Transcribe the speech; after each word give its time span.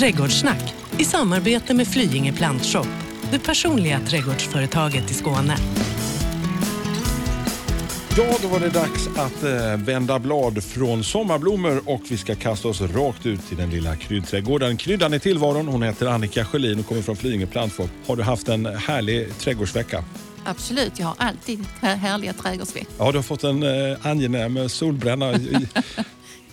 Trädgårdssnack 0.00 0.74
i 0.98 1.04
samarbete 1.04 1.74
med 1.74 1.88
Flyinge 1.88 2.32
Plantshop, 2.32 2.86
det 3.32 3.38
personliga 3.38 4.00
trädgårdsföretaget 4.00 5.10
i 5.10 5.14
Skåne. 5.14 5.56
Ja, 8.16 8.36
då 8.42 8.48
var 8.48 8.60
det 8.60 8.68
dags 8.68 9.08
att 9.16 9.44
eh, 9.44 9.76
vända 9.76 10.18
blad 10.18 10.64
från 10.64 11.04
sommarblommor 11.04 11.82
och 11.86 12.02
vi 12.08 12.16
ska 12.16 12.34
kasta 12.34 12.68
oss 12.68 12.80
rakt 12.80 13.26
ut 13.26 13.52
i 13.52 13.54
den 13.54 13.70
lilla 13.70 13.96
kryddträdgården. 13.96 14.76
Kryddan 14.76 15.14
i 15.14 15.20
tillvaron, 15.20 15.68
hon 15.68 15.82
heter 15.82 16.06
Annika 16.06 16.44
Sjölin 16.44 16.78
och 16.80 16.86
kommer 16.86 17.02
från 17.02 17.16
Flyinge 17.16 17.46
Plantshop. 17.46 17.90
Har 18.06 18.16
du 18.16 18.22
haft 18.22 18.48
en 18.48 18.66
härlig 18.66 19.38
trädgårdsvecka? 19.38 20.04
Absolut, 20.44 20.98
jag 20.98 21.06
har 21.06 21.14
alltid 21.18 21.64
här- 21.80 21.96
härliga 21.96 22.32
trädgårdsveckor. 22.32 22.92
Ja, 22.98 23.12
du 23.12 23.18
har 23.18 23.22
fått 23.22 23.44
en 23.44 23.62
eh, 23.62 23.96
angenäm 24.06 24.68
solbränna. 24.68 25.34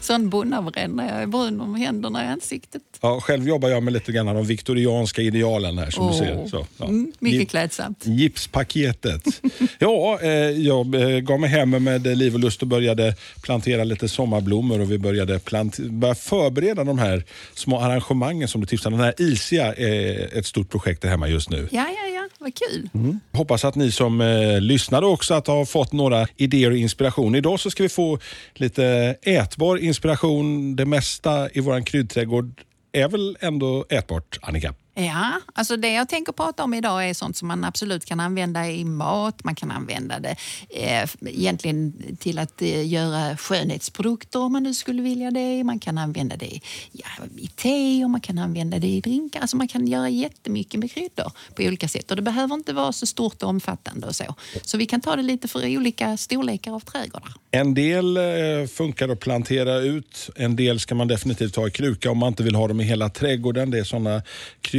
Sån 0.08 0.30
bonnabränna, 0.30 1.10
jag 1.10 1.22
är 1.22 1.28
brun 1.28 1.62
om 1.62 1.76
händerna 1.76 2.24
i 2.24 2.28
ansiktet. 2.28 2.82
Ja, 3.02 3.22
själv 3.22 3.48
jobbar 3.48 3.70
jag 3.70 3.84
med 3.84 3.94
lite 3.94 4.12
grann 4.12 4.26
de 4.26 4.46
viktorianska 4.46 5.22
idealen 5.22 5.78
här 5.78 5.90
som 5.90 6.06
Åh, 6.06 6.12
du 6.12 6.18
ser. 6.18 6.48
Så, 6.48 6.68
ja. 6.78 6.86
mm, 6.86 7.12
mycket 7.20 7.50
klädsamt. 7.50 8.06
Gipspaketet. 8.06 9.42
ja, 9.80 10.20
eh, 10.22 10.30
jag 10.50 10.96
eh, 10.96 11.20
gav 11.20 11.40
mig 11.40 11.50
hem 11.50 11.70
med 11.70 12.18
liv 12.18 12.34
och 12.34 12.40
lust 12.40 12.62
och 12.62 12.68
började 12.68 13.16
plantera 13.42 13.84
lite 13.84 14.08
sommarblommor 14.08 14.80
och 14.80 14.92
vi 14.92 14.98
började 14.98 15.40
plant- 15.40 15.80
börja 15.80 16.16
förbereda 16.16 16.84
de 16.84 17.00
här 17.00 17.24
små 17.54 17.80
arrangemangen 17.80 18.48
som 18.48 18.62
du 18.62 18.68
tipsade 18.68 18.96
om. 18.96 19.02
Den 19.02 19.06
här 19.06 19.22
Isia 19.32 19.74
är 19.74 20.38
ett 20.38 20.46
stort 20.46 20.70
projekt 20.70 21.02
där 21.02 21.10
hemma 21.10 21.28
just 21.28 21.50
nu. 21.50 21.68
Ja, 21.72 21.86
ja, 21.88 22.08
ja, 22.16 22.28
vad 22.40 22.52
kul. 22.56 22.90
Hoppas 23.32 23.66
att 23.66 23.76
ni 23.76 23.92
som 23.92 24.22
eh, 24.22 24.62
lyssnade 24.62 25.08
också 25.08 25.34
att 25.34 25.48
har 25.48 25.66
fått 25.66 25.94
några 25.94 26.28
idéer 26.36 26.72
och 26.72 26.78
inspiration. 26.78 27.36
Idag 27.36 27.60
så 27.60 27.72
ska 27.72 27.84
vi 27.84 27.90
få 27.90 28.20
lite 28.54 29.16
ätbar 29.22 29.78
inspiration. 29.78 29.97
Inspiration, 29.98 30.76
Det 30.76 30.86
mesta 30.86 31.50
i 31.50 31.60
vår 31.60 31.86
kryddträdgård 31.86 32.62
är 32.92 33.08
väl 33.08 33.38
ändå 33.40 33.86
ätbart, 33.90 34.40
Annika? 34.42 34.74
Ja, 35.00 35.42
alltså 35.54 35.78
det 35.78 35.94
jag 35.94 36.10
tänker 36.10 36.32
prata 36.32 36.64
om 36.64 36.74
idag 36.74 37.10
är 37.10 37.14
sånt 37.14 37.38
som 37.38 37.48
man 37.48 37.64
absolut 37.64 38.06
kan 38.06 38.20
använda 38.20 38.68
i 38.72 38.86
mat. 38.86 39.44
Man 39.44 39.56
kan 39.56 39.72
använda 39.72 40.20
det 40.20 40.36
eh, 40.70 41.10
egentligen 41.26 41.94
till 42.20 42.40
att 42.40 42.62
eh, 42.62 42.88
göra 42.88 43.38
skönhetsprodukter 43.38 44.40
om 44.40 44.52
man 44.52 44.64
nu 44.64 44.74
skulle 44.74 45.02
vilja 45.02 45.32
det. 45.32 45.64
Man 45.64 45.80
kan 45.80 45.98
använda 45.98 46.36
det 46.36 46.60
ja, 46.92 47.08
i 47.38 47.48
te 47.48 48.04
och 48.04 48.10
man 48.10 48.22
kan 48.22 48.38
använda 48.38 48.80
det 48.80 48.88
i 48.88 49.02
drinkar. 49.02 49.42
Alltså 49.42 49.58
man 49.58 49.68
kan 49.68 49.88
göra 49.88 50.10
jättemycket 50.10 50.80
med 50.80 50.92
kryddor 50.92 51.32
på 51.56 51.64
olika 51.64 51.88
sätt 51.88 52.12
och 52.12 52.16
det 52.16 52.22
behöver 52.24 52.56
inte 52.56 52.74
vara 52.74 52.92
så 52.92 53.06
stort 53.06 53.44
och 53.44 53.50
omfattande 53.50 54.08
och 54.08 54.16
så. 54.16 54.36
Så 54.64 54.78
vi 54.78 54.86
kan 54.86 55.02
ta 55.02 55.16
det 55.16 55.24
lite 55.24 55.48
för 55.48 55.78
olika 55.78 56.18
storlekar 56.18 56.72
av 56.74 56.80
trädgårdar. 56.80 57.34
En 57.52 57.74
del 57.74 58.18
eh, 58.18 58.24
funkar 58.68 59.10
att 59.10 59.20
plantera 59.20 59.78
ut. 59.78 60.30
En 60.36 60.56
del 60.56 60.80
ska 60.80 60.96
man 60.96 61.08
definitivt 61.08 61.56
ha 61.56 61.68
i 61.68 61.72
kruka 61.72 62.12
om 62.12 62.18
man 62.18 62.28
inte 62.28 62.44
vill 62.44 62.56
ha 62.56 62.68
dem 62.68 62.82
i 62.82 62.84
hela 62.84 63.10
trädgården. 63.10 63.72
Det 63.72 63.80
är 63.80 63.84
såna 63.84 64.22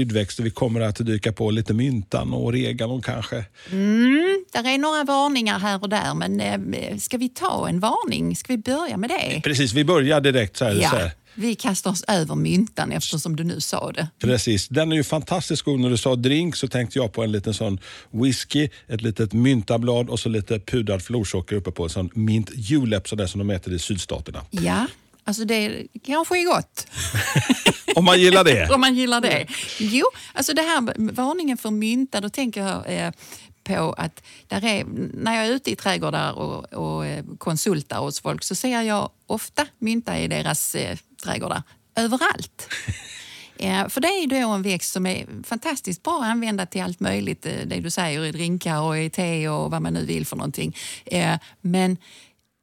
kryddväxter 0.08 0.42
vi 0.42 0.50
kommer 0.50 0.80
att 0.80 0.96
dyka 1.06 1.32
på. 1.32 1.50
Lite 1.50 1.74
myntan 1.74 2.32
och 2.32 2.44
oregano 2.46 3.00
kanske. 3.00 3.44
Där 4.52 4.66
är 4.74 4.78
några 4.78 5.04
varningar 5.04 5.58
här 5.58 5.82
och 5.82 5.88
där 5.88 6.14
men 6.14 6.40
eh, 6.74 6.96
ska 6.98 7.16
vi 7.18 7.28
ta 7.28 7.68
en 7.68 7.80
varning? 7.80 8.36
Ska 8.36 8.52
vi 8.52 8.58
börja 8.58 8.96
med 8.96 9.10
det? 9.10 9.40
Precis, 9.44 9.72
vi 9.72 9.84
börjar 9.84 10.20
direkt 10.20 10.56
så 10.56 10.64
här. 10.64 10.74
Så 10.74 10.80
Ja, 10.82 10.88
här. 10.88 11.10
vi 11.34 11.54
kastar 11.54 11.90
oss 11.90 12.04
över 12.08 12.34
myntan 12.34 12.92
eftersom 12.92 13.36
du 13.36 13.44
nu 13.44 13.60
sa 13.60 13.92
det. 13.92 14.08
Precis, 14.18 14.68
den 14.68 14.92
är 14.92 14.96
ju 14.96 15.04
fantastiskt 15.04 15.62
god. 15.62 15.80
När 15.80 15.90
du 15.90 15.96
sa 15.96 16.16
drink 16.16 16.56
så 16.56 16.68
tänkte 16.68 16.98
jag 16.98 17.12
på 17.12 17.22
en 17.22 17.32
liten 17.32 17.54
sån 17.54 17.78
whisky, 18.10 18.68
ett 18.88 19.02
litet 19.02 19.32
myntablad 19.32 20.08
och 20.10 20.20
så 20.20 20.28
lite 20.28 20.60
pudrad 20.60 21.02
florsocker 21.02 21.56
uppe 21.56 21.70
på. 21.70 21.82
En 21.84 21.90
sån 21.90 22.10
mint 22.14 22.50
julep 22.54 23.08
sådär 23.08 23.26
som 23.26 23.38
de 23.38 23.50
äter 23.50 23.74
i 23.74 23.78
sydstaterna. 23.78 24.40
Ja, 24.50 24.86
alltså 25.28 25.44
det 25.44 25.86
kanske 26.06 26.38
är 26.40 26.44
gott 26.44 26.86
Om 27.96 28.04
man 28.04 28.20
gillar 28.20 28.44
det. 28.44 28.70
om 28.74 28.80
man 28.80 28.94
gillar 28.94 29.20
det. 29.20 29.46
Jo, 29.78 30.04
alltså 30.32 30.52
det 30.54 30.62
här 30.62 30.94
varningen 31.12 31.56
för 31.58 31.70
mynta, 31.70 32.20
då 32.20 32.28
tänker 32.28 32.60
jag 32.60 32.84
eh, 32.86 33.10
på 33.64 33.92
att 33.98 34.22
där 34.48 34.64
är, 34.64 34.84
när 35.14 35.34
jag 35.36 35.47
är 35.47 35.50
ute 35.50 35.70
i 35.70 35.76
trädgårdar 35.76 36.32
och, 36.32 36.72
och 36.72 37.06
eh, 37.06 37.25
konsultar 37.38 37.98
hos 37.98 38.20
folk 38.20 38.44
så 38.44 38.54
ser 38.54 38.82
jag 38.82 39.10
ofta 39.26 39.66
mynta 39.78 40.19
i 40.19 40.28
deras 40.28 40.75
eh, 40.75 40.98
trädgårdar 41.25 41.62
överallt. 41.97 42.69
Eh, 43.60 43.88
för 43.88 44.00
det 44.00 44.08
är 44.08 44.26
då 44.26 44.48
en 44.48 44.62
växt 44.62 44.92
som 44.92 45.06
är 45.06 45.26
fantastiskt 45.44 46.03
bra 46.03 46.19
att 46.22 46.30
använda 46.30 46.66
till 46.66 46.82
allt 46.82 47.00
möjligt. 47.00 47.47
eh, 47.47 47.53
Det 47.66 47.80
du 47.80 47.91
säger 47.91 48.24
i 48.24 48.32
drinkar 48.32 48.80
och 48.80 48.98
i 48.98 49.10
te 49.10 49.48
och 49.48 49.70
vad 49.70 49.82
man 49.82 49.92
nu 49.94 50.04
vill 50.04 50.26
för 50.26 50.36
någonting. 50.36 50.76
Men 51.60 51.97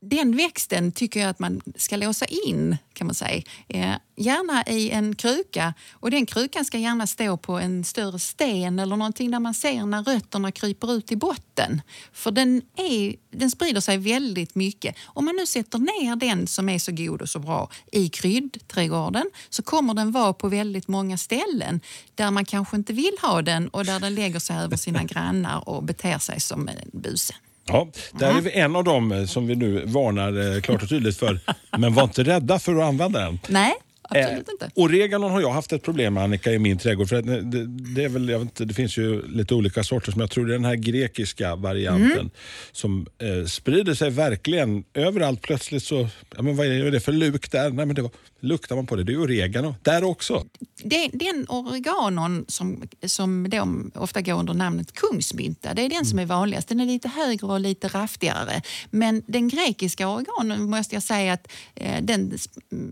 den 0.09 0.37
växten 0.37 0.91
tycker 0.91 1.19
jag 1.19 1.29
att 1.29 1.39
man 1.39 1.61
ska 1.75 1.95
låsa 1.95 2.25
in, 2.25 2.77
kan 2.93 3.07
man 3.07 3.15
säga. 3.15 3.43
Eh, 3.67 3.95
gärna 4.15 4.63
i 4.63 4.89
en 4.89 5.15
kruka. 5.15 5.73
Och 5.93 6.11
den 6.11 6.25
krukan 6.25 6.65
ska 6.65 6.77
gärna 6.77 7.07
stå 7.07 7.37
på 7.37 7.59
en 7.59 7.83
större 7.83 8.19
sten 8.19 8.79
eller 8.79 8.95
någonting 8.95 9.31
där 9.31 9.39
man 9.39 9.53
ser 9.53 9.85
när 9.85 10.03
rötterna 10.03 10.51
kryper 10.51 10.93
ut 10.93 11.11
i 11.11 11.15
botten. 11.15 11.81
För 12.13 12.31
den, 12.31 12.61
är, 12.75 13.15
den 13.31 13.51
sprider 13.51 13.81
sig 13.81 13.97
väldigt 13.97 14.55
mycket. 14.55 14.95
Om 15.05 15.25
man 15.25 15.35
nu 15.35 15.45
sätter 15.45 15.79
ner 15.79 16.15
den 16.15 16.47
som 16.47 16.69
är 16.69 16.79
så 16.79 16.91
god 16.91 17.21
och 17.21 17.29
så 17.29 17.39
bra 17.39 17.69
i 17.91 18.09
kryddträdgården 18.09 19.29
så 19.49 19.63
kommer 19.63 19.93
den 19.93 20.11
vara 20.11 20.33
på 20.33 20.49
väldigt 20.49 20.87
många 20.87 21.17
ställen 21.17 21.81
där 22.15 22.31
man 22.31 22.45
kanske 22.45 22.77
inte 22.77 22.93
vill 22.93 23.17
ha 23.21 23.41
den 23.41 23.67
och 23.67 23.85
där 23.85 23.99
den 23.99 24.15
lägger 24.15 24.39
sig 24.39 24.57
över 24.57 24.77
sina 24.77 25.03
grannar 25.03 25.69
och 25.69 25.83
beter 25.83 26.19
sig 26.19 26.39
som 26.39 26.67
en 26.67 26.89
buse. 26.93 27.33
Ja, 27.67 27.87
där 28.19 28.37
är 28.37 28.41
vi 28.41 28.51
en 28.51 28.75
av 28.75 28.83
dem 28.83 29.11
eh, 29.11 29.25
som 29.25 29.47
vi 29.47 29.55
nu 29.55 29.83
varnar 29.85 30.55
eh, 30.55 30.61
klart 30.61 30.83
och 30.83 30.89
tydligt 30.89 31.17
för. 31.17 31.39
Men 31.77 31.93
var 31.93 32.03
inte 32.03 32.23
rädda 32.23 32.59
för 32.59 32.75
att 32.75 32.83
använda 32.83 33.19
den. 33.19 33.39
Nej, 33.49 33.73
absolut 34.01 34.47
Eh, 34.47 34.51
inte. 34.53 34.69
Oreganon 34.75 35.31
har 35.31 35.41
jag 35.41 35.51
haft 35.51 35.73
ett 35.73 35.83
problem 35.83 36.13
med 36.13 36.23
Annika 36.23 36.51
i 36.51 36.59
min 36.59 36.77
trädgård. 36.77 37.09
För 37.09 37.21
det, 37.21 37.65
det, 37.95 38.03
är 38.03 38.09
väl, 38.09 38.29
jag 38.29 38.39
vet 38.39 38.45
inte, 38.45 38.65
det 38.65 38.73
finns 38.73 38.97
ju 38.97 39.27
lite 39.27 39.53
olika 39.55 39.83
sorter, 39.83 40.11
men 40.11 40.19
jag 40.19 40.31
tror 40.31 40.45
det 40.45 40.51
är 40.53 40.57
den 40.57 40.65
här 40.65 40.75
grekiska 40.75 41.55
varianten 41.55 42.11
Mm. 42.19 42.29
som 42.71 43.05
eh, 43.21 43.45
sprider 43.45 43.93
sig 43.93 44.09
verkligen 44.09 44.83
överallt. 44.93 45.41
Plötsligt 45.41 45.83
så, 45.83 46.07
ja, 46.35 46.41
men 46.41 46.55
vad 46.55 46.67
är 46.67 46.91
det 46.91 46.99
för 46.99 47.11
luk 47.11 47.51
där? 47.51 47.69
Nej, 47.69 47.85
men 47.85 47.95
det 47.95 48.01
var, 48.01 48.11
luktar 48.45 48.75
man 48.75 48.87
på 48.87 48.95
det, 48.95 49.03
det 49.03 49.13
är 49.13 49.23
oregano 49.23 49.75
där 49.81 50.03
också. 50.03 50.45
Det, 50.83 51.09
den 51.13 51.45
oreganon 51.49 52.45
som, 52.47 52.83
som 53.05 53.49
då 53.49 53.67
ofta 54.01 54.21
går 54.21 54.39
under 54.39 54.53
namnet 54.53 54.93
kungsmynta, 54.93 55.73
det 55.73 55.81
är 55.81 55.89
den 55.89 56.05
som 56.05 56.19
är 56.19 56.25
vanligast. 56.25 56.67
Den 56.67 56.79
är 56.79 56.85
lite 56.85 57.09
högre 57.09 57.47
och 57.47 57.59
lite 57.59 57.87
raftigare. 57.87 58.61
Men 58.89 59.23
den 59.27 59.47
grekiska 59.47 60.09
oreganon 60.09 60.69
måste 60.69 60.95
jag 60.95 61.03
säga 61.03 61.33
att 61.33 61.51
eh, 61.75 62.03
den, 62.03 62.37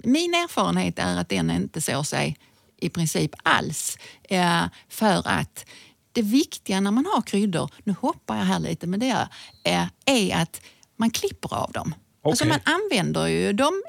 min 0.03 0.33
erfarenhet 0.33 0.99
är 0.99 1.17
att 1.17 1.29
den 1.29 1.51
inte 1.51 1.81
sår 1.81 2.03
sig 2.03 2.37
i 2.77 2.89
princip 2.89 3.31
alls. 3.43 3.97
Eh, 4.23 4.63
för 4.89 5.27
att 5.27 5.65
det 6.11 6.21
viktiga 6.21 6.79
när 6.79 6.91
man 6.91 7.05
har 7.05 7.21
kryddor, 7.21 7.69
nu 7.83 7.95
hoppar 7.99 8.37
jag 8.37 8.43
här 8.43 8.59
lite 8.59 8.87
men 8.87 8.99
det 8.99 9.07
jag, 9.07 9.27
eh, 9.63 9.87
är 10.05 10.41
att 10.41 10.61
man 10.97 11.09
klipper 11.09 11.53
av 11.53 11.71
dem. 11.71 11.95
Alltså 12.25 12.43
Okej. 12.43 12.59
man 12.65 12.75
använder 12.75 13.27
ju 13.27 13.53
dem 13.53 13.83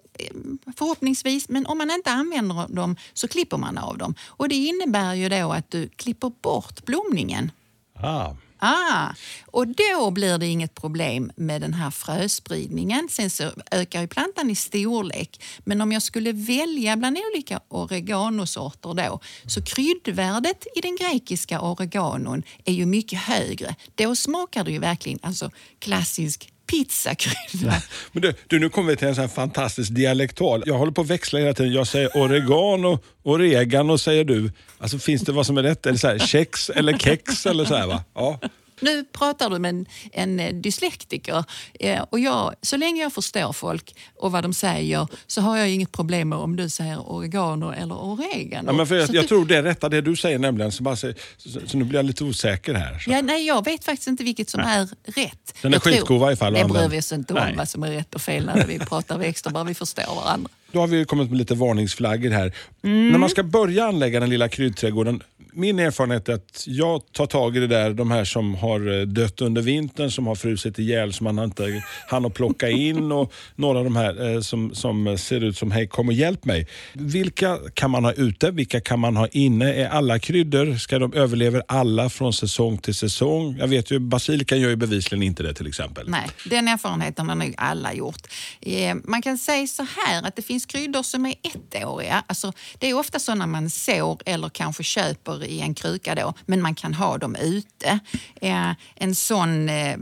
förhoppningsvis, 0.76 1.48
men 1.48 1.66
om 1.66 1.78
man 1.78 1.90
inte 1.90 2.10
använder 2.10 2.74
dem 2.74 2.96
så 3.12 3.28
klipper 3.28 3.56
man 3.56 3.78
av 3.78 3.98
dem. 3.98 4.14
Och 4.26 4.48
det 4.48 4.54
innebär 4.54 5.14
ju 5.14 5.28
då 5.28 5.52
att 5.52 5.70
du 5.70 5.88
klipper 5.88 6.32
bort 6.42 6.84
blomningen. 6.84 7.50
Ah. 7.94 8.34
Ah, 8.66 9.14
och 9.46 9.66
då 9.68 10.10
blir 10.10 10.38
det 10.38 10.46
inget 10.46 10.74
problem 10.74 11.32
med 11.36 11.60
den 11.60 11.74
här 11.74 11.90
fröspridningen. 11.90 13.08
Sen 13.10 13.30
så 13.30 13.50
ökar 13.70 14.00
ju 14.00 14.08
plantan 14.08 14.50
i 14.50 14.54
storlek. 14.54 15.42
Men 15.64 15.80
om 15.80 15.92
jag 15.92 16.02
skulle 16.02 16.32
välja 16.32 16.96
bland 16.96 17.18
olika 17.32 17.60
oreganosorter 17.68 18.94
då 18.94 19.20
så 19.46 19.62
kryddvärdet 19.62 20.66
i 20.76 20.80
den 20.80 20.96
grekiska 20.96 21.60
oreganon 21.60 22.42
är 22.64 22.72
ju 22.72 22.86
mycket 22.86 23.18
högre. 23.18 23.74
Då 23.94 24.16
smakar 24.16 24.64
det 24.64 24.70
ju 24.70 24.78
verkligen 24.78 25.18
alltså 25.22 25.50
klassisk 25.78 26.53
pizzakrydda. 26.74 27.82
Men 28.12 28.22
du, 28.22 28.34
du, 28.46 28.58
nu 28.58 28.68
kommer 28.68 28.90
vi 28.90 28.96
till 28.96 29.08
en 29.08 29.14
sån 29.14 29.22
här 29.22 29.28
fantastisk 29.28 29.94
dialektal. 29.94 30.62
Jag 30.66 30.74
håller 30.74 30.92
på 30.92 31.00
att 31.00 31.06
växla 31.06 31.38
hela 31.38 31.54
tiden. 31.54 31.72
Jag 31.72 31.86
säger 31.86 32.16
oregano, 32.16 32.98
oregano 33.22 33.98
säger 33.98 34.24
du. 34.24 34.52
Alltså 34.78 34.98
finns 34.98 35.22
det 35.22 35.32
vad 35.32 35.46
som 35.46 35.58
är 35.58 35.62
rätt? 35.62 35.86
Eller 35.86 35.98
så 35.98 36.08
här, 36.08 36.18
kex 36.18 36.70
eller 36.70 36.98
kex 36.98 37.46
eller 37.46 37.64
så 37.64 37.74
här 37.76 37.86
va? 37.86 38.04
Ja. 38.14 38.38
Nu 38.80 39.04
pratar 39.04 39.50
du 39.50 39.58
med 39.58 39.68
en, 39.68 39.86
en 40.12 40.40
eh, 40.40 40.54
dyslektiker 40.54 41.44
eh, 41.80 42.02
och 42.10 42.20
jag, 42.20 42.54
så 42.62 42.76
länge 42.76 43.02
jag 43.02 43.12
förstår 43.12 43.52
folk 43.52 43.94
och 44.16 44.32
vad 44.32 44.44
de 44.44 44.54
säger 44.54 45.06
så 45.26 45.40
har 45.40 45.56
jag 45.58 45.70
inget 45.70 45.92
problem 45.92 46.28
med 46.28 46.38
om 46.38 46.56
du 46.56 46.68
säger 46.68 46.98
oregano 47.12 47.72
eller 47.72 47.94
oregano. 47.94 48.68
Ja, 48.68 48.72
men 48.72 48.86
för 48.86 49.06
Så 49.06 49.12
jag, 49.12 49.16
jag 49.16 49.24
du- 49.24 49.28
tror 49.28 49.44
det 49.46 49.56
är 49.56 49.62
rätta 49.62 49.88
det 49.88 50.00
du 50.00 50.16
säger 50.16 50.38
nämligen. 50.38 50.72
Så, 50.72 50.82
bara 50.82 50.96
säger, 50.96 51.16
så, 51.36 51.48
så 51.66 51.76
nu 51.78 51.84
blir 51.84 51.98
jag 51.98 52.06
lite 52.06 52.24
osäker 52.24 52.74
här. 52.74 52.98
Så. 52.98 53.10
Ja, 53.10 53.20
nej, 53.22 53.46
jag 53.46 53.64
vet 53.64 53.84
faktiskt 53.84 54.08
inte 54.08 54.24
vilket 54.24 54.50
som 54.50 54.60
är 54.60 54.88
rätt. 55.04 55.54
Den 55.62 55.74
är 55.74 55.78
skitgod 55.80 56.16
i 56.16 56.20
varje 56.20 56.36
fall 56.36 56.52
Det 56.52 56.64
bryr 56.64 56.88
vi 56.88 56.98
oss 57.00 57.12
inte 57.12 57.34
om 57.34 57.40
Nej. 57.40 57.54
vad 57.56 57.68
som 57.68 57.82
är 57.82 57.90
rätt 57.90 58.14
och 58.14 58.20
fel 58.22 58.46
när 58.46 58.66
vi 58.66 58.78
pratar 58.78 59.18
växter, 59.18 59.50
bara 59.50 59.64
vi 59.64 59.74
förstår 59.74 60.14
varandra. 60.24 60.50
Då 60.72 60.80
har 60.80 60.86
vi 60.86 61.04
kommit 61.04 61.28
med 61.30 61.38
lite 61.38 61.54
varningsflaggor 61.54 62.30
här. 62.30 62.52
Mm. 62.84 63.12
När 63.12 63.18
man 63.18 63.28
ska 63.28 63.42
börja 63.42 63.84
anlägga 63.84 64.20
den 64.20 64.30
lilla 64.30 64.48
kryddträdgården, 64.48 65.22
Min 65.56 65.78
erfarenhet 65.78 66.28
är 66.28 66.32
att 66.32 66.64
jag 66.66 67.12
tar 67.12 67.26
tag 67.26 67.56
i 67.56 67.60
det 67.60 67.66
där, 67.66 67.90
de 67.90 68.10
här 68.10 68.24
som 68.24 68.54
har 68.54 69.00
eh, 69.00 69.06
dött 69.06 69.40
under 69.40 69.62
vintern, 69.62 70.10
som 70.10 70.26
har 70.26 70.34
frusit 70.34 70.78
ihjäl 70.78 71.12
som 71.12 71.24
man 71.24 71.44
inte 71.44 71.82
hann 72.08 72.24
att 72.24 72.34
plocka 72.34 72.68
in 72.68 73.12
och 73.12 73.32
några 73.56 73.78
av 73.78 73.84
de 73.84 73.96
här 73.96 74.34
eh, 74.34 74.40
som, 74.40 74.74
som 74.74 75.18
ser 75.18 75.44
ut 75.44 75.58
som 75.58 75.70
hej 75.70 75.88
kom 75.88 76.08
och 76.08 76.14
hjälp 76.14 76.44
mig. 76.44 76.68
Vilka 76.92 77.58
kan 77.74 77.90
man 77.90 78.04
ha 78.04 78.12
ute? 78.12 78.50
Vilka 78.50 78.80
kan 78.80 79.00
man 79.00 79.16
ha 79.16 79.26
inne? 79.26 79.74
Är 79.74 79.88
alla 79.88 80.18
kryddor, 80.18 80.76
ska 80.76 80.98
de 80.98 81.12
överleva 81.12 81.62
alla 81.68 82.10
från 82.10 82.32
säsong 82.32 82.78
till 82.78 82.94
säsong? 82.94 83.56
Jag 83.58 83.68
vet 83.68 83.90
ju 83.90 83.98
basilikan 83.98 84.60
gör 84.60 84.70
ju 84.70 84.76
bevisligen 84.76 85.22
inte 85.22 85.42
det 85.42 85.54
till 85.54 85.66
exempel. 85.66 86.08
Nej, 86.08 86.28
den 86.46 86.68
erfarenheten 86.68 87.28
har 87.28 87.36
nog 87.36 87.54
alla 87.56 87.94
gjort. 87.94 88.26
Eh, 88.60 88.94
man 89.04 89.22
kan 89.22 89.38
säga 89.38 89.66
så 89.66 89.86
här 89.96 90.22
att 90.28 90.36
det 90.36 90.42
finns 90.42 90.66
kryddor 90.66 91.02
som 91.02 91.26
är 91.26 91.34
ettåriga. 91.42 92.24
Alltså, 92.26 92.52
det 92.78 92.90
är 92.90 92.94
ofta 92.94 93.18
sådana 93.18 93.46
man 93.46 93.70
sår 93.70 94.18
eller 94.26 94.48
kanske 94.48 94.82
köper 94.82 95.44
i 95.44 95.60
en 95.60 95.74
kruka 95.74 96.14
då, 96.14 96.34
men 96.46 96.62
man 96.62 96.74
kan 96.74 96.94
ha 96.94 97.18
dem 97.18 97.36
ute. 97.36 97.98
Eh, 98.40 98.70
en 98.94 99.14
sån 99.14 99.68
eh, 99.68 99.98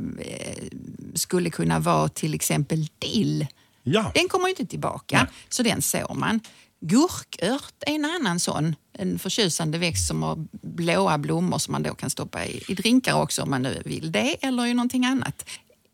skulle 1.14 1.50
kunna 1.50 1.78
vara 1.78 2.08
till 2.08 2.34
exempel 2.34 2.86
dill. 2.98 3.46
Ja. 3.82 4.10
Den 4.14 4.28
kommer 4.28 4.48
inte 4.48 4.66
tillbaka, 4.66 5.18
Nej. 5.18 5.26
så 5.48 5.62
den 5.62 5.82
sår 5.82 6.14
man. 6.14 6.40
Gurkört 6.84 7.74
är 7.86 7.94
en 7.94 8.04
annan 8.04 8.40
sån, 8.40 8.76
en 8.92 9.18
förtjusande 9.18 9.78
växt 9.78 10.08
som 10.08 10.22
har 10.22 10.46
blåa 10.62 11.18
blommor 11.18 11.58
som 11.58 11.72
man 11.72 11.82
då 11.82 11.94
kan 11.94 12.10
stoppa 12.10 12.44
i, 12.46 12.62
i 12.68 12.74
drinkar 12.74 13.14
också 13.14 13.42
om 13.42 13.50
man 13.50 13.62
nu 13.62 13.82
vill 13.84 14.12
det, 14.12 14.36
eller 14.40 14.66
i 14.66 14.74
någonting 14.74 15.04
annat. 15.04 15.48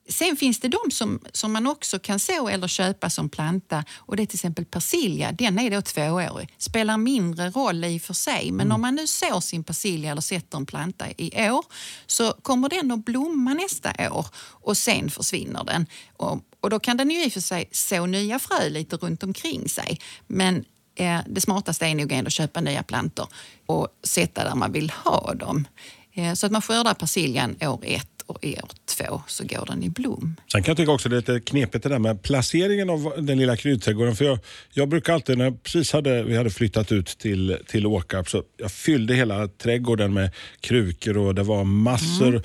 Sen 0.09 0.37
finns 0.37 0.61
det 0.61 0.69
de 0.69 0.91
som, 0.91 1.21
som 1.33 1.53
man 1.53 1.67
också 1.67 1.99
kan 1.99 2.19
så 2.19 2.49
eller 2.49 2.69
köpa 2.69 3.11
som 3.11 3.29
planta 3.29 3.85
och 3.97 4.17
det 4.17 4.23
är 4.23 4.27
till 4.27 4.37
exempel 4.37 4.65
persilja. 4.65 5.33
Den 5.33 5.59
är 5.59 5.71
då 5.71 5.83
tvåårig. 5.83 6.49
Spelar 6.59 6.97
mindre 6.97 7.51
roll 7.51 7.85
i 7.85 7.99
och 7.99 8.03
för 8.03 8.15
sig 8.15 8.53
men 8.53 8.73
om 8.73 8.81
man 8.81 8.95
nu 8.95 9.07
sår 9.07 9.41
sin 9.41 9.65
persilja 9.65 10.11
eller 10.11 10.21
sätter 10.21 10.59
en 10.59 10.67
planta 10.67 11.07
i 11.17 11.51
år 11.51 11.65
så 12.07 12.33
kommer 12.43 12.69
den 12.69 12.93
att 12.93 13.05
blomma 13.05 13.55
nästa 13.55 14.13
år 14.13 14.27
och 14.37 14.77
sen 14.77 15.11
försvinner 15.11 15.65
den. 15.65 15.87
Och, 16.17 16.41
och 16.61 16.71
då 16.71 16.79
kan 16.81 16.97
den 16.97 17.11
ju 17.11 17.25
i 17.25 17.29
och 17.29 17.33
för 17.33 17.41
sig 17.41 17.69
så 17.73 18.07
nya 18.07 18.39
frö 18.39 18.69
lite 18.69 18.97
runt 18.97 19.23
omkring 19.23 19.69
sig. 19.69 19.99
Men 20.27 20.65
eh, 20.95 21.21
det 21.27 21.41
smartaste 21.41 21.87
är 21.87 21.95
nog 21.95 22.13
ändå 22.13 22.27
att 22.27 22.33
köpa 22.33 22.61
nya 22.61 22.83
plantor 22.83 23.29
och 23.67 23.89
sätta 24.03 24.45
där 24.45 24.55
man 24.55 24.73
vill 24.73 24.91
ha 24.91 25.35
dem. 25.35 25.69
Eh, 26.13 26.35
så 26.35 26.47
att 26.47 26.53
man 26.53 26.63
skördar 26.63 26.95
persiljan 26.95 27.57
år 27.61 27.81
ett 27.83 28.18
och 28.29 28.45
i 28.45 28.57
år 28.57 28.71
två 28.97 29.23
så 29.27 29.45
går 29.45 29.67
den 29.67 29.83
i 29.83 29.91
blom. 29.91 30.37
Sen 30.53 30.63
kan 30.63 30.71
jag 30.71 30.77
tycka 30.77 30.93
också 30.93 31.09
det 31.09 31.17
är 31.17 31.21
lite 31.21 31.41
knepigt 31.41 31.83
det 31.83 31.89
där 31.89 31.99
med 31.99 32.23
placeringen 32.23 32.91
av 32.91 33.13
den 33.19 33.39
lilla 33.39 33.57
kryddträdgården. 33.57 34.17
För 34.17 34.25
jag, 34.25 34.39
jag 34.73 34.89
brukar 34.89 35.15
alltid, 35.15 35.39
när 35.39 35.45
jag 35.45 35.63
precis 35.63 35.93
hade, 35.93 36.23
vi 36.23 36.37
hade 36.37 36.51
flyttat 36.51 36.93
ut 36.93 37.07
till, 37.07 37.59
till 37.67 37.87
Åkarp, 37.87 38.29
så 38.29 38.43
jag 38.57 38.73
fyllde 38.73 39.15
hela 39.15 39.49
trädgården 39.49 40.15
med 40.15 40.31
krukor 40.61 41.17
och 41.17 41.35
det 41.35 41.43
var 41.43 41.65
massor. 41.65 42.43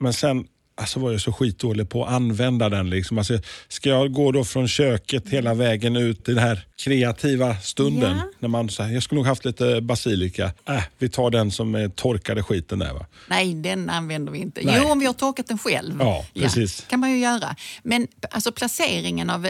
Men 0.00 0.12
sen 0.12 0.46
alltså 0.76 1.00
var 1.00 1.12
jag 1.12 1.20
så 1.20 1.32
skitdålig 1.32 1.88
på 1.88 2.04
att 2.04 2.12
använda 2.12 2.68
den. 2.68 2.90
Liksom. 2.90 3.18
Alltså, 3.18 3.38
ska 3.68 3.88
jag 3.88 4.12
gå 4.12 4.32
då 4.32 4.44
från 4.44 4.68
köket 4.68 5.28
hela 5.28 5.54
vägen 5.54 5.96
ut 5.96 6.24
till 6.24 6.34
den 6.34 6.44
här 6.44 6.66
kreativa 6.78 7.56
stunden? 7.56 8.16
Ja. 8.16 8.30
När 8.38 8.48
man, 8.48 8.68
här, 8.78 8.88
jag 8.88 9.02
skulle 9.02 9.18
nog 9.18 9.26
haft 9.26 9.44
lite 9.44 9.80
basilika. 9.80 10.44
Äh, 10.68 10.82
vi 10.98 11.08
tar 11.08 11.30
den 11.30 11.50
som 11.50 11.74
är 11.74 11.88
torkade 11.88 12.42
skiten 12.42 12.78
där. 12.78 12.92
Va? 12.92 13.06
Nej, 13.28 13.54
den 13.54 13.90
använder 13.90 14.32
vi 14.32 14.38
inte. 14.38 14.60
Nej. 14.64 14.80
Jo, 14.82 14.88
om 14.90 14.98
vi 14.98 15.06
har 15.06 15.12
torkat 15.12 15.46
den 15.46 15.58
själv. 15.58 15.96
Ja, 16.00 16.26
precis. 16.34 16.84
kan 16.88 17.00
man 17.00 17.10
ju 17.10 17.18
göra. 17.18 17.56
Men 17.82 18.08
alltså 18.30 18.52
placeringen 18.52 19.30
av 19.30 19.46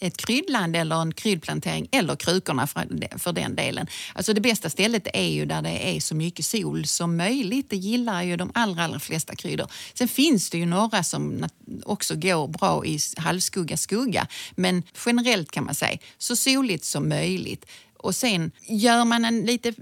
ett 0.00 0.16
kryddland 0.16 0.76
eller 0.76 1.02
en 1.02 1.14
kryddplantering 1.14 1.88
eller 1.92 2.16
krukorna 2.16 2.66
för, 2.66 3.18
för 3.18 3.32
den 3.32 3.54
delen. 3.54 3.86
Alltså 4.14 4.32
det 4.32 4.40
bästa 4.40 4.70
stället 4.70 5.08
är 5.14 5.28
ju 5.28 5.46
där 5.46 5.62
det 5.62 5.96
är 5.96 6.00
så 6.00 6.14
mycket 6.14 6.44
sol 6.44 6.86
som 6.86 7.16
möjligt. 7.16 7.70
Det 7.70 7.76
gillar 7.76 8.22
ju 8.22 8.36
de 8.36 8.50
allra, 8.54 8.84
allra 8.84 8.98
flesta 9.00 9.34
kryddor. 9.34 9.66
Sen 9.94 10.08
finns 10.08 10.50
det 10.50 10.58
ju 10.58 10.66
några 10.66 11.02
som 11.02 11.48
också 11.84 12.14
går 12.14 12.48
bra 12.48 12.86
i 12.86 12.98
halvskugga, 13.16 13.76
skugga. 13.76 14.26
Men 14.54 14.82
generellt 15.06 15.50
kan 15.50 15.64
man 15.64 15.74
säga 15.74 15.98
så 16.18 16.36
soligt 16.70 16.84
som 16.84 17.08
möjligt. 17.08 17.66
Och 18.02 18.14
sen 18.14 18.52
gör 18.68 19.04
man 19.04 19.24
en 19.24 19.46
lite 19.46 19.72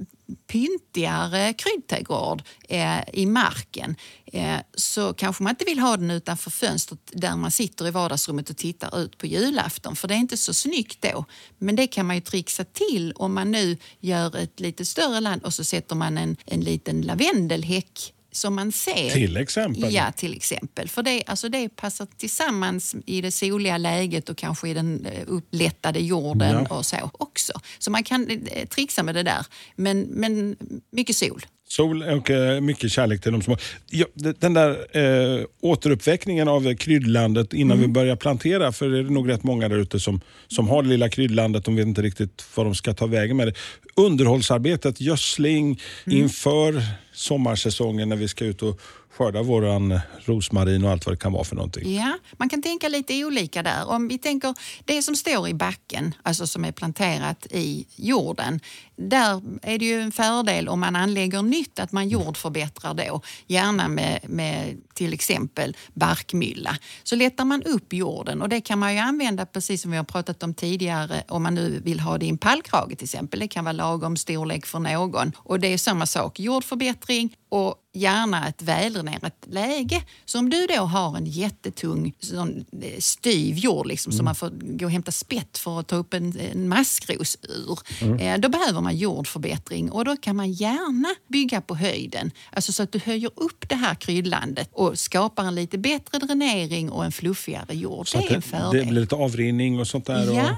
pyntigare 0.46 1.52
kryddträdgård 1.52 2.42
eh, 2.68 3.00
i 3.12 3.26
marken 3.26 3.96
eh, 4.32 4.60
så 4.74 5.14
kanske 5.14 5.42
man 5.42 5.50
inte 5.50 5.64
vill 5.64 5.78
ha 5.78 5.96
den 5.96 6.10
utanför 6.10 6.50
fönstret 6.50 7.00
där 7.12 7.36
man 7.36 7.50
sitter 7.50 7.86
i 7.86 7.90
vardagsrummet 7.90 8.50
och 8.50 8.56
tittar 8.56 8.98
ut 8.98 9.18
på 9.18 9.26
julafton 9.26 9.96
för 9.96 10.08
det 10.08 10.14
är 10.14 10.18
inte 10.18 10.36
så 10.36 10.54
snyggt 10.54 11.02
då. 11.02 11.24
Men 11.58 11.76
det 11.76 11.86
kan 11.86 12.06
man 12.06 12.16
ju 12.16 12.22
trixa 12.22 12.64
till 12.64 13.12
om 13.16 13.34
man 13.34 13.50
nu 13.50 13.76
gör 14.00 14.36
ett 14.36 14.60
lite 14.60 14.84
större 14.84 15.20
land 15.20 15.44
och 15.44 15.54
så 15.54 15.64
sätter 15.64 15.96
man 15.96 16.18
en, 16.18 16.36
en 16.46 16.60
liten 16.60 17.02
lavendelhäck 17.02 18.14
som 18.38 18.54
man 18.54 18.72
ser. 18.72 19.10
Till 19.10 19.36
exempel. 19.36 19.94
Ja, 19.94 20.12
till 20.12 20.36
exempel. 20.36 20.88
För 20.88 21.02
det, 21.02 21.22
alltså 21.26 21.48
det 21.48 21.68
passar 21.68 22.06
tillsammans 22.16 22.96
i 23.06 23.20
det 23.20 23.30
soliga 23.30 23.78
läget 23.78 24.28
och 24.28 24.36
kanske 24.36 24.68
i 24.68 24.74
den 24.74 25.06
eh, 25.06 25.22
upplättade 25.26 25.98
jorden 26.00 26.66
Ja. 26.70 26.76
och 26.76 26.86
så 26.86 26.96
också. 27.12 27.52
Så 27.78 27.90
man 27.90 28.02
kan 28.04 28.30
eh, 28.30 28.66
trixa 28.68 29.02
med 29.02 29.14
det 29.14 29.22
där. 29.22 29.46
Men, 29.76 30.00
men 30.00 30.56
mycket 30.92 31.16
sol. 31.16 31.46
Sol 31.68 32.02
och 32.02 32.30
eh, 32.30 32.60
mycket 32.60 32.92
kärlek 32.92 33.20
till 33.20 33.32
de 33.32 33.42
små. 33.42 33.56
Ja, 33.90 34.06
den 34.14 34.54
där 34.54 34.96
eh, 34.96 35.44
återuppväckningen 35.60 36.48
av 36.48 36.74
kryddlandet 36.74 37.52
innan 37.52 37.80
vi 37.80 37.88
börjar 37.88 38.16
plantera, 38.16 38.72
för 38.72 38.88
det 38.88 38.98
är 38.98 39.02
nog 39.02 39.28
rätt 39.28 39.42
många 39.42 39.68
där 39.68 39.76
ute 39.76 40.00
som, 40.00 40.20
som 40.48 40.68
har 40.68 40.82
det 40.82 40.88
lilla 40.88 41.08
kryddlandet, 41.08 41.64
de 41.64 41.76
vet 41.76 41.86
inte 41.86 42.02
riktigt 42.02 42.44
vad 42.54 42.66
de 42.66 42.74
ska 42.74 42.94
ta 42.94 43.06
vägen 43.06 43.36
med 43.36 43.46
det. 43.46 43.54
Underhållsarbetet, 43.94 45.00
gödsling 45.00 45.80
inför 46.06 46.82
sommarsäsongen 47.12 48.08
när 48.08 48.16
vi 48.16 48.28
ska 48.28 48.44
ut 48.44 48.62
och 48.62 48.80
skörda 49.10 49.42
våran 49.42 50.00
rosmarin 50.24 50.84
och 50.84 50.90
allt 50.90 51.06
vad 51.06 51.12
det 51.14 51.18
kan 51.18 51.32
vara 51.32 51.44
för 51.44 51.56
någonting. 51.56 51.94
Ja, 51.94 52.18
man 52.32 52.48
kan 52.48 52.62
tänka 52.62 52.88
lite 52.88 53.24
olika 53.24 53.62
där. 53.62 53.88
Om 53.90 54.08
vi 54.08 54.18
tänker 54.18 54.54
det 54.84 55.02
som 55.02 55.16
står 55.16 55.48
i 55.48 55.54
backen, 55.54 56.14
alltså 56.22 56.46
som 56.46 56.64
är 56.64 56.72
planterat 56.72 57.46
i 57.50 57.86
jorden. 57.96 58.60
Där 58.96 59.42
är 59.62 59.78
det 59.78 59.84
ju 59.84 60.00
en 60.00 60.12
fördel 60.12 60.68
om 60.68 60.80
man 60.80 60.96
anlägger 60.96 61.42
nytt 61.42 61.78
att 61.78 61.92
man 61.92 62.08
jordförbättrar 62.08 62.94
då. 62.94 63.20
Gärna 63.46 63.88
med, 63.88 64.20
med 64.28 64.76
till 64.94 65.12
exempel 65.12 65.76
barkmylla. 65.94 66.76
Så 67.02 67.16
lättar 67.16 67.44
man 67.44 67.62
upp 67.62 67.92
jorden 67.92 68.42
och 68.42 68.48
det 68.48 68.60
kan 68.60 68.78
man 68.78 68.94
ju 68.94 68.98
använda 68.98 69.46
precis 69.46 69.82
som 69.82 69.90
vi 69.90 69.96
har 69.96 70.04
pratat 70.04 70.42
om 70.42 70.54
tidigare 70.54 71.22
om 71.28 71.42
man 71.42 71.54
nu 71.54 71.80
vill 71.84 72.00
ha 72.00 72.18
det 72.18 72.26
i 72.26 72.28
en 72.28 72.38
pallkrage 72.38 72.88
till 72.88 73.04
exempel. 73.04 73.40
Det 73.40 73.48
kan 73.48 73.64
vara 73.64 73.72
lagom 73.72 74.16
storlek 74.16 74.66
för 74.66 74.78
någon. 74.78 75.32
Och 75.36 75.60
det 75.60 75.72
är 75.72 75.78
samma 75.78 76.06
sak, 76.06 76.40
jordförbättring 76.40 77.36
och 77.48 77.74
gärna 77.94 78.48
ett 78.48 78.62
väldränerat 78.62 79.44
läge. 79.46 80.02
Så 80.24 80.38
om 80.38 80.50
du 80.50 80.66
då 80.66 80.82
har 80.82 81.16
en 81.16 81.26
jättetung 81.26 82.12
sån 82.20 82.64
eh, 82.82 82.98
styv 82.98 83.56
jord 83.56 83.86
liksom, 83.86 84.12
som 84.12 84.24
man 84.24 84.34
får 84.34 84.50
gå 84.78 84.84
och 84.84 84.90
hämta 84.90 85.12
spett 85.12 85.58
för 85.58 85.80
att 85.80 85.86
ta 85.88 85.96
upp 85.96 86.14
en, 86.14 86.40
en 86.52 86.68
maskros 86.68 87.36
ur. 87.42 87.78
Eh, 88.20 88.38
då 88.38 88.48
behöver 88.48 88.80
man 88.80 88.96
jordförbättring 88.96 89.90
och 89.90 90.04
då 90.04 90.16
kan 90.16 90.36
man 90.36 90.52
gärna 90.52 91.08
bygga 91.28 91.60
på 91.60 91.74
höjden. 91.74 92.30
Alltså 92.52 92.72
så 92.72 92.82
att 92.82 92.92
du 92.92 92.98
höjer 92.98 93.30
upp 93.36 93.68
det 93.68 93.74
här 93.74 93.94
kryddlandet 93.94 94.68
och 94.72 94.98
skapar 94.98 95.44
en 95.44 95.54
lite 95.54 95.78
bättre 95.78 96.18
dränering 96.18 96.90
och 96.90 97.04
en 97.04 97.12
fluffigare 97.12 97.74
jord. 97.74 98.08
Så 98.08 98.18
det 98.18 98.30
är 98.30 98.34
en 98.34 98.42
fördel. 98.42 98.86
det 98.86 98.90
blir 98.90 99.00
lite 99.00 99.14
avrinning 99.14 99.80
och 99.80 99.86
sånt 99.86 100.06
där. 100.06 100.30
Och, 100.30 100.36
ja. 100.36 100.56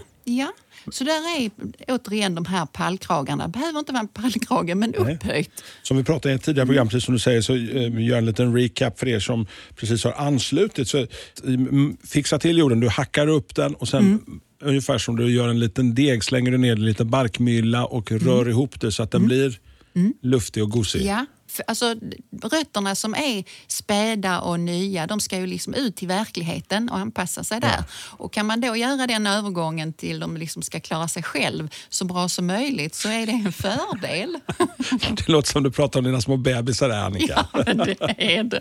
Så 0.90 1.04
där 1.04 1.12
är 1.38 1.50
återigen 1.88 2.34
de 2.34 2.44
här 2.44 2.66
pallkragarna. 2.66 3.48
behöver 3.48 3.78
inte 3.78 3.92
vara 3.92 4.00
en 4.00 4.08
pallkrage 4.08 4.76
men 4.76 4.94
upphöjt. 4.94 5.50
Som 5.82 5.96
vi 5.96 6.04
pratade 6.04 6.32
i 6.32 6.36
ett 6.36 6.42
tidigare 6.42 6.66
program, 6.66 6.88
precis 6.88 7.04
som 7.04 7.14
du 7.14 7.20
säger, 7.20 7.40
så 7.40 7.54
eh, 7.54 8.06
gör 8.06 8.18
en 8.18 8.26
liten 8.26 8.54
recap 8.56 8.98
för 8.98 9.08
er 9.08 9.20
som 9.20 9.46
precis 9.76 10.04
har 10.04 10.12
anslutit. 10.12 10.88
Så, 10.88 11.06
mm, 11.44 11.96
fixa 12.04 12.38
till 12.38 12.58
jorden, 12.58 12.80
du 12.80 12.88
hackar 12.88 13.26
upp 13.26 13.54
den 13.54 13.74
och 13.74 13.88
sen 13.88 14.00
Mm. 14.00 14.40
ungefär 14.62 14.98
som 14.98 15.16
du 15.16 15.30
gör 15.32 15.48
en 15.48 15.60
liten 15.60 15.94
deg 15.94 16.24
slänger 16.24 16.50
du 16.50 16.58
ner 16.58 16.76
lite 16.76 17.04
barkmylla 17.04 17.84
och 17.86 18.12
rör 18.12 18.48
ihop 18.48 18.80
det 18.80 18.92
så 18.92 19.02
att 19.02 19.10
den 19.10 19.26
blir 19.26 19.58
luftig 20.22 20.62
och 20.62 20.70
gosig. 20.70 21.00
Mm. 21.02 21.16
Ja, 21.16 21.26
alltså, 21.66 21.94
rötterna 22.42 22.94
som 22.94 23.14
är 23.14 23.44
späda 23.66 24.40
och 24.40 24.60
nya, 24.60 25.06
de 25.06 25.20
ska 25.20 25.36
ju 25.38 25.46
liksom 25.46 25.74
ut 25.74 26.02
i 26.02 26.06
verkligheten 26.06 26.88
och 26.90 26.98
anpassa 26.98 27.44
sig 27.44 27.60
där. 27.60 27.84
Och 27.92 28.32
kan 28.32 28.46
man 28.46 28.60
då 28.60 28.76
göra 28.76 29.06
den 29.06 29.26
övergången 29.26 29.92
till 29.92 30.20
de 30.20 30.36
liksom 30.36 30.62
ska 30.62 30.80
klara 30.80 31.08
sig 31.08 31.22
själv 31.22 31.68
så 31.88 32.04
bra 32.04 32.28
som 32.28 32.46
möjligt 32.46 32.94
så 32.94 33.08
är 33.08 33.26
det 33.26 33.32
en 33.32 33.52
fördel. 33.52 34.36
Det 35.16 35.28
låter 35.28 35.48
som 35.50 35.62
du 35.62 35.70
pratar 35.70 36.00
om 36.00 36.04
dina 36.04 36.20
små 36.20 36.36
bebisar 36.36 36.88
där 36.88 37.04
Annika. 37.04 37.46
ja, 37.52 37.62
det 37.74 38.36
är 38.38 38.44
det. 38.44 38.60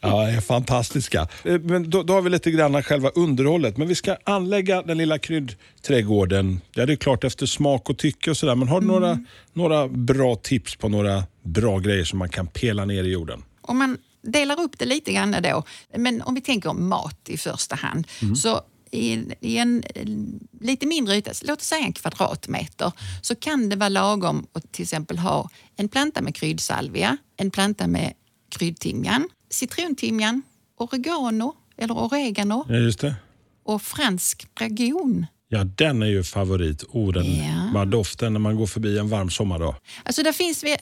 Ja, 0.00 0.22
det 0.26 0.32
är 0.32 0.40
fantastiska. 0.40 1.28
Eh, 1.44 1.60
Men 1.60 1.90
då, 1.90 2.02
då 2.02 2.12
har 2.12 2.22
vi 2.22 2.30
lite 2.30 2.50
grann 2.50 2.82
själva 2.82 3.08
underhållet. 3.08 3.76
Men 3.76 3.88
vi 3.88 3.94
ska 3.94 4.16
anlägga 4.24 4.82
den 4.82 4.98
lilla 4.98 5.18
kryddträdgården. 5.18 6.60
Ja, 6.74 6.86
det 6.86 6.92
är 6.92 6.96
klart 6.96 7.24
efter 7.24 7.46
smak 7.46 7.90
och 7.90 7.98
tycke 7.98 8.30
och 8.30 8.36
sådär. 8.36 8.54
Men 8.54 8.68
har 8.68 8.80
du 8.80 8.86
några, 8.86 9.18
några 9.52 9.88
bra 9.88 10.34
tips 10.36 10.76
på 10.76 10.88
några 10.88 11.24
bra 11.44 11.78
grejer 11.78 12.04
som 12.04 12.18
man 12.18 12.28
kan 12.28 12.46
pela 12.46 12.84
ner 12.84 13.04
i 13.04 13.10
jorden? 13.12 13.42
Om 13.60 13.78
man 13.78 13.98
delar 14.22 14.60
upp 14.60 14.78
det 14.78 14.84
lite 14.84 15.12
grann 15.12 15.36
då, 15.42 15.62
men 15.96 16.22
om 16.22 16.34
vi 16.34 16.40
tänker 16.40 16.72
mat 16.72 17.28
i 17.28 17.36
första 17.36 17.74
hand, 17.76 18.06
så 18.36 18.60
i, 18.90 19.12
i 19.40 19.56
en 19.58 19.82
eh, 19.94 20.06
lite 20.60 20.86
mindre 20.86 21.16
yta, 21.16 21.30
låt 21.42 21.58
oss 21.60 21.66
säga 21.66 21.84
en 21.86 21.92
kvadratmeter, 21.92 22.92
så 23.22 23.34
kan 23.34 23.68
det 23.68 23.76
vara 23.76 23.88
lagom 23.88 24.46
att 24.52 24.72
till 24.72 24.82
exempel 24.82 25.18
ha 25.18 25.50
en 25.76 25.88
planta 25.88 26.22
med 26.22 26.34
kryddsalvia, 26.34 27.16
en 27.36 27.50
planta 27.50 27.86
med 27.86 28.12
kryddtimjan, 28.48 29.28
citrontimjan, 29.50 30.42
oregano 30.76 31.54
eller 31.76 31.94
oregano 31.94 32.66
Ja, 32.68 32.74
just 32.76 33.00
det. 33.00 33.14
och 33.64 33.82
fransk 33.82 34.54
dragon. 34.54 35.26
Ja, 35.54 35.64
den 35.64 36.02
är 36.02 36.06
ju 36.06 36.22
favorit. 36.24 36.84
Oh, 36.88 37.12
den, 37.12 37.36
Ja. 37.36 37.70
Bara 37.74 37.84
doften 37.84 38.32
när 38.32 38.40
man 38.40 38.56
går 38.56 38.66
förbi 38.66 38.98
en 38.98 39.08
varm 39.08 39.30
sommardag. 39.30 39.74
Alltså, 40.02 40.22
där 40.22 40.32
finns, 40.32 40.64
vi- 40.64 40.76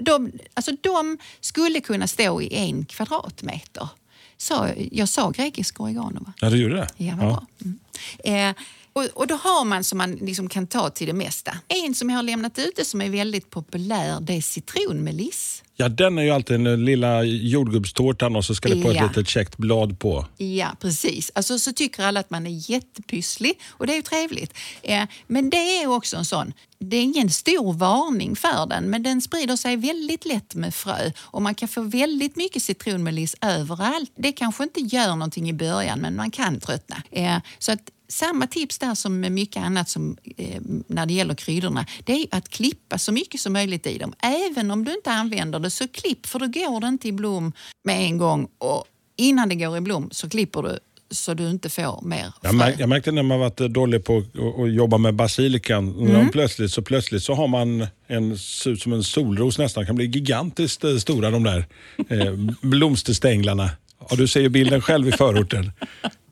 de, 0.00 0.32
alltså 0.54 0.72
de 0.80 1.18
skulle 1.40 1.80
kunna 1.80 2.06
stå 2.06 2.42
i 2.42 2.54
en 2.54 2.84
kvadratmeter. 2.84 3.88
Så, 4.36 4.68
jag 4.92 5.08
sa 5.08 5.30
grekisk 5.30 5.80
oregano 5.80 6.20
va? 6.26 6.32
Ja, 6.40 6.50
du 6.50 6.56
gjorde 6.56 6.76
det? 6.76 6.88
Ja, 6.96 7.14
vad 7.16 7.26
bra. 7.28 7.46
Mm. 7.64 8.48
Eh, 8.48 8.62
och, 8.92 9.04
och 9.14 9.26
då 9.26 9.34
har 9.34 9.64
man 9.64 9.84
som 9.84 9.98
man 9.98 10.12
liksom 10.12 10.48
kan 10.48 10.66
ta 10.66 10.90
till 10.90 11.06
det 11.06 11.12
mesta. 11.12 11.56
En 11.68 11.94
som 11.94 12.10
jag 12.10 12.16
har 12.16 12.22
lämnat 12.22 12.58
ute 12.58 12.84
som 12.84 13.00
är 13.00 13.08
väldigt 13.08 13.50
populär 13.50 14.20
det 14.20 14.32
är 14.32 14.40
citronmeliss. 14.40 15.62
Ja, 15.76 15.88
den 15.88 16.18
är 16.18 16.22
ju 16.22 16.30
alltid 16.30 16.60
den 16.60 16.84
lilla 16.84 17.22
jordgubbstårtan 17.24 18.36
och 18.36 18.44
så 18.44 18.54
ska 18.54 18.68
det 18.68 18.82
på 18.82 18.92
Ja. 18.92 19.04
ett 19.04 19.16
litet 19.16 19.28
käckt 19.28 19.56
blad 19.56 19.98
på. 19.98 20.26
Ja, 20.36 20.76
precis. 20.80 21.30
Alltså, 21.34 21.58
så 21.58 21.72
tycker 21.72 22.02
alla 22.02 22.20
att 22.20 22.30
man 22.30 22.46
är 22.46 22.70
jättepysslig 22.70 23.60
och 23.68 23.86
det 23.86 23.92
är 23.92 23.96
ju 23.96 24.02
trevligt. 24.02 24.54
Eh, 24.82 25.04
men 25.26 25.50
det 25.50 25.56
är 25.82 25.86
också 25.86 26.16
en 26.16 26.24
sån, 26.24 26.52
det 26.78 26.96
är 26.96 27.02
ingen 27.02 27.30
stor 27.30 27.72
varning 27.72 28.36
för 28.36 28.66
den 28.66 28.84
men 28.90 29.02
den 29.02 29.20
sprider 29.20 29.56
sig 29.56 29.76
väldigt 29.76 30.24
lätt 30.24 30.54
med 30.54 30.74
frö 30.74 31.10
och 31.20 31.42
man 31.42 31.54
kan 31.54 31.68
få 31.68 31.82
väldigt 31.82 32.36
mycket 32.36 32.62
citronmeliss 32.62 33.36
överallt. 33.40 34.12
Det 34.16 34.32
kanske 34.32 34.62
inte 34.62 34.80
gör 34.80 35.08
någonting 35.08 35.48
i 35.50 35.52
början 35.52 35.98
men 36.00 36.16
man 36.16 36.30
kan 36.30 36.60
tröttna. 36.60 37.02
Eh, 37.10 37.36
så 37.58 37.72
att 37.72 37.80
samma 38.10 38.46
tips 38.46 38.78
där 38.78 38.94
som 38.94 39.20
med 39.20 39.32
mycket 39.32 39.62
annat 39.62 39.88
som, 39.88 40.16
eh, 40.36 40.60
när 40.86 41.06
det 41.06 41.14
gäller 41.14 41.34
kryddorna, 41.34 41.86
det 42.04 42.12
är 42.12 42.26
att 42.30 42.48
klippa 42.48 42.98
så 42.98 43.12
mycket 43.12 43.40
som 43.40 43.52
möjligt 43.52 43.86
i 43.86 43.98
dem. 43.98 44.12
Även 44.22 44.70
om 44.70 44.84
du 44.84 44.94
inte 44.94 45.10
använder 45.10 45.58
det, 45.58 45.70
så 45.70 45.88
klipp 45.88 46.26
för 46.26 46.38
då 46.38 46.46
går 46.46 46.80
det 46.80 46.86
inte 46.88 47.08
i 47.08 47.12
blom 47.12 47.52
med 47.84 48.00
en 48.04 48.18
gång. 48.18 48.48
Och 48.58 48.84
innan 49.16 49.48
det 49.48 49.54
går 49.54 49.76
i 49.76 49.80
blom 49.80 50.08
så 50.12 50.28
klipper 50.30 50.62
du 50.62 50.78
så 51.12 51.34
du 51.34 51.50
inte 51.50 51.70
får 51.70 52.02
mer 52.02 52.32
Jag, 52.42 52.54
märk, 52.54 52.74
jag 52.78 52.88
märkte 52.88 53.12
när 53.12 53.22
man 53.22 53.40
varit 53.40 53.56
dålig 53.56 54.04
på 54.04 54.18
att- 54.18 54.72
jobba 54.72 54.98
med 54.98 55.14
basilikan. 55.14 55.88
Mm. 55.88 56.14
Mm. 56.14 56.28
Plötsligt, 56.28 56.72
så 56.72 56.82
plötsligt 56.82 57.22
så 57.22 57.34
har 57.34 57.48
man 57.48 57.86
en, 58.06 58.38
ser 58.38 58.70
ut 58.70 58.82
som 58.82 58.92
en 58.92 59.04
solros 59.04 59.58
nästan. 59.58 59.86
kan 59.86 59.96
bli 59.96 60.06
gigantiskt 60.06 60.84
eh, 60.84 60.96
stora 60.96 61.30
de 61.30 61.42
där 61.42 61.66
eh, 62.08 62.34
blomsterstänglarna. 62.62 63.70
Ja, 64.10 64.16
du 64.16 64.28
ser 64.28 64.40
ju 64.40 64.48
bilden 64.48 64.80
själv 64.80 65.08
i 65.08 65.12
förorten. 65.12 65.72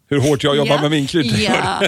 Hur 0.08 0.20
hårt 0.20 0.44
jag 0.44 0.56
jobbar 0.56 0.74
Ja, 0.74 0.80
med 0.80 0.90
min 0.90 1.06
kryddträdgård. 1.06 1.56
Ja. 1.56 1.80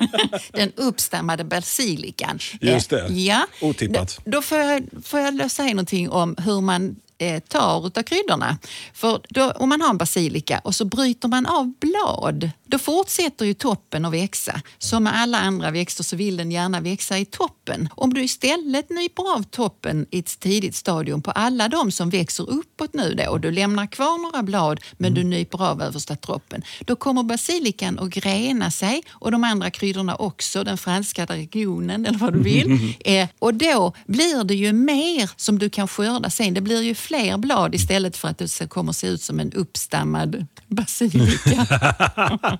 Den 0.52 0.72
uppstammade 0.76 1.44
basilikan. 1.44 2.38
Just 2.60 2.90
det. 2.90 3.00
Eh, 3.06 3.18
Ja. 3.18 3.46
Otippat. 3.60 4.20
Då, 4.24 4.42
får, 4.42 4.58
jag, 4.58 4.86
får 5.04 5.20
jag 5.20 5.50
säga 5.50 5.68
någonting 5.68 6.10
om 6.10 6.36
hur 6.38 6.60
man 6.60 6.96
eh, 7.18 7.40
tar 7.40 7.86
utav 7.86 8.02
kryddorna. 8.02 8.58
För 8.94 9.20
då, 9.28 9.50
om 9.50 9.68
man 9.68 9.80
har 9.80 9.90
en 9.90 9.98
basilika 9.98 10.58
och 10.58 10.74
så 10.74 10.84
bryter 10.84 11.28
man 11.28 11.46
av 11.46 11.72
blad, 11.80 12.50
då 12.70 12.78
fortsätter 12.78 13.44
ju 13.44 13.54
toppen 13.54 14.04
att 14.04 14.12
växa. 14.12 14.60
Som 14.78 15.04
med 15.04 15.20
alla 15.20 15.38
andra 15.38 15.70
växter 15.70 16.04
så 16.04 16.16
vill 16.16 16.36
den 16.36 16.50
gärna 16.50 16.80
växa 16.80 17.18
i 17.18 17.24
toppen. 17.24 17.88
Om 17.94 18.14
du 18.14 18.22
istället 18.22 18.90
nyper 18.90 19.36
av 19.36 19.42
toppen 19.42 20.06
i 20.10 20.18
ett 20.18 20.40
tidigt 20.40 20.76
stadium 20.76 21.22
på 21.22 21.30
alla 21.30 21.68
de 21.68 21.92
som 21.92 22.10
växer 22.10 22.50
uppåt 22.50 22.94
nu 22.94 23.14
då 23.14 23.30
och 23.30 23.40
du 23.40 23.50
lämnar 23.50 23.86
kvar 23.86 24.18
några 24.22 24.42
blad 24.42 24.80
men 24.98 25.14
du 25.14 25.24
nyper 25.24 25.62
av 25.70 25.82
översta 25.82 26.16
toppen, 26.16 26.62
då 26.80 26.96
kommer 26.96 27.22
basilikan 27.22 27.98
att 27.98 28.08
grena 28.08 28.70
sig 28.70 29.02
och 29.10 29.30
de 29.30 29.44
andra 29.44 29.70
kryddorna 29.70 30.14
också, 30.14 30.64
den 30.64 30.78
franska 30.78 31.26
dragonen 31.26 32.06
eller 32.06 32.18
vad 32.18 32.32
du 32.32 32.38
vill. 32.38 32.94
eh, 33.04 33.28
och 33.38 33.54
då 33.54 33.92
blir 34.06 34.44
det 34.44 34.54
ju 34.54 34.72
mer 34.72 35.30
som 35.36 35.58
du 35.58 35.70
kan 35.70 35.88
skörda 35.88 36.30
sen. 36.30 36.54
Det 36.54 36.60
blir 36.60 36.82
ju 36.82 36.94
fler 36.94 37.36
blad 37.36 37.74
istället 37.74 38.16
för 38.16 38.28
att 38.28 38.38
det 38.38 38.68
kommer 38.68 38.92
se 38.92 39.06
ut 39.06 39.22
som 39.22 39.40
en 39.40 39.52
uppstammad 39.52 40.46
basilika. 40.66 41.66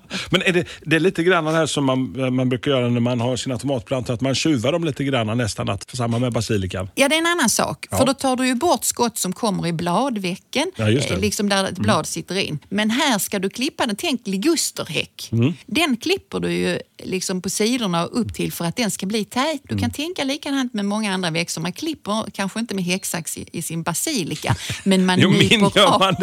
Men 0.29 0.41
är 0.41 0.53
det, 0.53 0.67
det 0.81 0.95
är 0.95 0.99
lite 0.99 1.23
grann 1.23 1.45
det 1.45 1.51
här 1.51 1.65
som 1.65 1.85
man, 1.85 2.35
man 2.35 2.49
brukar 2.49 2.71
göra 2.71 2.89
när 2.89 2.99
man 2.99 3.21
har 3.21 3.35
sina 3.37 3.57
tomatplantor, 3.57 4.13
att 4.13 4.21
man 4.21 4.35
tjuvar 4.35 4.71
dem 4.71 4.83
lite 4.83 5.03
grann 5.03 5.37
nästan, 5.37 5.69
att, 5.69 5.89
samma 5.95 6.19
med 6.19 6.33
basilikan. 6.33 6.89
Ja, 6.95 7.09
det 7.09 7.15
är 7.15 7.19
en 7.19 7.25
annan 7.25 7.49
sak. 7.49 7.87
Ja. 7.91 7.97
För 7.97 8.05
då 8.05 8.13
tar 8.13 8.35
du 8.35 8.47
ju 8.47 8.55
bort 8.55 8.83
skott 8.83 9.17
som 9.17 9.33
kommer 9.33 9.67
i 9.67 9.73
bladvecken, 9.73 10.71
Ja. 10.75 10.87
Mm. 10.89 10.97
eh, 11.03 11.19
liksom 11.19 11.49
där 11.49 11.63
ett 11.65 11.77
blad 11.79 12.07
sitter 12.07 12.35
in. 12.35 12.59
Men 12.69 12.89
här 12.89 13.19
ska 13.19 13.39
du 13.39 13.49
klippa 13.49 13.85
den. 13.85 13.95
Tänk 13.95 14.27
ligusterhäck. 14.27 15.29
Mm. 15.31 15.53
Den 15.65 15.97
klipper 15.97 16.39
du 16.39 16.51
ju 16.51 16.79
liksom 17.03 17.41
på 17.41 17.49
sidorna 17.49 18.05
och 18.05 18.19
upp 18.21 18.33
till 18.33 18.51
för 18.51 18.65
att 18.65 18.75
den 18.75 18.91
ska 18.91 19.05
bli 19.05 19.25
tät. 19.25 19.61
Du 19.63 19.67
kan 19.69 19.77
Mm. 19.79 19.91
tänka 19.91 20.23
likadant 20.23 20.73
med 20.73 20.85
många 20.85 21.13
andra 21.13 21.29
växter. 21.31 21.61
Man 21.61 21.73
klipper 21.73 22.25
kanske 22.33 22.59
inte 22.59 22.75
med 22.75 22.83
häcksax 22.83 23.37
i, 23.37 23.45
i 23.51 23.61
sin 23.61 23.83
basilika, 23.83 24.55
men 24.83 25.05
man 25.05 25.19
Jo, 25.21 25.29
nyper 25.29 25.81
av. 25.81 26.01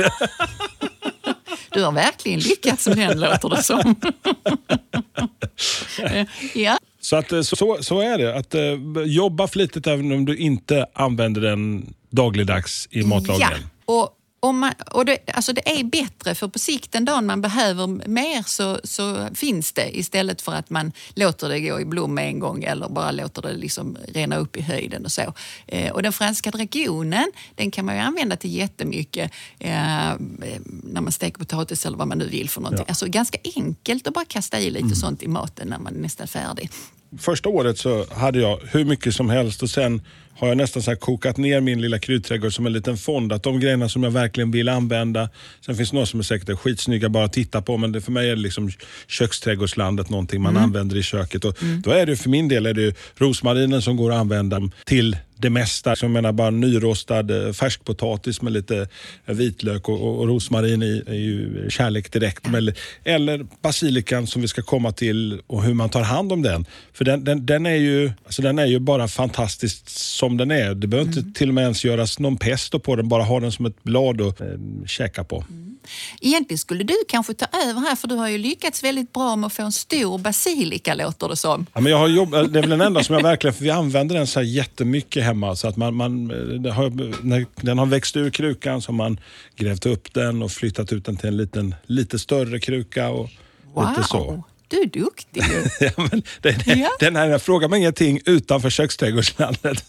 Du 1.71 1.85
har 1.85 1.93
verkligen 1.93 2.41
lyckats 2.41 2.87
med 2.87 2.97
den 2.97 3.21
låter 3.21 3.49
det 3.49 3.63
som. 3.63 3.95
Ja. 6.55 6.79
Så, 7.01 7.17
att, 7.17 7.33
eh, 7.33 7.41
så, 7.41 7.79
så 7.81 8.01
är 8.01 8.19
det. 8.19 8.37
Att 8.37 8.55
eh, 8.55 8.63
jobba 9.05 9.49
flitigt 9.49 9.87
även 9.87 10.13
om 10.13 10.25
du 10.25 10.37
inte 10.37 10.87
använder 10.95 11.41
den 11.41 11.95
dagligdags 12.11 12.89
i 12.91 13.03
matlagningen. 13.03 13.53
Ja, 13.87 13.95
och, 13.95 14.11
om 14.41 14.59
man, 14.59 14.73
och 14.91 15.05
det, 15.05 15.19
alltså 15.35 15.53
det 15.53 15.79
är 15.79 15.85
bättre 15.85 16.35
för 16.35 16.49
på 16.49 16.59
sikt 16.59 16.93
den 16.93 17.05
dagen 17.05 17.27
man 17.27 17.41
behöver 17.41 17.87
mer 18.09 18.43
så, 18.47 18.81
så 18.85 19.29
finns 19.35 19.73
det 19.73 19.99
istället 19.99 20.43
för 20.43 20.53
att 20.53 20.71
man 20.71 20.93
låter 21.15 21.49
det 21.49 21.61
gå 21.61 21.81
i 21.81 21.85
blom 21.85 22.15
med 22.15 22.29
en 22.29 22.39
gång 22.39 22.65
eller 22.65 22.89
bara 22.89 23.11
låter 23.11 23.43
det 23.43 23.53
liksom 23.53 23.97
rena 24.09 24.37
upp 24.37 24.57
i 24.57 24.61
höjden 24.61 25.05
och 25.05 25.13
så. 25.13 25.35
Eh, 25.67 25.93
och 25.93 26.03
den 26.03 26.13
franska 26.13 26.51
dragonen 26.51 27.33
den 27.55 27.71
kan 27.71 27.85
man 27.85 27.95
ju 27.95 28.01
använda 28.01 28.37
till 28.37 28.55
jättemycket 28.55 29.33
eh, 29.59 29.71
när 30.83 31.01
man 31.01 31.13
steker 31.13 31.39
potatis 31.39 31.87
eller 31.87 31.97
vad 31.97 32.09
man 32.09 32.19
nu 32.19 32.29
vill 32.29 32.51
för 32.51 32.61
någonting. 32.61 32.85
Ja. 32.87 32.91
Alltså 32.91 33.07
ganska 33.07 33.39
enkelt 33.57 34.07
att 34.07 34.15
bara 34.15 34.25
kasta 34.25 34.61
i 34.61 34.71
lite 34.71 34.97
sånt 34.97 35.23
i 35.23 35.29
maten 35.29 35.69
när 35.69 35.79
man 35.79 35.95
är 35.95 36.01
nästan 36.01 36.29
färdig. 36.29 36.71
Första 37.19 37.49
året 37.49 37.79
så 37.79 38.07
hade 38.15 38.41
jag 38.41 38.57
hur 38.57 38.85
mycket 38.85 39.15
som 39.15 39.31
helst 39.31 39.63
och 39.63 39.71
sen 39.71 40.03
har 40.39 40.49
jag 40.49 40.57
nästan 40.57 40.83
så 40.83 40.97
kokat 40.97 41.37
ner 41.37 41.61
min 41.61 41.81
lilla 41.81 41.99
kryddträdgård 41.99 42.55
som 42.55 42.67
en 42.67 42.73
liten 42.73 42.97
fond. 42.97 43.33
Att 43.33 43.43
de 43.43 43.61
grejerna 43.61 43.89
som 43.89 44.03
jag 44.03 44.11
verkligen 44.11 44.51
vill 44.51 44.69
använda. 44.69 45.29
Sen 45.67 45.77
finns 45.77 45.91
det 45.91 45.95
några 45.95 46.07
som 46.07 46.21
är 46.21 46.25
säkert 46.25 46.49
är 46.49 46.57
skitsnygga 46.57 47.09
bara 47.09 47.25
att 47.25 47.33
titta 47.33 47.63
på 47.63 47.77
men 47.77 47.93
det, 47.93 48.01
för 48.01 48.13
mig 48.13 48.31
är 48.31 48.37
det 48.37 48.43
liksom 48.43 48.71
köksträdgårdslandet, 49.09 50.11
någonting 50.11 50.43
man 50.43 50.57
använder 50.57 50.97
i 50.97 51.03
köket. 51.03 51.45
Och 51.45 51.59
Då 51.85 51.91
är 51.91 52.07
det 52.07 52.17
för 52.17 52.29
min 52.31 52.49
del 52.49 52.67
är 52.67 52.75
det 52.75 52.97
rosmarinen 53.17 53.83
som 53.83 53.97
går 53.97 54.13
att 54.13 54.19
använda 54.19 54.61
till 54.85 55.17
det 55.39 55.51
mesta. 55.51 55.95
Jag 56.01 56.11
menar 56.11 56.33
bara 56.33 56.51
nyrostad 56.51 57.31
eh, 57.31 57.53
färskpotatis 57.53 58.43
med 58.43 58.53
lite 58.53 58.89
eh, 59.27 59.35
vitlök 59.35 59.89
och, 59.89 60.01
och, 60.01 60.19
och 60.19 60.29
rosmarin 60.29 60.83
i 60.83 61.03
är 61.07 61.15
ju 61.15 61.67
kärlek 61.71 62.13
direkt. 62.13 62.47
Eller, 62.47 62.79
eller 63.05 63.47
basilikan 63.63 64.27
som 64.27 64.43
vi 64.43 64.49
ska 64.49 64.63
komma 64.63 64.93
till 64.93 65.41
och 65.47 65.63
hur 65.63 65.75
man 65.75 65.89
tar 65.89 66.03
hand 66.03 66.33
om 66.33 66.43
den. 66.43 66.67
För 66.93 67.05
den, 67.05 67.25
den, 67.25 67.47
den, 67.47 67.67
är, 67.67 67.75
ju, 67.75 68.13
alltså 68.25 68.43
den 68.43 68.59
är 68.59 68.67
ju 68.67 68.79
bara 68.79 69.09
fantastisk 69.09 69.89
som 69.89 70.37
den 70.37 70.51
är. 70.51 70.75
Det 70.75 70.87
behöver 70.87 71.09
inte 71.09 71.39
till 71.39 71.49
och 71.49 71.55
med 71.55 71.63
ens 71.63 71.85
göras 71.85 72.19
någon 72.19 72.37
pesto 72.37 72.79
på 72.79 72.97
den, 72.97 73.09
bara 73.09 73.23
ha 73.23 73.41
den 73.41 73.53
som 73.53 73.67
ett 73.67 73.83
blad 73.83 74.21
att 74.21 74.41
eh, 74.41 74.47
käka 74.87 75.25
på. 75.25 75.45
Egentligen 76.21 76.59
skulle 76.59 76.85
du 76.85 76.95
kanske 77.09 77.35
ta 77.35 77.47
över 77.69 77.81
här 77.81 77.97
för 77.97 78.09
du 78.09 78.15
har 78.15 78.29
ju 78.29 78.39
lyckats 78.39 78.85
väldigt 78.85 79.13
bra 79.13 79.37
med 79.37 79.47
att 79.47 79.53
få 79.53 79.63
en 79.63 79.73
stor 79.73 80.19
basilika 80.19 80.95
låter 80.95 81.29
det 81.29 81.37
som. 81.37 81.67
Ja, 81.75 81.81
men 81.81 81.93
jag 81.93 81.99
har 81.99 82.09
jobb, 82.09 82.31
det 82.31 82.39
är 82.39 82.61
väl 82.61 82.71
den 82.71 82.81
enda 82.81 83.03
som 83.05 83.15
jag 83.15 83.23
verkligen, 83.23 83.55
för 83.55 83.65
vi 83.65 83.71
använder 83.71 84.15
den 84.17 84.27
så 84.27 84.41
här 84.41 84.47
jättemycket 84.47 85.25
hemma. 85.29 85.57
Så 85.57 85.69
att 85.69 85.77
man, 85.77 85.95
man, 85.95 86.31
eh, 86.31 86.37
det 86.37 86.71
har, 86.71 86.91
när 87.25 87.47
den 87.61 87.79
har 87.79 87.87
växt 87.87 88.17
ur 88.17 88.31
krukan 88.31 88.83
så 88.83 88.93
har 88.93 88.97
man 88.97 89.21
grävt 89.57 89.87
upp 89.87 90.15
den 90.15 90.43
och 90.43 90.51
flyttat 90.51 90.93
ut 90.93 91.05
den 91.05 91.17
till 91.17 91.29
en 91.29 91.37
liten, 91.37 91.75
lite 91.87 92.19
större 92.19 92.61
kruka. 92.61 93.11
Och 93.11 93.31
wow. 93.75 93.89
lite 93.89 94.09
så. 94.09 94.45
Du 94.69 94.77
är 94.77 94.87
duktig. 94.87 95.43
Ja, 95.81 95.91
men 95.97 96.23
det, 96.41 96.65
det, 96.65 96.75
Ja. 96.75 96.91
Den 97.01 97.17
här, 97.17 97.27
jag 97.27 97.43
frågar 97.43 97.69
mig 97.69 97.79
ingenting 97.79 98.21
utanför 98.25 98.71
köksträdgårdslandet. 98.71 99.85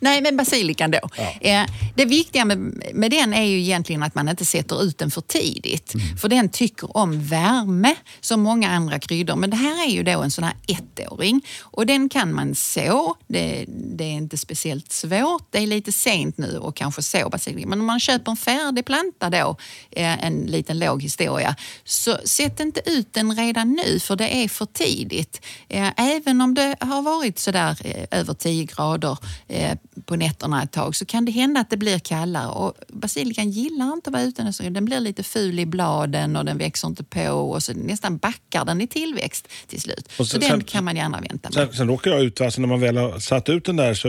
Nej, 0.00 0.22
men 0.22 0.36
basilikan 0.36 0.90
då. 0.90 0.98
Eh, 1.40 1.64
det 1.94 2.04
viktiga 2.04 2.44
med, 2.44 2.58
med 2.94 3.10
den 3.10 3.34
är 3.34 3.42
ju 3.42 3.60
egentligen 3.60 4.02
att 4.02 4.14
man 4.14 4.28
inte 4.28 4.44
sätter 4.44 4.82
ut 4.82 4.98
den 4.98 5.10
för 5.10 5.20
tidigt. 5.20 5.92
För 6.20 6.28
den 6.28 6.48
tycker 6.48 6.96
om 6.96 7.22
värme 7.22 7.94
som 8.20 8.40
många 8.40 8.70
andra 8.70 8.98
kryddor. 8.98 9.36
Men 9.36 9.50
det 9.50 9.56
här 9.56 9.86
är 9.86 9.90
ju 9.90 10.02
då 10.02 10.22
en 10.22 10.30
sån 10.30 10.44
här 10.44 10.54
ettåring 10.66 11.46
och 11.60 11.86
den 11.86 12.08
kan 12.08 12.34
man 12.34 12.54
så. 12.54 13.16
Det, 13.28 13.64
det 13.68 14.04
är 14.04 14.12
inte 14.12 14.36
speciellt 14.36 14.92
svårt. 14.92 15.46
Det 15.50 15.58
är 15.58 15.66
lite 15.66 15.92
sent 15.92 16.38
nu 16.38 16.58
och 16.58 16.76
kanske 16.76 17.02
så 17.02 17.28
basilika. 17.28 17.68
Men 17.68 17.80
om 17.80 17.86
man 17.86 18.00
köper 18.00 18.30
en 18.30 18.36
färdig 18.36 18.84
planta 18.84 19.30
då, 19.30 19.56
eh, 19.90 20.24
en 20.24 20.46
liten 20.46 20.78
låg 20.78 21.02
historia, 21.02 21.56
så 21.84 22.18
sätt 22.50 22.60
inte 22.60 22.80
ut 22.90 23.12
den 23.14 23.36
redan 23.36 23.72
nu 23.86 23.98
för 24.00 24.16
det 24.16 24.44
är 24.44 24.48
för 24.48 24.66
tidigt. 24.66 25.40
Eh, 25.68 25.88
Även 25.96 26.40
om 26.40 26.54
det 26.54 26.76
har 26.80 27.02
varit 27.02 27.38
sådär 27.38 27.76
eh, 27.84 28.18
över 28.20 28.34
10 28.34 28.64
grader 28.64 29.18
eh, 29.48 29.76
på 30.04 30.16
nätterna 30.16 30.62
ett 30.62 30.72
tag 30.72 30.96
så 30.96 31.04
kan 31.04 31.24
det 31.24 31.32
hända 31.32 31.60
att 31.60 31.70
det 31.70 31.76
blir 31.76 31.98
kallare. 31.98 32.48
Och 32.48 32.74
basilikan 32.88 33.50
gillar 33.50 33.92
inte 33.92 34.10
att 34.10 34.12
vara 34.12 34.22
ute. 34.22 34.52
Den 34.70 34.84
blir 34.84 35.00
lite 35.00 35.22
ful 35.22 35.58
i 35.60 35.66
bladen 35.66 36.36
och 36.36 36.44
den 36.44 36.58
växer 36.58 36.88
inte 36.88 37.04
på 37.04 37.28
och 37.30 37.62
så 37.62 37.72
nästan 37.72 38.16
backar 38.18 38.64
den 38.64 38.80
i 38.80 38.86
tillväxt 38.86 39.48
till 39.66 39.80
slut. 39.80 40.08
Och 40.18 40.26
så 40.26 40.30
sen- 40.30 40.40
den 40.40 40.50
sen- 40.50 40.64
kan 40.64 40.84
man 40.84 40.96
gärna 40.96 41.20
vänta 41.20 41.48
med. 41.48 41.52
Sen, 41.68 41.72
sen 41.76 41.88
råkar 41.88 42.10
jag 42.10 42.22
ut, 42.22 42.40
alltså 42.40 42.60
när 42.60 42.68
man 42.68 42.80
väl 42.80 42.96
har 42.96 43.18
satt 43.18 43.48
ut 43.48 43.64
den 43.64 43.76
där 43.76 43.94
så, 43.94 44.08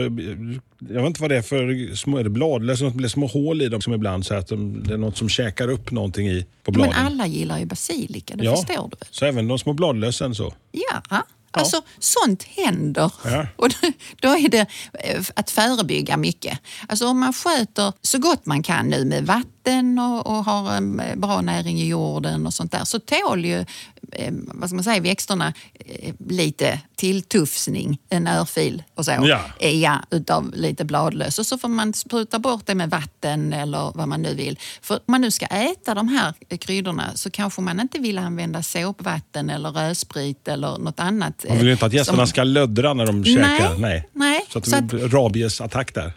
jag 0.88 1.00
vet 1.00 1.06
inte 1.06 1.20
vad 1.20 1.30
det 1.30 1.36
är 1.36 1.42
för 1.42 1.94
små, 1.96 2.18
är 2.18 2.24
det 2.24 2.30
bladlöss, 2.30 2.78
det 2.80 2.90
blir 2.90 3.08
små 3.08 3.26
hål 3.26 3.62
i 3.62 3.68
dem 3.68 3.80
som 3.80 3.92
ibland 3.92 4.26
så 4.26 4.34
att 4.34 4.48
de, 4.48 4.82
det 4.82 4.94
är 4.94 4.98
något 4.98 5.16
som 5.16 5.28
käkar 5.28 5.68
upp 5.70 5.90
någonting 5.90 6.28
i 6.28 6.46
på 6.62 6.70
bladen. 6.72 6.92
Men 6.96 7.06
alla 7.06 7.26
gillar 7.26 7.58
ju 7.58 7.64
basilika, 7.66 8.31
det 8.36 8.44
ja, 8.44 8.56
förstår 8.56 8.88
du 8.88 8.96
väl? 9.00 9.08
så 9.10 9.24
även 9.24 9.48
de 9.48 9.58
små 9.58 9.72
bladlössen 9.72 10.34
så. 10.34 10.54
Ja, 10.70 11.02
alltså 11.50 11.82
sånt 11.98 12.42
händer. 12.42 13.12
Ja. 13.24 13.46
Och 13.56 13.68
då, 13.68 13.92
då 14.20 14.28
är 14.28 14.48
det 14.48 14.66
eh, 14.92 15.22
att 15.36 15.50
förebygga 15.50 16.16
mycket. 16.16 16.58
Alltså 16.88 17.06
om 17.06 17.20
man 17.20 17.32
sköter 17.32 17.92
så 18.02 18.18
gott 18.18 18.46
man 18.46 18.62
kan 18.62 18.86
nu 18.88 19.04
med 19.04 19.26
vatten 19.26 19.51
och, 19.98 20.26
och 20.26 20.44
har 20.44 20.72
en 20.72 21.02
bra 21.16 21.40
näring 21.40 21.80
i 21.80 21.86
jorden 21.86 22.46
och 22.46 22.54
sånt 22.54 22.72
där 22.72 22.84
så 22.84 22.98
tål 22.98 23.44
ju 23.44 23.64
vad 24.54 24.68
ska 24.68 24.74
man 24.74 24.84
säga, 24.84 25.00
växterna 25.00 25.52
eh, 25.74 26.14
lite 26.28 26.80
tilltufsning, 26.96 27.98
en 28.08 28.26
örfil 28.26 28.82
och 28.94 29.04
så. 29.04 29.10
Ja. 29.10 29.68
Ja, 29.68 29.98
utav 30.10 30.52
lite 30.54 30.84
bladlöss. 30.84 31.38
Och 31.38 31.46
så 31.46 31.58
får 31.58 31.68
man 31.68 31.94
spruta 31.94 32.38
bort 32.38 32.66
det 32.66 32.74
med 32.74 32.90
vatten 32.90 33.52
eller 33.52 33.92
vad 33.94 34.08
man 34.08 34.22
nu 34.22 34.34
vill. 34.34 34.58
För 34.82 34.94
om 34.94 35.00
man 35.06 35.20
nu 35.20 35.30
ska 35.30 35.46
äta 35.46 35.94
de 35.94 36.08
här 36.08 36.34
kryddorna 36.58 37.10
så 37.14 37.30
kanske 37.30 37.60
man 37.60 37.80
inte 37.80 37.98
vill 37.98 38.18
använda 38.18 38.62
såpvatten 38.62 39.50
eller 39.50 39.70
rödsprit 39.70 40.48
eller 40.48 40.78
något 40.78 41.00
annat. 41.00 41.44
Man 41.48 41.58
vill 41.58 41.66
ju 41.66 41.72
inte 41.72 41.86
att 41.86 41.92
eh, 41.92 41.96
gästerna 41.96 42.18
som- 42.18 42.26
ska 42.26 42.44
löddra 42.44 42.94
när 42.94 43.06
de 43.06 43.24
käkar. 43.24 43.78
Nej. 43.78 44.08
nej. 44.12 44.46
Så 44.48 44.58
att 44.58 44.64
det 44.64 44.82
blir 44.82 45.08
rabiesattack 45.08 45.94
där. 45.94 46.12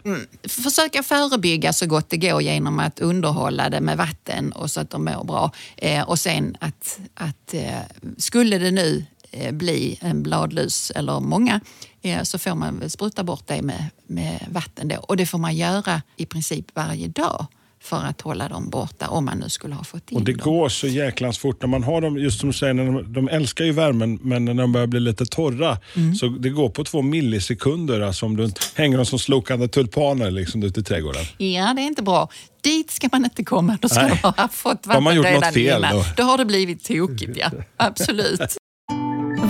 försöka 0.48 1.02
förebygga 1.02 1.72
så 1.72 1.86
gott 1.86 2.10
det 2.10 2.16
går 2.16 2.42
genom 2.42 2.78
att 2.80 3.00
underhålla 3.36 3.70
det 3.70 3.80
med 3.80 3.96
vatten 3.96 4.52
och 4.52 4.70
så 4.70 4.80
att 4.80 4.90
de 4.90 5.04
mår 5.04 5.24
bra. 5.24 5.52
Eh, 5.76 6.08
och 6.08 6.18
sen 6.18 6.56
att, 6.60 6.98
att 7.14 7.54
eh, 7.54 7.80
skulle 8.18 8.58
det 8.58 8.70
nu 8.70 9.04
eh, 9.30 9.52
bli 9.52 9.98
en 10.00 10.22
bladlus 10.22 10.90
eller 10.90 11.20
många 11.20 11.60
eh, 12.02 12.22
så 12.22 12.38
får 12.38 12.54
man 12.54 12.80
väl 12.80 12.90
spruta 12.90 13.24
bort 13.24 13.46
det 13.46 13.62
med, 13.62 13.90
med 14.06 14.46
vatten 14.50 14.88
då. 14.88 14.96
Och 14.96 15.16
det 15.16 15.26
får 15.26 15.38
man 15.38 15.56
göra 15.56 16.02
i 16.16 16.26
princip 16.26 16.66
varje 16.74 17.08
dag 17.08 17.46
för 17.86 17.96
att 18.04 18.20
hålla 18.20 18.48
dem 18.48 18.70
borta 18.70 19.08
om 19.08 19.24
man 19.24 19.38
nu 19.38 19.48
skulle 19.48 19.74
ha 19.74 19.84
fått 19.84 20.10
in 20.10 20.18
Och 20.18 20.24
det 20.24 20.32
dem. 20.32 20.40
går 20.44 20.68
så 20.68 20.86
jäklans 20.86 21.38
fort 21.38 21.62
när 21.62 21.68
man 21.68 21.82
har 21.82 22.00
dem, 22.00 22.16
just 22.18 22.40
som 22.40 22.48
du 22.50 22.52
säger, 22.56 22.74
när 22.74 22.84
de, 22.84 23.12
de 23.12 23.28
älskar 23.28 23.64
ju 23.64 23.72
värmen 23.72 24.18
men 24.22 24.44
när 24.44 24.54
de 24.54 24.72
börjar 24.72 24.86
bli 24.86 25.00
lite 25.00 25.26
torra 25.26 25.78
Mm. 25.96 26.14
så 26.14 26.26
det 26.28 26.48
går 26.48 26.68
på 26.68 26.84
två 26.84 27.02
millisekunder 27.02 28.00
alltså 28.00 28.26
om 28.26 28.36
du 28.36 28.50
hänger 28.74 28.96
dem 28.96 29.06
som 29.06 29.18
slokande 29.18 29.68
tulpaner 29.68 30.30
liksom 30.30 30.62
ute 30.62 30.80
i 30.80 30.82
trädgården. 30.82 31.24
Ja, 31.38 31.72
det 31.76 31.82
är 31.82 31.86
inte 31.86 32.02
bra. 32.02 32.28
Dit 32.60 32.90
ska 32.90 33.08
man 33.12 33.24
inte 33.24 33.44
komma. 33.44 33.78
Då 33.80 33.88
ska 33.88 34.02
Nej. 34.02 34.20
du 34.22 34.28
ha 34.28 34.48
fått 34.48 34.86
vatten 34.86 35.04
man 35.04 35.14
gjort 35.16 35.24
något 35.26 35.34
redan 35.34 35.52
fel 35.52 35.78
innan. 35.78 35.96
då. 35.96 36.04
Då 36.16 36.22
har 36.22 36.38
det 36.38 36.44
blivit 36.44 36.84
tokigt, 36.84 37.36
ja. 37.36 37.50
Absolut. 37.76 38.40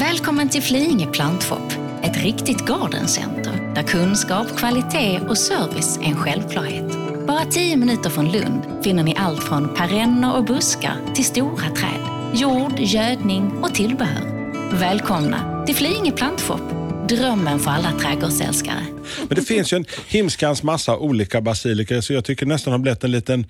Välkommen 0.00 0.48
till 0.48 0.62
Flyinge 0.62 1.06
Plantshop, 1.06 1.72
ett 2.02 2.22
riktigt 2.24 2.66
gardencenter 2.66 3.72
där 3.74 3.82
kunskap, 3.82 4.46
kvalitet 4.56 5.20
och 5.28 5.38
service 5.38 5.98
är 5.98 6.04
en 6.04 6.16
självklarhet. 6.16 7.05
Bara 7.26 7.44
10 7.44 7.76
minuter 7.76 8.10
från 8.10 8.32
Lund 8.32 8.62
finner 8.84 9.02
ni 9.02 9.14
allt 9.16 9.42
från 9.44 9.74
perenner 9.74 10.36
och 10.36 10.44
buskar 10.44 10.96
till 11.14 11.24
stora 11.24 11.70
träd, 11.70 12.00
jord, 12.34 12.78
gödning 12.78 13.50
och 13.62 13.74
tillbehör. 13.74 14.52
Välkomna 14.80 15.64
till 15.66 15.74
Flyinge 15.74 16.12
Plantshop, 16.12 16.60
drömmen 17.08 17.58
för 17.58 17.70
alla 17.70 17.92
trädgårdsälskare. 17.92 18.86
Men 19.28 19.34
det 19.36 19.42
finns 19.42 19.72
ju 19.72 19.76
en 19.76 19.84
himskans 20.08 20.62
massa 20.62 20.96
olika 20.96 21.40
basilika 21.40 22.02
så 22.02 22.12
jag 22.12 22.24
tycker 22.24 22.46
nästan 22.46 22.72
har 22.72 22.78
blivit 22.78 23.04
en 23.04 23.10
liten 23.10 23.46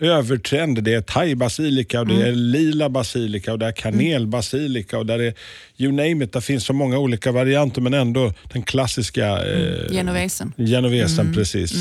övertrend. 0.00 0.82
Det 0.82 0.94
är 0.94 1.00
thai-basilika 1.00 2.00
och 2.00 2.06
det 2.06 2.14
Mm. 2.14 2.26
är 2.28 2.32
lila 2.32 2.88
basilika 2.88 3.52
och 3.52 3.58
det 3.58 3.66
är 3.66 3.72
kanelbasilika 3.72 4.98
och 4.98 5.06
där 5.06 5.18
är 5.18 5.34
you 5.76 5.92
name 5.92 6.24
it. 6.24 6.32
Det 6.32 6.40
finns 6.40 6.64
så 6.64 6.72
många 6.72 6.98
olika 6.98 7.32
varianter 7.32 7.80
men 7.80 7.94
ändå 7.94 8.32
den 8.52 8.62
klassiska 8.62 9.26
eh, 9.46 9.92
Genovesen. 9.92 10.52
genovesen 10.56 11.34
precis. 11.34 11.72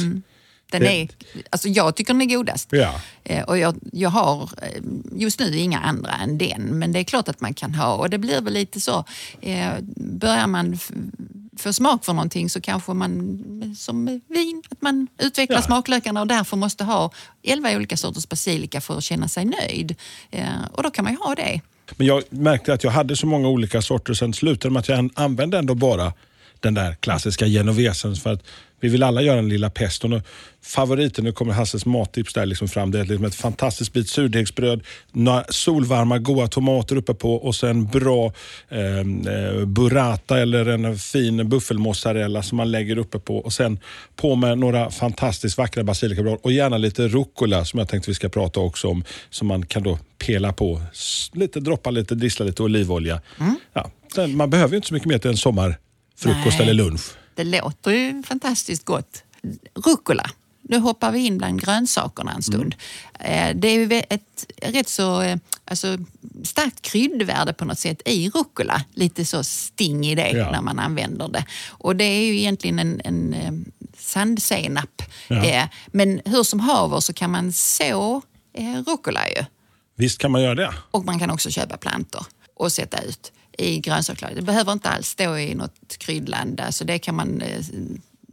Den 0.72 0.82
Det- 0.82 1.02
är, 1.02 1.08
alltså 1.50 1.68
jag 1.68 1.96
tycker 1.96 2.14
den 2.14 2.22
är 2.22 2.36
godast. 2.36 2.68
Ja. 2.72 3.02
Eh, 3.24 3.44
Och 3.44 3.58
jag, 3.58 3.76
jag 3.92 4.10
har 4.10 4.44
eh, 4.62 4.82
just 5.16 5.40
nu 5.40 5.58
inga 5.58 5.80
andra 5.80 6.12
än 6.12 6.38
den, 6.38 6.62
men 6.80 6.92
det 6.92 7.00
är 7.00 7.04
klart 7.04 7.28
att 7.28 7.42
man 7.42 7.54
kan 7.54 7.76
ha. 7.76 7.94
Och 7.96 8.10
det 8.10 8.18
blir 8.18 8.42
väl 8.42 8.54
lite 8.54 8.82
så, 8.82 9.04
eh, 9.42 9.70
börjar 9.96 10.48
man 10.48 10.80
få 11.58 11.74
smak 11.74 12.06
för 12.06 12.14
någonting 12.14 12.50
så 12.50 12.62
kanske 12.62 12.94
man, 12.94 13.76
som 13.78 14.06
vin, 14.30 14.64
att 14.70 14.82
man 14.82 15.08
utvecklar 15.18 15.58
Ja. 15.58 15.62
smaklökarna 15.62 16.22
och 16.22 16.28
därför 16.28 16.58
måste 16.58 16.84
ha 16.84 17.12
elva 17.44 17.76
olika 17.76 17.98
sorters 17.98 18.30
basilika 18.30 18.82
för 18.82 18.98
att 18.98 19.04
känna 19.04 19.28
sig 19.28 19.46
nöjd. 19.46 19.96
Eh, 20.32 20.48
Och 20.72 20.84
då 20.84 20.92
kan 20.92 21.04
man 21.04 21.14
ju 21.14 21.20
ha 21.20 21.36
det. 21.36 21.62
Men 21.98 22.08
jag 22.08 22.24
märkte 22.30 22.74
att 22.74 22.84
jag 22.84 22.92
hade 22.92 23.16
så 23.16 23.28
många 23.28 23.48
olika 23.48 23.82
sorter, 23.82 24.14
sen 24.14 24.34
slutade 24.34 24.74
med 24.74 24.80
att 24.80 24.90
jag 24.90 25.10
använde 25.16 25.58
ändå 25.58 25.76
bara 25.76 26.14
den 26.66 26.74
där 26.74 26.96
klassiska 27.00 27.48
genovesen. 27.48 28.16
För 28.16 28.34
att 28.34 28.44
vi 28.80 28.90
vill 28.90 29.04
alla 29.04 29.22
göra 29.22 29.40
en 29.40 29.50
lilla 29.50 29.70
peston. 29.70 30.14
Och 30.14 30.22
favoriten, 30.62 31.24
nu 31.24 31.32
kommer 31.32 31.54
Hasses 31.54 31.86
mattips 31.86 32.34
där 32.34 32.46
liksom 32.46 32.68
fram, 32.68 32.92
det 32.92 33.00
är 33.00 33.04
liksom 33.04 33.26
ett 33.26 33.36
fantastiskt 33.36 33.94
bit 33.94 34.10
surdegsbröd, 34.10 34.84
några 35.12 35.44
solvarma 35.50 36.18
goda 36.18 36.48
tomater 36.48 36.96
uppe 36.96 37.14
på 37.14 37.36
och 37.36 37.56
sen 37.56 37.86
bra 37.86 38.34
eh, 38.70 39.00
eh, 39.00 39.66
burrata 39.66 40.40
eller 40.40 40.66
en 40.66 40.98
fin 40.98 41.50
buffelmozzarella 41.50 42.44
som 42.44 42.58
man 42.58 42.72
lägger 42.72 42.98
uppe 42.98 43.20
på. 43.20 43.38
Och 43.38 43.54
sen 43.54 43.80
på 44.16 44.36
med 44.36 44.58
några 44.58 44.92
fantastiskt 44.92 45.58
vackra 45.58 45.84
basilikablad 45.84 46.38
och 46.42 46.52
gärna 46.52 46.78
lite 46.78 47.08
rucola 47.08 47.66
som 47.66 47.80
jag 47.80 47.90
tänkte 47.90 48.12
vi 48.12 48.16
ska 48.16 48.30
prata 48.30 48.60
också 48.60 48.88
om. 48.88 49.04
Som 49.30 49.48
man 49.48 49.66
kan 49.66 49.84
då 49.84 50.00
pela 50.18 50.54
på, 50.54 50.82
lite 51.34 51.60
droppa 51.60 51.92
lite, 51.92 52.16
drissla 52.16 52.46
lite 52.46 52.64
olivolja. 52.64 53.22
Ja, 53.74 53.92
sen, 54.16 54.38
man 54.38 54.50
behöver 54.50 54.72
ju 54.72 54.76
inte 54.76 54.88
så 54.88 54.94
mycket 54.94 55.10
mer 55.10 55.18
till 55.18 55.30
en 55.30 55.38
sommarfrukost 56.16 56.58
Nej. 56.60 56.70
eller 56.70 56.84
lunch. 56.84 57.02
Det 57.36 57.44
låter 57.44 57.92
ju 57.92 58.24
fantastiskt 58.24 58.86
gott. 58.86 59.24
Rucola. 59.86 60.30
Nu 60.70 60.78
hoppar 60.80 61.12
vi 61.12 61.20
in 61.26 61.38
bland 61.38 61.62
grönsakerna 61.62 62.32
en 62.34 62.42
stund. 62.42 62.76
Eh, 63.20 63.56
Det 63.56 63.68
är 63.68 63.74
ju 63.76 64.02
ett 64.10 64.46
rätt 64.62 64.90
så 64.90 65.22
eh, 65.22 65.38
alltså, 65.66 65.98
starkt 66.44 66.82
kryddvärde 66.82 67.54
på 67.54 67.66
något 67.66 67.80
sätt 67.80 68.02
i 68.06 68.30
rucola. 68.30 68.82
Lite 68.94 69.26
så 69.26 69.44
sting 69.44 70.06
i 70.06 70.16
det 70.16 70.30
Ja. 70.30 70.52
när 70.52 70.62
man 70.62 70.80
använder 70.80 71.28
det. 71.28 71.46
Och 71.68 71.96
det 71.96 72.04
är 72.04 72.22
ju 72.26 72.40
egentligen 72.40 72.80
en, 72.80 73.02
en 73.04 73.34
eh, 73.34 73.52
sandsenap. 73.98 75.02
Ja. 75.28 75.68
Men 75.88 76.22
hur 76.26 76.44
som 76.44 76.60
haver 76.60 77.00
så 77.00 77.14
kan 77.14 77.32
man 77.32 77.54
så 77.54 78.22
rucola 78.88 79.30
ju. 79.30 79.46
Visst 79.96 80.18
kan 80.18 80.32
man 80.32 80.42
göra 80.42 80.56
det? 80.56 80.74
Och 80.92 81.06
man 81.06 81.20
kan 81.20 81.30
också 81.32 81.50
köpa 81.50 81.78
plantor 81.78 82.26
och 82.56 82.72
sätta 82.72 83.02
ut 83.02 83.32
i 83.58 83.80
grönsakslager. 83.80 84.36
Det 84.36 84.42
behöver 84.42 84.72
inte 84.72 84.90
alls 84.90 85.08
stå 85.08 85.38
i 85.38 85.56
något 85.56 85.98
kryddland. 85.98 86.62
Alltså 86.62 86.86
det 86.86 87.00
kan 87.00 87.16
man 87.16 87.42
eh, 87.42 87.62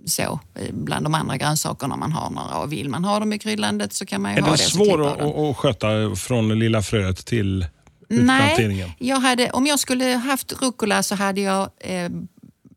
så 0.07 0.41
eh, 0.55 0.73
bland 0.73 1.07
de 1.07 1.15
andra 1.15 1.37
grönsakerna 1.37 1.97
man 1.97 2.13
har 2.13 2.31
några. 2.31 2.59
Och 2.59 2.73
vill 2.73 2.89
man 2.89 3.05
ha 3.05 3.21
dem 3.21 3.33
i 3.33 3.39
kryddlandet 3.39 3.93
så 3.93 4.07
kan 4.07 4.23
man 4.23 4.33
ju 4.33 4.39
Är 4.39 4.43
ha 4.43 4.49
den 4.49 4.57
det. 4.57 4.65
och 4.65 4.71
så 4.71 4.85
svår 4.85 5.07
att, 5.13 5.19
den. 5.19 5.51
att, 5.51 5.57
sköta 5.57 6.17
från 6.17 6.59
lilla 6.59 6.83
fröet 6.83 7.27
till? 7.27 7.67
Nej, 8.09 8.95
jag 8.99 9.21
hade, 9.21 9.51
om 9.51 9.67
jag 9.67 9.79
skulle 9.79 10.05
haft 10.05 10.63
rucola 10.63 11.03
så 11.03 11.15
hade 11.15 11.41
jag 11.41 11.71
eh, 11.81 12.11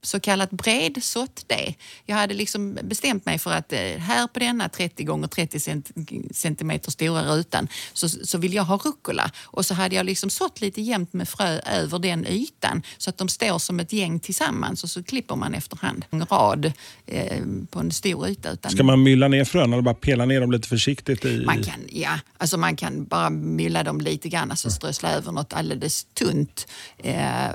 så 0.05 0.19
kallat 0.19 0.51
bredsått 0.51 1.43
det. 1.47 1.73
Jag 2.05 2.15
hade 2.15 2.33
liksom 2.33 2.79
bestämt 2.83 3.25
mig 3.25 3.39
för 3.39 3.51
att 3.51 3.73
eh, 3.73 3.79
här 3.79 4.27
på 4.27 4.39
denna 4.39 4.69
30 4.69 5.03
gånger 5.03 5.27
30 5.27 5.59
cent, 5.59 5.91
centimeter 6.31 6.91
stora 6.91 7.35
rutan 7.35 7.67
så, 7.93 8.09
så 8.09 8.37
vill 8.37 8.53
jag 8.53 8.63
ha 8.63 8.77
rucola. 8.77 9.31
Och 9.43 9.65
så 9.65 9.73
hade 9.73 9.95
jag 9.95 10.05
liksom 10.05 10.29
sått 10.29 10.61
lite 10.61 10.81
jämnt 10.81 11.13
med 11.13 11.29
frö 11.29 11.59
över 11.59 11.99
den 11.99 12.27
ytan 12.27 12.81
så 12.97 13.09
att 13.09 13.17
de 13.17 13.29
står 13.29 13.59
som 13.59 13.79
ett 13.79 13.93
gäng 13.93 14.19
tillsammans 14.19 14.83
och 14.83 14.89
så 14.89 15.03
klipper 15.03 15.35
man 15.35 15.53
efterhand 15.53 16.05
en 16.09 16.25
rad 16.25 16.71
eh, 17.05 17.43
på 17.69 17.79
en 17.79 17.91
stor 17.91 18.27
yta. 18.27 18.51
Utan 18.51 18.71
Ska 18.71 18.83
man 18.83 19.03
mylla 19.03 19.27
ner 19.27 19.45
fröna 19.45 19.75
eller 19.75 19.83
bara 19.83 19.95
pela 19.95 20.25
ner 20.25 20.41
dem 20.41 20.51
lite 20.51 20.67
försiktigt? 20.67 21.25
I, 21.25 21.45
man 21.45 21.63
kan, 21.63 21.79
ja, 21.89 22.19
alltså 22.37 22.57
man 22.57 22.75
kan 22.75 23.05
bara 23.05 23.29
mylla 23.29 23.83
dem 23.83 24.01
lite 24.01 24.29
grann, 24.29 24.51
alltså 24.51 24.69
strössla 24.69 25.11
över 25.11 25.31
något 25.31 25.53
alldeles 25.53 26.03
tunt 26.13 26.67
eh, 26.97 27.49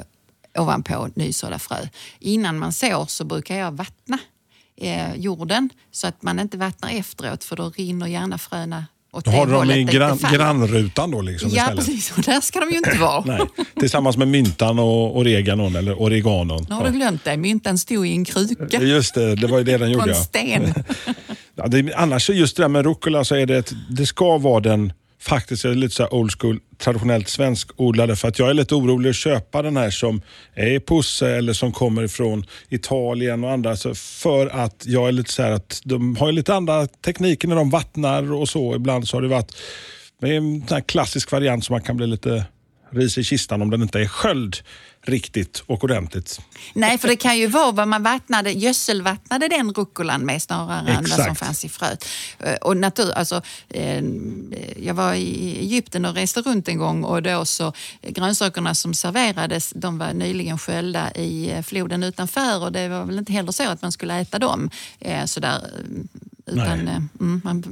ovanpå 0.58 1.08
nysådda 1.14 1.58
frö. 1.58 1.76
Innan 2.18 2.58
man 2.58 2.72
sår 2.72 3.06
så 3.06 3.24
brukar 3.24 3.56
jag 3.56 3.72
vattna 3.72 4.18
eh, 4.80 5.14
jorden 5.16 5.70
så 5.90 6.06
att 6.06 6.22
man 6.22 6.40
inte 6.40 6.56
vattnar 6.58 6.90
efteråt 6.90 7.44
för 7.44 7.56
då 7.56 7.70
rinner 7.70 8.06
gärna 8.06 8.38
fröna 8.38 8.86
åt 9.12 9.24
Då 9.24 9.30
har 9.30 9.46
du 9.46 9.52
dem 9.52 9.70
i 9.70 9.84
gran, 9.84 10.18
grannrutan 10.32 11.10
då 11.10 11.20
liksom 11.20 11.50
Ja, 11.50 11.62
istället? 11.62 11.78
precis. 11.86 12.12
Och 12.16 12.22
där 12.22 12.40
ska 12.40 12.60
de 12.60 12.70
ju 12.70 12.76
inte 12.76 12.98
vara. 12.98 13.24
Nej, 13.26 13.40
tillsammans 13.80 14.16
med 14.16 14.28
myntan 14.28 14.78
och 14.78 15.16
oreganon 15.18 15.76
eller 15.76 16.02
oreganon. 16.02 16.66
Nu 16.68 16.74
har 16.74 16.84
du 16.84 16.92
glömt 16.92 17.24
det. 17.24 17.36
Myntan 17.36 17.78
stod 17.78 18.06
i 18.06 18.10
en 18.12 18.24
kruka 18.24 18.82
Just 18.82 19.14
det, 19.14 19.34
det 19.34 19.46
var 19.46 19.58
ju 19.58 19.64
det 19.64 19.78
den 19.78 19.88
på 19.92 19.92
gjorde. 19.92 20.10
en 20.10 20.16
Ja. 20.16 20.22
sten. 20.24 20.74
Ja, 21.54 21.66
det, 21.66 21.94
annars 21.94 22.30
just 22.30 22.56
det 22.56 22.62
där 22.62 22.68
med 22.68 22.84
rucola 22.84 23.24
så 23.24 23.34
är 23.34 23.46
det, 23.46 23.56
ett, 23.58 23.72
det 23.90 24.06
ska 24.06 24.38
vara 24.38 24.60
den 24.60 24.92
faktiskt 25.20 25.64
är 25.64 25.74
lite 25.74 25.94
så 25.94 26.02
här 26.02 26.14
old 26.14 26.32
school, 26.40 26.60
traditionellt 26.78 27.28
svenskodlade. 27.28 28.16
För 28.16 28.28
att 28.28 28.38
jag 28.38 28.50
är 28.50 28.54
lite 28.54 28.74
orolig 28.74 29.10
att 29.10 29.16
köpa 29.16 29.62
den 29.62 29.76
här 29.76 29.90
som 29.90 30.22
är 30.54 30.66
i 30.66 30.80
Pusse 30.80 31.30
eller 31.36 31.52
som 31.52 31.72
kommer 31.72 32.06
från 32.06 32.44
Italien 32.68 33.44
och 33.44 33.50
andra. 33.50 33.76
Så 33.76 33.94
för 33.94 34.46
att 34.46 34.82
jag 34.86 35.08
är 35.08 35.12
lite 35.12 35.32
så 35.32 35.42
här 35.42 35.50
att 35.50 35.80
de 35.84 36.16
har 36.16 36.32
lite 36.32 36.54
andra 36.54 36.86
tekniker 36.86 37.48
när 37.48 37.56
de 37.56 37.70
vattnar 37.70 38.32
och 38.32 38.48
så. 38.48 38.76
Ibland 38.76 39.08
så 39.08 39.16
har 39.16 39.22
det 39.22 39.28
varit 39.28 39.56
det 40.20 40.28
är 40.28 40.36
en 40.36 40.64
sån 40.68 40.74
här 40.74 40.80
klassisk 40.80 41.32
variant 41.32 41.64
som 41.64 41.74
man 41.74 41.82
kan 41.82 41.96
bli 41.96 42.06
lite 42.06 42.44
ris 42.90 43.18
i 43.18 43.24
kistan 43.24 43.62
om 43.62 43.70
den 43.70 43.82
inte 43.82 44.00
är 44.00 44.06
sköld 44.06 44.56
riktigt 45.02 45.62
och 45.66 45.84
ordentligt. 45.84 46.40
Nej, 46.74 46.98
för 46.98 47.08
det 47.08 47.16
kan 47.16 47.38
ju 47.38 47.46
vara 47.46 47.72
vad 47.72 47.88
man 47.88 48.02
vattnade, 48.02 48.52
gödselvattnade 48.52 49.48
den 49.48 49.72
rucolan 49.74 50.20
med 50.26 50.42
snarare 50.42 50.88
än 50.88 50.96
vad 50.96 51.08
som 51.08 51.20
Exakt. 51.20 51.38
fanns 51.40 51.64
i 51.64 51.68
fröet. 51.68 52.04
Eh, 52.38 52.54
Och 52.54 52.76
natur, 52.76 53.12
alltså, 53.12 53.42
eh, 53.68 54.04
jag 54.76 54.94
var 54.94 55.14
i 55.14 55.58
Egypten 55.58 56.04
och 56.04 56.14
reste 56.14 56.40
runt 56.42 56.68
en 56.68 56.78
gång 56.78 57.04
och 57.04 57.22
då 57.22 57.44
så 57.44 57.72
grönsakerna 58.02 58.74
som 58.74 58.94
serverades 58.94 59.72
de 59.76 59.98
var 59.98 60.12
nyligen 60.12 60.58
sköljda 60.58 61.12
i 61.12 61.50
eh, 61.50 61.62
floden 61.62 62.02
utanför 62.02 62.62
och 62.62 62.72
det 62.72 62.88
var 62.88 63.04
väl 63.04 63.18
inte 63.18 63.32
heller 63.32 63.52
så 63.52 63.68
att 63.68 63.82
man 63.82 63.92
skulle 63.92 64.20
äta 64.20 64.38
dem 64.38 64.70
sådär. 65.26 65.70
Utan, 66.46 66.80
mm, 66.88 67.40
man, 67.44 67.64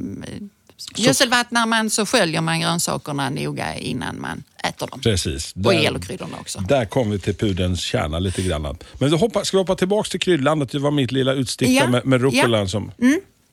Gödselvattnar 0.96 1.66
man 1.66 1.90
så 1.90 2.06
sköljer 2.06 2.40
man 2.40 2.60
grönsakerna 2.60 3.30
noga 3.30 3.74
innan 3.74 4.20
man 4.20 4.42
äter 4.64 4.86
dem. 4.86 5.00
Precis. 5.00 5.52
Och 5.52 5.62
Där- 5.62 5.72
gäller 5.72 5.98
kryddorna 5.98 6.36
också. 6.40 6.58
Där 6.60 6.84
kom 6.84 7.10
vi 7.10 7.18
till 7.18 7.34
pudelns 7.34 7.80
kärna 7.80 8.18
lite 8.18 8.42
grann. 8.42 8.76
Men 8.98 9.10
så 9.10 9.16
hoppa, 9.16 9.44
ska 9.44 9.56
vi 9.56 9.60
hoppa 9.60 9.74
tillbaka 9.74 10.08
till 10.10 10.20
kryddlandet? 10.20 10.70
Det 10.72 10.78
var 10.78 10.90
mitt 10.90 11.12
lilla 11.12 11.32
utstick 11.32 11.68
Ja, 11.68 11.86
med, 11.90 12.06
med 12.06 12.20
rucolan. 12.20 12.60
ja. 12.60 12.68
Som, 12.68 12.92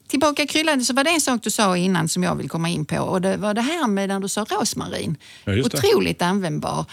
Tillbaka 0.07 0.45
kryllande 0.47 0.85
så 0.85 0.93
var 0.93 1.03
det 1.03 1.09
en 1.09 1.21
sak 1.21 1.43
du 1.43 1.49
sa 1.51 1.77
innan 1.77 2.09
som 2.09 2.23
jag 2.23 2.35
vill 2.35 2.49
komma 2.49 2.69
in 2.69 2.85
på 2.85 2.97
och 2.99 3.21
det 3.21 3.37
var 3.37 3.53
det 3.53 3.61
här 3.61 3.87
med 3.87 4.09
när 4.09 4.19
du 4.19 4.27
sa 4.27 4.45
rosmarin. 4.49 5.17
Ja. 5.45 5.53
Otroligt 5.65 6.21
användbar. 6.21 6.85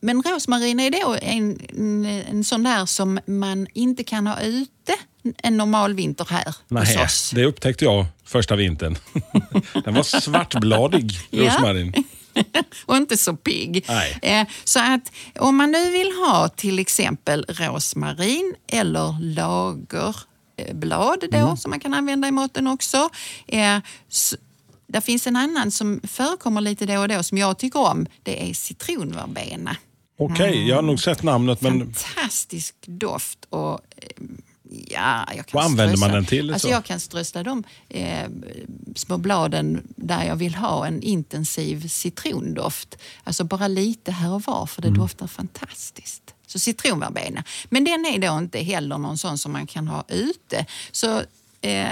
Men 0.00 0.22
rosmarin 0.22 0.80
är 0.80 0.90
då 0.90 1.16
en, 1.22 1.60
en, 1.78 2.04
en 2.30 2.44
sån 2.44 2.62
där 2.62 2.86
som 2.86 3.20
man 3.26 3.66
inte 3.74 4.04
kan 4.04 4.26
ha 4.26 4.40
ute 4.40 4.92
en 5.42 5.56
normal 5.56 5.94
vinter 5.94 6.26
här 6.30 6.44
hos 6.44 6.56
nej, 6.68 7.04
oss. 7.04 7.30
det 7.34 7.44
upptäckte 7.44 7.84
jag 7.84 8.06
första 8.24 8.56
vintern. 8.56 8.98
Den 9.84 9.94
var 9.94 10.02
svartbladig, 10.02 11.12
Ja. 11.30 11.44
rosmarin. 11.54 12.04
och 12.86 12.96
inte 12.96 13.16
så 13.16 13.36
pigg. 13.36 13.84
Eh, 14.22 14.46
Så 14.64 14.78
att 14.80 15.12
om 15.38 15.56
man 15.56 15.70
nu 15.70 15.90
vill 15.90 16.12
ha 16.12 16.48
till 16.48 16.78
exempel 16.78 17.44
rosmarin 17.48 18.54
eller 18.68 19.20
lagerblad 20.56 21.24
då, 21.30 21.36
Mm. 21.38 21.56
som 21.56 21.70
man 21.70 21.80
kan 21.80 21.94
använda 21.94 22.28
i 22.28 22.30
maten 22.30 22.66
också. 22.66 23.08
Eh, 23.46 23.78
Där 24.86 25.00
finns 25.00 25.26
en 25.26 25.36
annan 25.36 25.70
som 25.70 26.00
förekommer 26.04 26.60
lite 26.60 26.86
då 26.86 26.98
och 27.00 27.08
då 27.08 27.22
som 27.22 27.38
jag 27.38 27.58
tycker 27.58 27.80
om. 27.80 28.06
Det 28.22 28.50
är 28.50 28.54
citronverbena. 28.54 29.76
Okej, 30.18 30.68
jag 30.68 30.76
har 30.76 30.82
nog 30.82 31.00
sett 31.00 31.22
namnet 31.22 31.60
men 31.60 31.94
Fantastisk 31.94 32.74
doft 32.86 33.38
och 33.50 33.72
eh, 33.96 34.24
ja, 34.88 35.24
jag 35.36 35.46
kan 35.46 35.58
Vad 35.58 35.64
använder 35.64 35.96
man 35.96 36.08
strössla- 36.10 36.14
den 36.14 36.24
till, 36.24 36.52
Alltså 36.52 36.68
så? 36.68 36.72
jag 36.72 36.84
kan 36.84 37.00
strössla 37.00 37.42
de 37.42 37.64
eh, 37.88 38.28
små 38.96 39.18
bladen 39.18 39.82
där 39.96 40.24
jag 40.24 40.36
vill 40.36 40.54
ha 40.54 40.86
en 40.86 41.02
intensiv 41.02 41.88
citrondoft. 41.88 42.96
Alltså 43.24 43.44
bara 43.44 43.68
lite 43.68 44.12
här 44.12 44.30
och 44.32 44.42
var 44.42 44.66
för 44.66 44.82
det 44.82 44.88
Mm. 44.88 45.00
doftar 45.00 45.26
fantastiskt. 45.26 46.34
Så 46.46 46.58
citronverbena. 46.58 47.44
Men 47.70 47.84
den 47.84 48.06
är 48.06 48.18
då 48.18 48.38
inte 48.38 48.58
heller 48.58 48.98
någon 48.98 49.18
sån 49.18 49.38
som 49.38 49.52
man 49.52 49.66
kan 49.66 49.88
ha 49.88 50.04
ute. 50.08 50.66
Så 50.92 51.22
eh, 51.60 51.88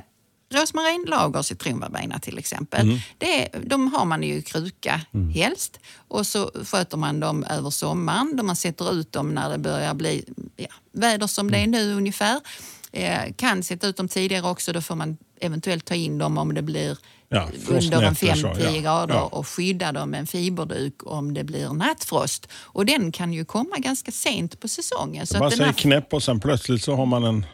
Rosmarin, 0.51 1.05
lager, 1.09 1.43
citronverbena 1.43 2.19
till 2.19 2.39
exempel. 2.39 2.81
Mm. 2.81 2.99
Det, 3.19 3.49
de 3.67 3.95
har 3.95 4.05
man 4.05 4.23
ju 4.23 4.35
i 4.35 4.43
kruka 4.43 5.01
helst. 5.35 5.81
Och 6.09 6.27
så 6.27 6.51
sköter 6.65 6.97
man 6.97 7.21
dem 7.21 7.45
över 7.45 7.71
sommaren 7.71 8.37
då 8.37 8.43
man 8.43 8.57
sätter 8.57 8.93
ut 8.93 9.13
dem 9.13 9.35
när 9.35 9.51
det 9.51 9.59
börjar 9.59 9.95
bli 9.95 10.25
ja, 10.57 10.69
väder 10.93 11.27
som 11.27 11.51
det 11.51 11.59
är 11.59 11.67
nu 11.67 11.93
ungefär. 11.95 12.41
Eh, 12.93 13.33
kan 13.37 13.63
sätta 13.63 13.87
ut 13.87 13.97
dem 13.97 14.09
tidigare 14.09 14.51
också, 14.51 14.73
då 14.73 14.81
får 14.81 14.95
man 14.95 15.17
eventuellt 15.41 15.85
ta 15.85 15.95
in 15.95 16.19
dem 16.19 16.39
om 16.39 16.55
det 16.55 16.63
blir 16.63 16.99
Ja, 17.31 17.49
under 17.69 18.03
en 18.03 18.15
frostnätter 18.15 18.35
så, 18.35 18.49
5-10 18.49 18.75
ja. 18.75 18.81
grader 18.81 19.15
Ja. 19.15 19.23
och 19.23 19.49
skydda 19.49 19.93
dem 19.93 20.11
med 20.11 20.21
en 20.21 20.27
fiberduk 20.27 20.95
om 21.07 21.35
det 21.35 21.45
blir 21.45 21.69
nattfrost. 21.73 22.49
Och 22.53 22.87
den 22.87 23.13
kan 23.13 23.33
ju 23.33 23.45
komma 23.45 23.77
ganska 23.79 24.13
sent 24.13 24.61
på 24.61 24.69
säsongen. 24.69 25.27
Så 25.27 25.39
den 25.39 25.51
säger 25.51 25.65
här 25.65 25.73
knäpp 25.73 26.15
och 26.15 26.23
sen 26.23 26.41
plötsligt 26.41 26.83
så 26.85 26.95
har 26.95 27.07
man 27.07 27.25
en 27.25 27.47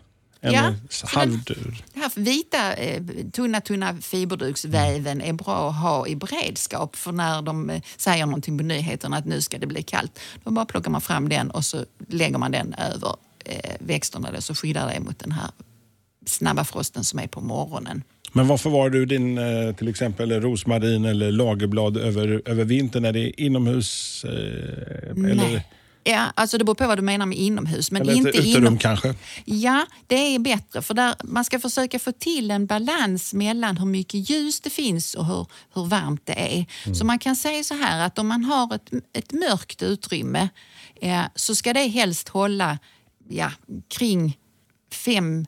Ja, 0.52 0.74
halvdur. 1.04 1.85
Den 1.92 2.02
här 2.02 2.12
vita, 2.14 2.74
eh, 2.74 3.02
tunna, 3.33 3.61
tunna 3.61 3.96
fiberduksväven 3.96 5.20
är 5.20 5.33
bra 5.33 5.68
att 5.68 5.76
ha 5.76 6.07
i 6.07 6.16
beredskap 6.16 6.96
för 6.96 7.12
när 7.12 7.42
de 7.42 7.70
eh, 7.70 7.83
säger 7.96 8.26
någonting 8.26 8.59
på 8.59 8.64
nyheterna 8.64 9.16
att 9.16 9.24
nu 9.24 9.40
ska 9.40 9.59
det 9.59 9.66
bli 9.66 9.83
kallt. 9.83 10.18
Då 10.44 10.50
bara 10.50 10.64
plockar 10.64 10.90
man 10.90 11.00
fram 11.00 11.28
den 11.28 11.50
och 11.50 11.64
så 11.64 11.85
lägger 12.09 12.38
man 12.38 12.52
den 12.52 12.74
över 12.74 13.16
eh, 13.44 13.70
växterna 13.78 14.30
då, 14.35 14.40
så 14.40 14.54
skyddar 14.54 14.94
det 14.94 15.00
mot 15.00 15.18
den 15.18 15.33
här 15.33 15.50
snabba 16.26 16.64
frosten 16.64 17.04
som 17.04 17.18
är 17.18 17.26
på 17.26 17.40
morgonen. 17.40 18.02
Men 18.33 18.46
varför 18.46 18.70
var 18.70 18.90
du 18.90 19.07
din 19.07 19.38
till 19.76 19.88
exempel 19.88 20.40
rosmarin 20.40 21.04
eller 21.04 21.30
lagerblad 21.30 21.96
över, 21.96 22.42
över 22.44 22.64
vintern? 22.64 23.04
Är 23.04 23.12
det 23.12 23.42
inomhus? 23.42 24.24
Eh, 24.24 24.30
eller, 25.11 25.35
Nej. 25.35 25.66
Ja, 26.07 26.33
alltså 26.35 26.59
det 26.59 26.64
beror 26.64 26.75
på 26.75 26.87
vad 26.87 26.99
du 26.99 27.03
menar 27.03 27.27
med 27.27 27.38
inomhus. 27.38 27.90
Men 27.90 28.03
eller 28.03 28.14
inte 28.14 28.29
ett 28.29 28.35
uterum 28.35 28.62
inom... 28.62 28.79
kanske? 28.79 29.14
Ja, 29.45 29.87
det 30.07 30.14
är 30.14 30.38
bättre 30.38 30.83
för 30.83 30.95
där, 30.95 31.14
man 31.25 31.45
ska 31.45 31.61
försöka 31.61 31.99
få 31.99 32.12
till 32.12 32.51
en 32.51 32.67
balans 32.67 33.35
mellan 33.35 33.77
hur 33.77 33.87
mycket 33.87 34.31
ljus 34.31 34.61
det 34.61 34.71
finns 34.71 35.14
och 35.14 35.27
hur, 35.27 35.47
hur 35.75 35.85
varmt 35.85 36.23
det 36.25 36.33
är. 36.33 36.67
Mm. 36.85 36.95
Så 36.95 37.05
man 37.05 37.19
kan 37.19 37.37
säga 37.37 37.64
så 37.64 37.75
här 37.75 38.07
att 38.07 38.19
om 38.19 38.29
man 38.29 38.45
har 38.45 38.75
ett, 38.75 38.90
ett 39.12 39.33
mörkt 39.33 39.83
utrymme 39.83 40.49
eh, 41.01 41.23
så 41.35 41.55
ska 41.55 41.73
det 41.73 41.88
helst 41.88 42.29
hålla 42.29 42.79
ja, 43.29 43.53
kring 43.88 44.38
5-10 44.93 45.47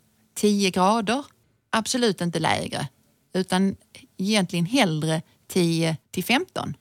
grader. 0.71 1.25
Absolut 1.71 2.21
inte 2.21 2.39
lägre, 2.39 2.89
utan 3.35 3.77
egentligen 4.17 4.67
hellre 4.67 5.23
10 5.49 5.97
till 6.11 6.25
15. 6.25 6.75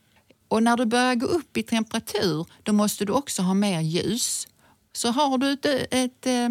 Och 0.48 0.64
när 0.64 0.78
du 0.78 0.86
börjar 0.86 1.16
gå 1.16 1.26
upp 1.26 1.58
i 1.58 1.64
temperatur 1.64 2.46
då 2.64 2.74
måste 2.74 3.06
du 3.06 3.14
också 3.14 3.42
ha 3.42 3.54
mer 3.54 3.82
ljus. 3.82 4.48
Så 4.94 5.12
har 5.12 5.38
du 5.38 5.52
ett, 5.52 5.66
ett, 5.94 6.26
eh, 6.26 6.50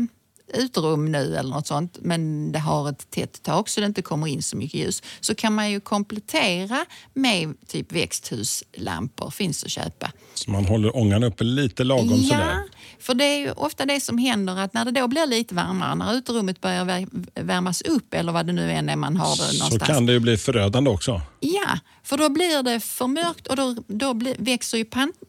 uterum 0.54 1.12
nu 1.12 1.36
eller 1.36 1.50
något 1.50 1.66
sånt 1.66 1.98
men 2.02 2.52
det 2.52 2.58
har 2.58 2.88
ett 2.88 3.10
tätt 3.10 3.42
tak 3.42 3.68
så 3.68 3.80
det 3.80 3.86
inte 3.86 4.02
kommer 4.02 4.26
in 4.26 4.42
så 4.42 4.56
mycket 4.56 4.80
ljus 4.80 5.02
så 5.20 5.34
kan 5.34 5.54
man 5.54 5.70
ju 5.70 5.80
komplettera 5.80 6.84
med 7.14 7.54
typ 7.66 7.92
växthuslampor, 7.92 9.30
finns 9.30 9.64
att 9.64 9.70
köpa. 9.70 10.12
Så 10.34 10.50
man 10.50 10.64
håller 10.64 10.96
ångan 10.96 11.24
uppe 11.24 11.44
lite 11.44 11.84
lagom 11.84 12.08
Ja, 12.22 12.28
sådär? 12.28 12.58
för 13.00 13.14
det 13.14 13.24
är 13.24 13.38
ju 13.38 13.50
ofta 13.52 13.86
det 13.86 14.00
som 14.00 14.18
händer 14.18 14.56
att 14.56 14.74
när 14.74 14.84
det 14.84 14.90
då 14.90 15.08
blir 15.08 15.26
lite 15.26 15.54
varmare, 15.54 15.94
när 15.94 16.14
uterummet 16.14 16.60
börjar 16.60 16.84
vär- 16.84 17.26
värmas 17.34 17.82
upp 17.82 18.14
eller 18.14 18.32
vad 18.32 18.46
det 18.46 18.52
nu 18.52 18.70
än 18.72 18.88
är 18.88 18.96
man 18.96 19.16
har 19.16 19.30
det 19.36 19.42
Så 19.42 19.52
någonstans. 19.58 19.82
kan 19.86 20.06
det 20.06 20.12
ju 20.12 20.20
bli 20.20 20.36
förödande 20.36 20.90
också. 20.90 21.20
Ja, 21.40 21.78
för 22.04 22.16
då 22.16 22.28
blir 22.28 22.62
det 22.62 22.80
för 22.80 23.06
mörkt 23.06 23.46
och 23.46 23.56
då, 23.56 23.76
då 23.86 24.14
blir, 24.14 24.36
växer 24.38 24.78
ju 24.78 24.84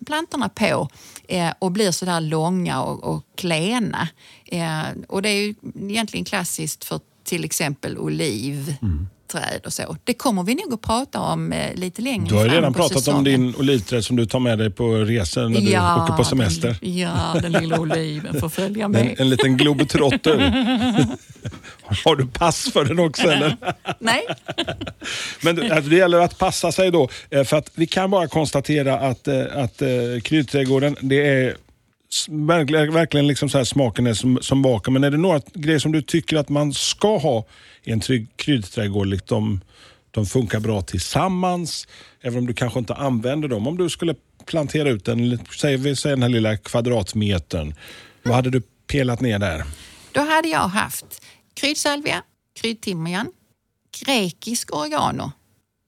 plantorna 0.06 0.50
på 0.50 0.90
eh, 1.28 1.54
och 1.60 1.72
blir 1.72 1.92
sådär 1.92 2.22
långa 2.22 2.84
och, 2.84 3.04
och 3.04 3.24
klena. 3.36 4.08
Eh, 4.46 4.84
och 5.08 5.22
det 5.22 5.30
är 5.30 5.42
ju 5.42 5.56
egentligen 5.90 6.26
klassiskt 6.26 6.84
för 6.84 7.00
till 7.24 7.46
exempel 7.46 7.98
oliv. 7.98 8.76
Mm 8.82 9.08
olivträd 9.34 9.62
och 9.66 9.74
så. 9.74 9.96
Det 10.04 10.14
kommer 10.14 10.44
vi 10.44 10.56
nog 10.56 10.74
att 10.74 10.82
prata 10.82 11.20
om 11.20 11.54
eh, 11.54 11.76
lite 11.76 12.02
längre 12.02 12.26
Du 12.30 12.36
har 12.36 12.44
ju 12.44 12.50
fram 12.50 12.56
redan 12.56 12.74
pratat 12.74 12.92
om 12.96 13.00
säsongen. 13.02 13.24
din 13.24 13.56
olivträd 13.56 14.06
som 14.06 14.16
du 14.16 14.26
tar 14.26 14.40
med 14.40 14.58
dig 14.58 14.70
på 14.70 14.96
resor 14.96 15.50
när 15.50 15.62
du 15.62 16.02
åker 16.04 16.14
på 16.18 16.24
semester. 16.24 16.78
Den, 16.82 16.98
ja, 16.98 17.36
den 17.42 17.52
lilla 17.52 17.80
oliven 17.80 18.40
får 18.40 18.50
följa 18.50 18.86
En, 18.86 18.92
med. 18.92 19.16
en 19.20 19.30
liten 19.30 19.58
globetrotter. 19.58 20.38
Har 22.06 22.16
du 22.16 22.28
pass 22.28 22.72
för 22.74 22.86
den 22.86 23.00
också 23.00 23.24
eller? 23.28 23.58
Nej, 24.00 24.22
Men 25.44 25.56
det- 25.56 25.72
alltså, 25.72 25.90
det 25.90 25.96
gäller 25.96 26.20
att 26.20 26.38
passa 26.38 26.72
sig 26.72 26.92
då. 26.92 27.10
eh, 27.30 27.44
För 27.44 27.58
att 27.58 27.72
vi 27.76 27.88
kan 27.88 28.12
bara 28.12 28.28
konstatera 28.28 29.00
att, 29.00 29.28
eh, 29.28 29.44
att 29.56 29.82
kryddträdgården, 30.24 30.96
det 31.02 31.28
är 31.28 31.56
verkligen 32.92 33.28
liksom 33.28 33.50
så 33.50 33.58
här 33.58 33.66
smaken 33.66 34.08
är 34.08 34.14
som, 34.14 34.40
som 34.42 34.62
baken. 34.62 34.94
Men 34.94 35.04
är 35.04 35.12
det 35.12 35.18
några 35.18 35.42
grejer 35.54 35.80
som 35.80 35.92
du 35.92 36.02
tycker 36.02 36.38
att 36.38 36.50
man 36.50 36.74
ska 36.74 37.18
ha 37.18 37.46
i 37.86 37.92
en 37.92 38.00
trygg 38.00 38.28
kryddträdgård? 38.36 39.08
Liksom, 39.08 39.62
de 40.12 40.26
funkar 40.26 40.60
bra 40.60 40.82
tillsammans, 40.82 41.88
även 42.22 42.40
om 42.40 42.48
du 42.48 42.54
kanske 42.54 42.80
inte 42.80 42.94
använder 42.94 43.48
dem. 43.48 43.68
Om 43.68 43.78
du 43.78 43.90
skulle 43.90 44.16
plantera 44.46 44.90
ut 44.90 45.08
en, 45.08 45.40
säg, 45.60 45.96
säger 45.96 46.16
den 46.16 46.24
här 46.24 46.30
lilla 46.30 46.58
kvadratmetern. 46.58 47.74
Vad 48.24 48.36
hade 48.36 48.50
du 48.50 48.62
pelat 48.88 49.22
ner 49.22 49.40
där? 49.40 49.66
då 50.16 50.22
hade 50.22 50.48
jag 50.48 50.68
haft 50.68 51.26
kryddsalvia, 51.54 52.24
kryddtimjan, 52.54 53.32
grekisk 54.06 54.76
oregano 54.76 55.32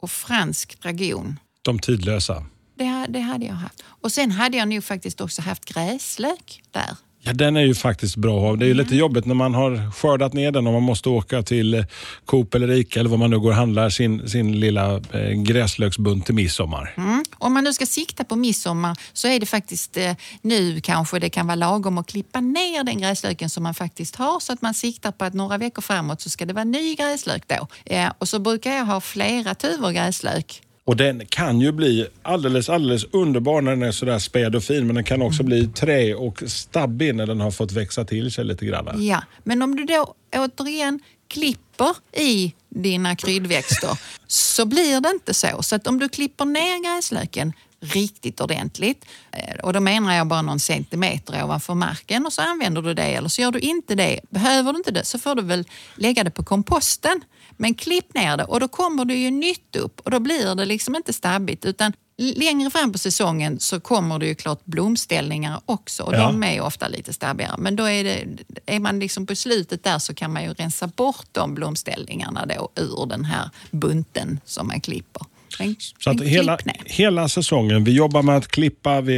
och 0.02 0.12
fransk 0.12 0.82
dragon. 0.82 1.40
De 1.62 1.80
tidlösa. 1.80 2.46
Det, 2.76 3.06
det 3.10 3.20
hade 3.20 3.46
jag 3.46 3.54
haft. 3.54 3.84
Och 3.88 4.12
sen 4.12 4.32
hade 4.32 4.58
jag 4.58 4.68
nog 4.68 4.84
faktiskt 4.84 5.22
också 5.22 5.42
haft 5.42 5.66
gräslök 5.66 6.62
där. 6.72 6.96
Ja, 7.28 7.34
den 7.34 7.58
är 7.58 7.62
ju 7.62 7.76
faktiskt 7.76 8.16
bra 8.16 8.38
att 8.38 8.42
ha. 8.42 8.56
Det 8.56 8.66
är 8.66 8.68
ju 8.68 8.74
lite 8.74 8.96
jobbigt 8.96 9.26
när 9.26 9.36
man 9.36 9.54
har 9.54 9.92
skördat 9.92 10.34
ner 10.34 10.52
den 10.52 10.68
och 10.68 10.74
man 10.74 10.84
måste 10.84 11.10
åka 11.10 11.44
till 11.44 11.86
Coop 12.26 12.56
eller 12.56 12.72
Ica 12.72 13.00
eller 13.00 13.10
vad 13.10 13.20
man 13.20 13.30
nu 13.30 13.40
går 13.40 13.50
och 13.50 13.56
handlar 13.56 13.90
sin, 13.90 14.30
sin 14.30 14.60
lilla 14.60 14.96
eh, 14.96 15.32
gräslöksbunt 15.32 16.26
till 16.26 16.36
midsommar. 16.36 16.94
Mm. 16.98 17.24
Om 17.38 17.54
man 17.54 17.64
nu 17.64 17.74
ska 17.74 17.86
sikta 17.86 18.24
på 18.24 18.36
midsommar 18.36 18.98
så 19.14 19.28
är 19.28 19.40
det 19.40 19.46
faktiskt 19.46 19.98
eh, 19.98 20.14
nu 20.42 20.82
kanske 20.82 21.20
det 21.20 21.30
kan 21.30 21.48
vara 21.48 21.56
lagom 21.56 21.98
att 21.98 22.08
klippa 22.08 22.42
ner 22.42 22.84
den 22.84 23.02
gräslöken 23.02 23.50
som 23.50 23.64
man 23.64 23.74
faktiskt 23.74 24.16
har 24.16 24.40
så 24.40 24.54
att 24.54 24.62
man 24.62 24.74
siktar 24.74 25.12
på 25.12 25.26
att 25.26 25.34
några 25.34 25.58
veckor 25.58 25.82
framåt 25.82 26.22
så 26.22 26.30
ska 26.30 26.46
det 26.46 26.54
vara 26.54 26.64
ny 26.64 26.96
gräslök 26.96 27.44
då. 27.48 27.68
Eh, 27.86 28.12
och 28.18 28.28
så 28.28 28.40
brukar 28.40 28.72
jag 28.72 28.86
ha 28.86 29.02
flera 29.02 29.56
tuvor 29.56 29.92
gräslök 29.92 30.62
och 30.88 30.96
den 30.96 31.26
kan 31.26 31.62
ju 31.62 31.72
bli 31.72 32.08
alldeles, 32.22 32.70
alldeles 32.70 33.04
underbar 33.04 33.62
när 33.62 33.72
den 33.72 33.84
är 33.84 33.92
sådär 33.92 34.20
späd 34.20 34.56
och 34.56 34.64
fin 34.64 34.88
men 34.88 34.96
den 34.96 35.04
kan 35.04 35.22
också 35.22 35.44
bli 35.44 35.68
trä 35.68 36.16
och 36.16 36.44
stabbig 36.48 37.16
när 37.16 37.28
den 37.28 37.40
har 37.40 37.52
fått 37.52 37.72
växa 37.72 38.06
till 38.06 38.32
sig 38.32 38.46
lite 38.46 38.66
grann. 38.66 39.06
Ja, 39.06 39.24
men 39.44 39.62
om 39.62 39.76
du 39.76 39.84
då 39.86 40.14
återigen 40.36 41.00
klipper 41.28 41.96
i 42.14 42.54
dina 42.70 43.16
kryddväxter 43.16 44.00
så 44.28 44.66
blir 44.66 45.02
det 45.02 45.10
inte 45.10 45.34
så. 45.34 45.64
Så 45.64 45.76
att 45.76 45.88
om 45.88 46.00
du 46.00 46.10
klipper 46.10 46.46
ner 46.46 46.96
gräslöken 46.96 47.54
riktigt 47.80 48.42
ordentligt 48.42 49.06
eh, 49.32 49.60
och 49.64 49.74
då 49.74 49.80
menar 49.80 50.16
jag 50.16 50.28
bara 50.28 50.42
någon 50.42 50.60
centimeter 50.60 51.44
ovanför 51.44 51.74
marken 51.74 52.26
och 52.26 52.34
så 52.34 52.42
använder 52.42 52.82
du 52.82 52.94
det 52.94 53.04
eller 53.04 53.30
så 53.30 53.42
gör 53.42 53.52
du 53.52 53.60
inte 53.60 53.96
det. 53.96 54.20
Behöver 54.30 54.74
du 54.74 54.78
inte 54.78 54.92
det 54.92 55.06
så 55.06 55.20
får 55.20 55.36
du 55.36 55.42
väl 55.42 55.66
lägga 55.96 56.24
det 56.24 56.32
på 56.32 56.44
komposten. 56.44 57.22
Men 57.58 57.74
klipp 57.74 58.14
ner 58.14 58.38
det 58.38 58.44
och 58.44 58.60
då 58.60 58.68
kommer 58.68 59.06
det 59.06 59.16
ju 59.16 59.32
nytt 59.32 59.76
upp 59.76 60.00
och 60.00 60.12
då 60.12 60.20
blir 60.20 60.56
det 60.56 60.66
liksom 60.66 60.96
inte 60.96 61.14
stabbigt 61.14 61.66
utan 61.66 61.94
längre 62.18 62.70
fram 62.70 62.92
på 62.92 62.98
säsongen 62.98 63.60
så 63.60 63.80
kommer 63.80 64.20
det 64.20 64.28
ju 64.28 64.36
klart 64.36 64.66
blomställningar 64.66 65.62
också 65.66 66.04
och 66.04 66.14
ja. 66.14 66.20
de 66.20 66.44
är 66.44 66.54
ju 66.54 66.62
ofta 66.62 66.88
lite 66.88 67.14
stabbigare. 67.14 67.56
Men 67.58 67.76
då 67.76 67.90
är, 67.90 68.04
det, 68.04 68.26
är 68.66 68.80
man 68.80 69.00
liksom 69.00 69.26
på 69.26 69.36
slutet 69.36 69.84
där 69.84 70.00
så 70.00 70.14
kan 70.14 70.34
man 70.34 70.44
ju 70.44 70.54
rensa 70.54 70.88
bort 70.88 71.28
de 71.32 71.56
blomställningarna 71.56 72.46
då 72.46 72.72
ur 72.76 73.06
den 73.06 73.26
här 73.26 73.50
bunten 73.72 74.40
som 74.46 74.68
man 74.68 74.82
klipper. 74.82 75.22
En, 75.60 75.76
så 76.00 76.10
att 76.10 76.22
hela, 76.22 76.58
hela 76.86 77.30
säsongen, 77.30 77.84
vi 77.84 77.92
jobbar 77.92 78.22
med 78.22 78.38
att 78.38 78.48
klippa, 78.48 79.02
vi 79.02 79.14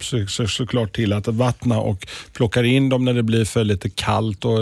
ser 0.00 0.46
såklart 0.46 0.96
till 0.96 1.12
att 1.12 1.28
vattna 1.28 1.80
och 1.80 2.06
plockar 2.32 2.64
in 2.64 2.88
dem 2.88 3.04
när 3.04 3.14
det 3.14 3.22
blir 3.22 3.44
för 3.44 3.64
lite 3.64 3.90
kallt. 3.90 4.44
Och 4.44 4.58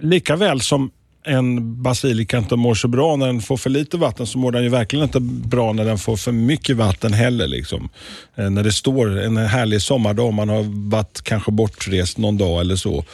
lika 0.00 0.36
väl 0.36 0.60
som 0.60 0.90
en 1.24 1.82
basilika 1.82 2.38
inte 2.38 2.56
mår 2.56 2.74
så 2.74 2.88
bra 2.88 3.16
när 3.16 3.26
den 3.26 3.40
får 3.40 3.56
för 3.56 3.70
lite 3.70 3.96
vatten 3.96 4.26
så 4.26 4.38
mår 4.38 4.52
den 4.52 4.62
ju 4.62 4.68
verkligen 4.68 5.02
inte 5.02 5.20
bra 5.20 5.72
när 5.72 5.84
den 5.84 5.98
får 5.98 6.16
för 6.16 6.32
mycket 6.32 6.76
vatten 6.76 7.12
heller. 7.12 7.46
Liksom. 7.46 7.88
Eh, 8.36 8.50
när 8.50 8.62
det 8.62 8.72
står 8.72 9.18
en 9.18 9.36
härlig 9.36 9.82
sommardag, 9.82 10.32
man 10.32 10.48
har 10.48 10.90
varit 10.90 11.22
kanske 11.22 11.52
bortrest 11.52 12.18
någon 12.18 12.38
dag 12.38 12.60
eller 12.60 12.76
så 12.76 13.04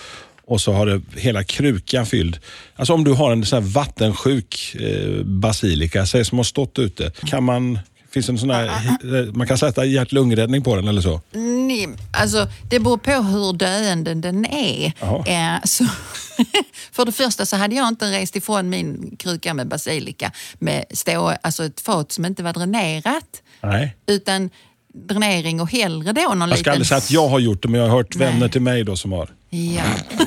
och 0.46 0.60
så 0.60 0.72
har 0.72 0.86
det 0.86 1.00
hela 1.16 1.44
krukan 1.44 2.06
fylld. 2.06 2.38
Alltså 2.76 2.92
om 2.92 3.04
du 3.04 3.12
har 3.12 3.32
en 3.32 3.44
sån 3.44 3.68
vattensjuk 3.68 4.76
eh, 4.80 5.24
basilika, 5.24 6.06
säg 6.06 6.24
som 6.24 6.38
har 6.38 6.44
stått 6.44 6.78
ute, 6.78 7.12
kan 7.26 7.44
man 7.44 7.78
Finns 8.10 8.26
det 8.26 8.32
en 8.32 8.38
sån 8.38 8.50
här, 8.50 8.66
eh, 8.66 9.32
man 9.32 9.46
kan 9.46 9.58
sätta 9.58 9.84
hjärt-lungräddning 9.84 10.62
på 10.64 10.76
den 10.76 10.88
eller 10.88 11.00
så? 11.00 11.20
Nej, 11.32 11.88
alltså 12.12 12.48
det 12.70 12.80
beror 12.80 12.96
på 12.96 13.10
hur 13.12 13.52
döende 13.52 14.14
den 14.14 14.44
är. 14.44 14.92
Eh, 15.26 15.60
så, 15.64 15.84
för 16.92 17.04
det 17.04 17.12
första 17.12 17.46
så 17.46 17.56
hade 17.56 17.74
jag 17.74 17.88
inte 17.88 18.12
rest 18.12 18.36
ifrån 18.36 18.68
min 18.68 19.16
kruka 19.18 19.54
med 19.54 19.68
basilika 19.68 20.32
med 20.58 20.84
stå, 20.90 21.34
alltså 21.42 21.64
ett 21.64 21.80
fat 21.80 22.12
som 22.12 22.24
inte 22.24 22.42
var 22.42 22.52
dränerat. 22.52 23.42
Nej. 23.62 23.96
Utan 24.06 24.50
dränering 24.94 25.60
och 25.60 25.70
hellre 25.70 26.12
då 26.12 26.34
någon 26.34 26.48
Jag 26.48 26.48
ska 26.48 26.56
liten... 26.58 26.72
aldrig 26.72 26.86
säga 26.86 26.98
att 26.98 27.10
jag 27.10 27.28
har 27.28 27.38
gjort 27.38 27.62
det, 27.62 27.68
men 27.68 27.80
jag 27.80 27.88
har 27.88 27.96
hört 27.96 28.16
Nej. 28.16 28.28
vänner 28.28 28.48
till 28.48 28.62
mig 28.62 28.84
då 28.84 28.96
som 28.96 29.12
har. 29.12 29.30
Ja. 29.50 29.82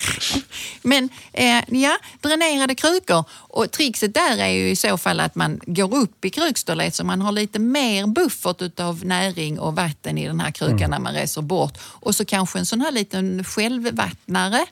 Men 0.82 1.08
eh, 1.32 1.64
ja, 1.68 1.98
dränerade 2.20 2.74
krukor. 2.74 3.24
Och 3.32 3.70
trixet 3.70 4.14
där 4.14 4.38
är 4.38 4.48
ju 4.48 4.70
i 4.70 4.76
så 4.76 4.98
fall 4.98 5.20
att 5.20 5.34
man 5.34 5.60
går 5.66 5.96
upp 5.96 6.24
i 6.24 6.30
krukstorlek 6.30 6.94
så 6.94 7.04
man 7.04 7.20
har 7.20 7.32
lite 7.32 7.58
mer 7.58 8.06
buffert 8.06 8.80
av 8.80 9.04
näring 9.04 9.58
och 9.58 9.76
vatten 9.76 10.18
i 10.18 10.26
den 10.26 10.40
här 10.40 10.50
krukan 10.50 10.78
mm. 10.78 10.90
när 10.90 10.98
man 10.98 11.14
reser 11.14 11.42
bort. 11.42 11.78
Och 11.82 12.14
så 12.14 12.24
kanske 12.24 12.58
en 12.58 12.66
sån 12.66 12.80
här 12.80 12.92
liten 12.92 13.44
självvattnare 13.44 14.66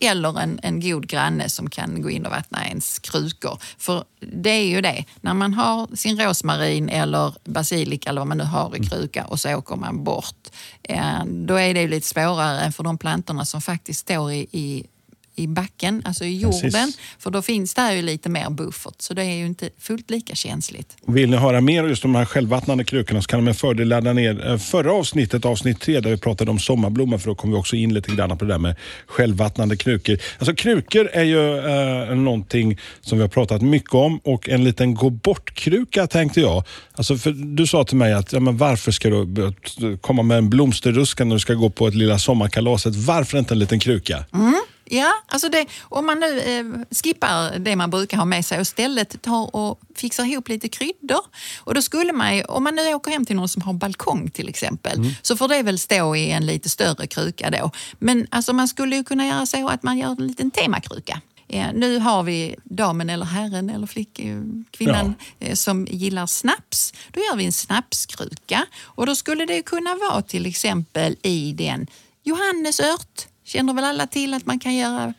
eller 0.00 0.40
en, 0.40 0.60
en 0.62 0.80
god 0.80 1.06
granne 1.06 1.48
som 1.48 1.70
kan 1.70 2.02
gå 2.02 2.10
in 2.10 2.26
och 2.26 2.32
vattna 2.32 2.66
ens 2.66 2.98
krukor. 2.98 3.58
För 3.78 4.04
det 4.20 4.50
är 4.50 4.64
ju 4.64 4.80
det, 4.80 5.04
när 5.20 5.34
man 5.34 5.54
har 5.54 5.96
sin 5.96 6.20
rosmarin 6.20 6.88
eller 6.88 7.34
basilika 7.44 8.10
eller 8.10 8.20
vad 8.20 8.28
man 8.28 8.38
nu 8.38 8.44
har 8.44 8.76
i 8.76 8.86
kruka 8.86 9.24
och 9.24 9.40
så 9.40 9.54
åker 9.54 9.76
man 9.76 10.04
bort. 10.04 10.48
Eh, 10.82 11.24
då 11.24 11.54
är 11.54 11.74
det 11.74 11.88
lite 11.88 12.06
svårare 12.06 12.60
än 12.60 12.72
för 12.72 12.84
de 12.84 12.98
plantorna 12.98 13.44
som 13.44 13.60
faktiskt 13.60 14.00
står 14.00 14.32
i, 14.32 14.46
i 14.52 14.86
i 15.34 15.46
backen, 15.46 16.02
alltså 16.04 16.24
i 16.24 16.38
jorden. 16.38 16.70
Precis. 16.70 16.98
För 17.18 17.30
då 17.30 17.42
finns 17.42 17.74
det 17.74 17.94
ju 17.94 18.02
lite 18.02 18.28
mer 18.28 18.50
buffert, 18.50 18.94
så 18.98 19.14
det 19.14 19.22
är 19.22 19.34
ju 19.36 19.46
inte 19.46 19.70
fullt 19.78 20.10
lika 20.10 20.34
känsligt. 20.34 20.96
Vill 21.06 21.30
ni 21.30 21.36
höra 21.36 21.60
mer 21.60 21.82
om 21.82 21.88
just 21.88 22.02
de 22.02 22.14
här 22.14 22.24
självvattnande 22.24 22.84
krukorna 22.84 23.22
så 23.22 23.28
kan 23.28 23.40
ni 23.40 23.44
med 23.44 23.56
fördel 23.56 23.88
ladda 23.88 24.12
ner 24.12 24.46
eh, 24.46 24.58
förra 24.58 24.92
avsnittet, 24.92 25.44
avsnitt 25.44 25.80
tre, 25.80 26.00
där 26.00 26.10
vi 26.10 26.16
pratade 26.16 26.50
om 26.50 26.58
sommarblommor, 26.58 27.18
för 27.18 27.28
då 27.28 27.34
kom 27.34 27.50
vi 27.50 27.56
också 27.56 27.76
in 27.76 27.94
lite 27.94 28.14
grann 28.14 28.38
på 28.38 28.44
det 28.44 28.52
där 28.52 28.58
med 28.58 28.76
självvattnande 29.06 29.76
krukor. 29.76 30.18
Alltså 30.38 30.54
krukor 30.54 31.08
är 31.12 31.24
ju 31.24 31.58
eh, 31.58 32.16
någonting 32.16 32.78
som 33.00 33.18
vi 33.18 33.22
har 33.22 33.28
pratat 33.28 33.62
mycket 33.62 33.94
om 33.94 34.18
och 34.18 34.48
en 34.48 34.64
liten 34.64 34.94
gå 34.94 35.10
bort-kruka 35.10 36.06
tänkte 36.06 36.40
jag. 36.40 36.64
Alltså 36.94 37.16
för 37.16 37.30
du 37.30 37.66
sa 37.66 37.84
till 37.84 37.96
mig 37.96 38.12
att 38.12 38.32
ja, 38.32 38.40
men 38.40 38.56
varför 38.56 38.92
ska 38.92 39.10
du 39.10 39.52
komma 40.00 40.22
med 40.22 40.38
en 40.38 40.50
blomsterruska 40.50 41.24
när 41.24 41.34
du 41.34 41.40
ska 41.40 41.54
gå 41.54 41.70
på 41.70 41.88
ett 41.88 41.94
lilla 41.94 42.18
sommarkalaset? 42.18 42.96
Varför 42.96 43.38
inte 43.38 43.54
en 43.54 43.58
liten 43.58 43.80
kruka? 43.80 44.24
Mm. 44.34 44.54
Ja, 44.84 45.12
alltså 45.26 45.48
det, 45.48 45.66
om 45.82 46.06
man 46.06 46.20
nu 46.20 46.40
eh, 46.40 46.64
skippar 46.90 47.58
det 47.58 47.76
man 47.76 47.90
brukar 47.90 48.16
ha 48.16 48.24
med 48.24 48.44
sig 48.44 48.58
och 48.58 48.62
istället 48.62 49.22
tar 49.22 49.56
och 49.56 49.80
fixar 49.96 50.24
ihop 50.24 50.48
lite 50.48 50.68
kryddor. 50.68 51.20
Och 51.58 51.74
då 51.74 51.82
skulle 51.82 52.12
man 52.12 52.42
om 52.48 52.64
man 52.64 52.74
nu 52.74 52.94
åker 52.94 53.10
hem 53.10 53.26
till 53.26 53.36
någon 53.36 53.48
som 53.48 53.62
har 53.62 53.72
balkong 53.72 54.30
till 54.30 54.48
exempel, 54.48 54.98
mm. 54.98 55.12
så 55.22 55.36
får 55.36 55.48
det 55.48 55.62
väl 55.62 55.78
stå 55.78 56.16
i 56.16 56.30
en 56.30 56.46
lite 56.46 56.68
större 56.68 57.06
kruka 57.06 57.50
då. 57.50 57.70
Men 57.98 58.26
alltså 58.30 58.52
man 58.52 58.68
skulle 58.68 58.96
ju 58.96 59.04
kunna 59.04 59.26
göra 59.26 59.46
så 59.46 59.68
att 59.68 59.82
man 59.82 59.98
gör 59.98 60.10
en 60.10 60.26
liten 60.26 60.50
temakruka. 60.50 61.20
Ja, 61.46 61.72
nu 61.72 61.98
har 61.98 62.22
vi 62.22 62.56
damen 62.64 63.10
eller 63.10 63.26
herren 63.26 63.70
eller 63.70 63.86
flick, 63.86 64.18
eh, 64.18 64.40
kvinnan 64.70 65.14
ja. 65.38 65.46
Eh, 65.46 65.54
som 65.54 65.86
gillar 65.90 66.26
snaps. 66.26 66.94
Då 67.10 67.20
gör 67.20 67.36
vi 67.36 67.44
en 67.44 67.52
snapskruka 67.52 68.66
och 68.82 69.06
då 69.06 69.14
skulle 69.14 69.46
det 69.46 69.62
kunna 69.62 69.94
vara 69.94 70.22
till 70.22 70.46
exempel 70.46 71.16
i 71.22 71.52
den 71.52 71.86
johannesört, 72.24 73.26
känner 73.54 73.74
väl 73.74 73.84
alla 73.84 74.06
till 74.06 74.34
att 74.34 74.46
man 74.46 74.58
kan 74.58 74.74
göra 74.74 75.14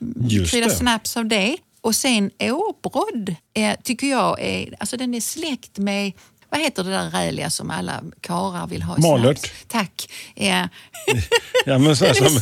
krydda 0.49 0.69
snaps 0.69 1.17
av 1.17 1.25
det. 1.25 1.57
Och 1.81 1.95
sen 1.95 2.31
åbrodd 2.39 3.35
eh, 3.53 3.75
tycker 3.83 4.07
jag 4.07 4.41
är, 4.41 4.75
alltså 4.79 4.97
den 4.97 5.13
är 5.13 5.21
släkt 5.21 5.77
med 5.77 6.13
vad 6.49 6.61
heter 6.61 6.83
det 6.83 6.89
där 6.89 7.09
räliga 7.09 7.49
som 7.49 7.71
alla 7.71 8.01
karar 8.21 8.67
vill 8.67 8.83
ha 8.83 8.97
i 8.97 9.01
Malört. 9.01 9.37
Snaps? 9.37 9.53
Tack. 9.67 10.09
Ja. 10.35 10.69
ja, 11.65 11.77
men 11.77 11.95
så 11.95 12.13
som, 12.13 12.41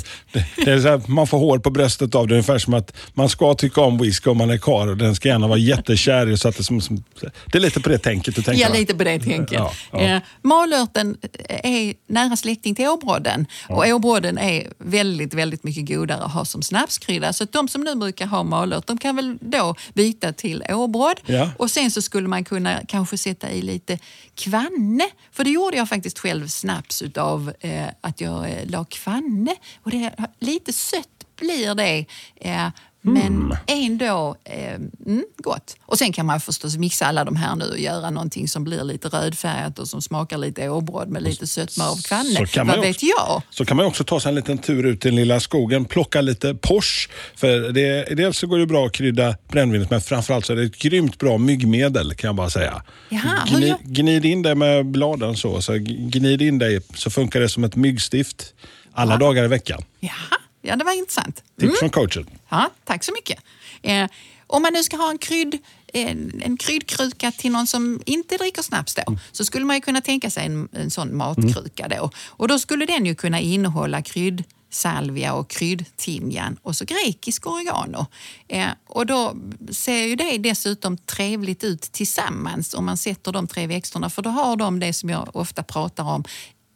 det, 0.56 0.72
är 0.72 0.80
så 0.80 0.88
här, 0.88 1.02
man 1.08 1.28
får 1.28 1.38
hår 1.38 1.60
på 1.60 1.70
bröstet 1.70 2.16
av 2.16 2.28
det. 2.28 2.34
Ungefär 2.34 2.58
som 2.58 2.74
att 2.74 2.94
man 3.14 3.30
ska 3.30 3.54
tycka 3.54 3.82
om 3.82 3.98
whisky 3.98 4.30
om 4.30 4.38
man 4.38 4.50
är 4.50 4.58
karl 4.58 4.90
och 4.90 4.98
den 4.98 5.16
ska 5.16 5.30
gärna 5.30 5.48
vara 5.48 5.60
jättekär. 5.60 6.36
Så 6.36 6.48
att 6.48 6.58
det, 6.58 6.64
som, 6.64 6.82
som, 6.82 7.04
det 7.46 7.58
är 7.58 7.60
lite 7.60 7.82
på 7.82 7.90
det 7.90 7.98
tänket 7.98 8.36
du 8.36 8.42
tänker 8.42 8.62
Ja, 8.62 8.74
lite 8.74 8.96
på 8.96 9.04
det 9.04 9.20
tänket. 9.20 9.52
Ja, 9.52 9.74
ja. 9.92 10.20
Malörten 10.42 11.18
är 11.48 11.94
nära 12.08 12.36
släkting 12.36 12.76
till 12.76 12.88
åbrodden 12.88 13.46
ja. 13.70 13.76
och 13.76 13.86
åbrodden 13.86 14.38
är 14.38 14.68
väldigt, 14.78 15.34
väldigt 15.34 15.64
mycket 15.64 15.88
godare 15.88 16.24
att 16.24 16.32
ha 16.32 16.46
som 16.46 16.62
snapskrydda. 16.62 17.34
Så 17.34 17.46
de 17.46 17.68
som 17.68 17.82
nu 17.82 17.96
brukar 17.96 18.26
ha 18.26 18.44
malört, 18.44 18.88
de 18.88 18.98
kan 18.98 19.16
väl 19.16 19.38
då 19.42 19.76
byta 19.94 20.34
till 20.34 20.64
åbrodd. 20.70 21.20
Ja. 21.26 21.50
Och 21.58 21.72
sen 21.72 21.92
så 21.92 22.02
skulle 22.02 22.28
man 22.28 22.44
kunna 22.44 22.82
kanske 22.88 23.18
sätta 23.18 23.52
i 23.52 23.62
lite 23.62 23.93
kvanne. 24.36 25.10
För 25.32 25.44
det 25.44 25.50
gjorde 25.50 25.78
jag 25.78 25.90
faktiskt 25.90 26.20
själv 26.20 26.48
snaps 26.48 27.02
utav 27.02 27.54
eh, 27.60 27.88
att 28.02 28.22
jag 28.22 28.52
eh, 28.52 28.70
la 28.70 28.86
kvanne. 28.86 29.56
Och 29.84 29.92
det, 29.92 30.16
lite 30.40 30.74
sött 30.74 31.36
blir 31.36 31.76
det. 31.76 32.06
Eh, 32.36 32.70
men 33.06 33.26
mm. 33.26 33.58
ändå 33.68 34.36
eh, 34.44 34.74
mm, 34.74 35.24
gott. 35.38 35.76
Och 35.82 35.98
sen 35.98 36.14
kan 36.14 36.26
man 36.26 36.40
förstås 36.40 36.78
mixa 36.78 37.06
alla 37.06 37.26
de 37.26 37.36
här 37.36 37.56
nu 37.56 37.66
och 37.66 37.80
göra 37.80 38.10
någonting 38.10 38.48
som 38.48 38.64
blir 38.64 38.84
lite 38.84 39.08
rödfärgat 39.08 39.80
och 39.80 39.88
som 39.88 40.02
smakar 40.02 40.38
lite 40.38 40.70
åbröd 40.70 41.10
med 41.10 41.24
lite 41.24 41.48
sötma 41.48 41.84
av 41.90 41.96
kvanne. 41.96 42.48
Vad 42.56 42.80
vet 42.82 42.96
också, 42.96 43.06
jag? 43.06 43.42
Så 43.50 43.66
kan 43.66 43.78
man 43.78 43.86
också 43.86 44.04
ta 44.04 44.20
sig 44.20 44.30
en 44.30 44.36
liten 44.36 44.58
tur 44.58 44.86
ut 44.86 45.06
i 45.06 45.10
den 45.10 45.16
lilla 45.16 45.40
skogen, 45.40 45.86
plocka 45.86 46.22
lite 46.22 46.56
pors. 46.56 47.10
För 47.36 47.72
det, 47.72 48.16
dels 48.16 48.38
så 48.38 48.48
går 48.48 48.58
det 48.58 48.66
bra 48.66 48.86
att 48.86 48.92
krydda 48.92 49.36
brännvinet 49.48 49.90
men 49.90 50.02
framförallt 50.02 50.46
så 50.46 50.54
är 50.54 50.58
det 50.58 50.64
ett 50.64 50.80
grymt 50.80 51.20
bra 51.20 51.38
myggmedel 51.38 52.14
kan 52.14 52.28
jag 52.28 52.36
bara 52.36 52.50
säga. 52.50 52.84
Jaha, 53.10 53.46
Gni, 53.48 53.76
gnid 53.84 54.26
in 54.26 54.42
det 54.42 54.56
med 54.56 54.86
bladen 54.86 55.38
så, 55.38 55.62
så 55.62 55.74
gnid 55.88 56.42
in 56.42 56.60
det 56.60 56.84
så 56.96 57.10
funkar 57.10 57.40
det 57.40 57.50
som 57.50 57.64
ett 57.64 57.76
myggstift 57.76 58.54
alla 58.94 59.14
ja. 59.14 59.18
dagar 59.18 59.44
i 59.44 59.48
veckan. 59.48 59.82
Jaha. 60.00 60.38
Ja, 60.66 60.76
det 60.76 60.84
var 60.84 60.98
intressant. 60.98 61.36
Tips 61.36 61.64
mm. 61.64 61.76
från 61.80 61.90
coachen. 61.90 62.30
Ja, 62.50 62.70
tack 62.84 63.04
så 63.04 63.12
mycket. 63.12 63.40
Eh, 63.82 64.08
om 64.48 64.62
man 64.62 64.74
nu 64.74 64.84
ska 64.84 64.98
ha 64.98 65.10
en 65.10 65.18
krydd 65.18 65.58
en, 65.94 66.42
en 66.46 66.58
kryddkruka 66.58 67.32
till 67.32 67.52
någon 67.52 67.68
som 67.68 68.02
inte 68.06 68.38
dricker 68.38 68.62
snaps 68.62 68.96
då, 68.96 69.18
så 69.32 69.46
skulle 69.46 69.66
man 69.66 69.76
ju 69.76 69.82
kunna 69.82 70.02
tänka 70.02 70.30
sig 70.30 70.46
en, 70.46 70.70
en 70.72 70.92
sån 70.92 71.18
matkruka 71.18 71.88
då. 71.88 72.10
Och 72.28 72.48
då 72.48 72.60
skulle 72.60 72.86
den 72.86 73.06
ju 73.06 73.16
kunna 73.16 73.40
innehålla 73.40 74.02
krydd 74.02 74.44
salvia 74.70 75.34
och 75.34 75.50
kryddtimjan 75.50 76.58
och 76.62 76.76
så 76.76 76.86
grekisk 76.86 77.48
oregano. 77.48 78.06
Eh, 78.48 78.68
och 78.88 79.06
då 79.06 79.36
ser 79.72 80.06
ju 80.06 80.16
det 80.16 80.38
dessutom 80.38 80.98
trevligt 80.98 81.64
ut 81.64 81.82
tillsammans 81.82 82.74
om 82.74 82.86
man 82.86 82.98
sätter 82.98 83.32
de 83.32 83.48
tre 83.48 83.68
växterna 83.68 84.10
för 84.10 84.22
då 84.22 84.30
har 84.30 84.56
de 84.56 84.80
det 84.80 84.94
som 84.94 85.10
jag 85.10 85.36
ofta 85.36 85.64
pratar 85.64 86.04
om 86.04 86.24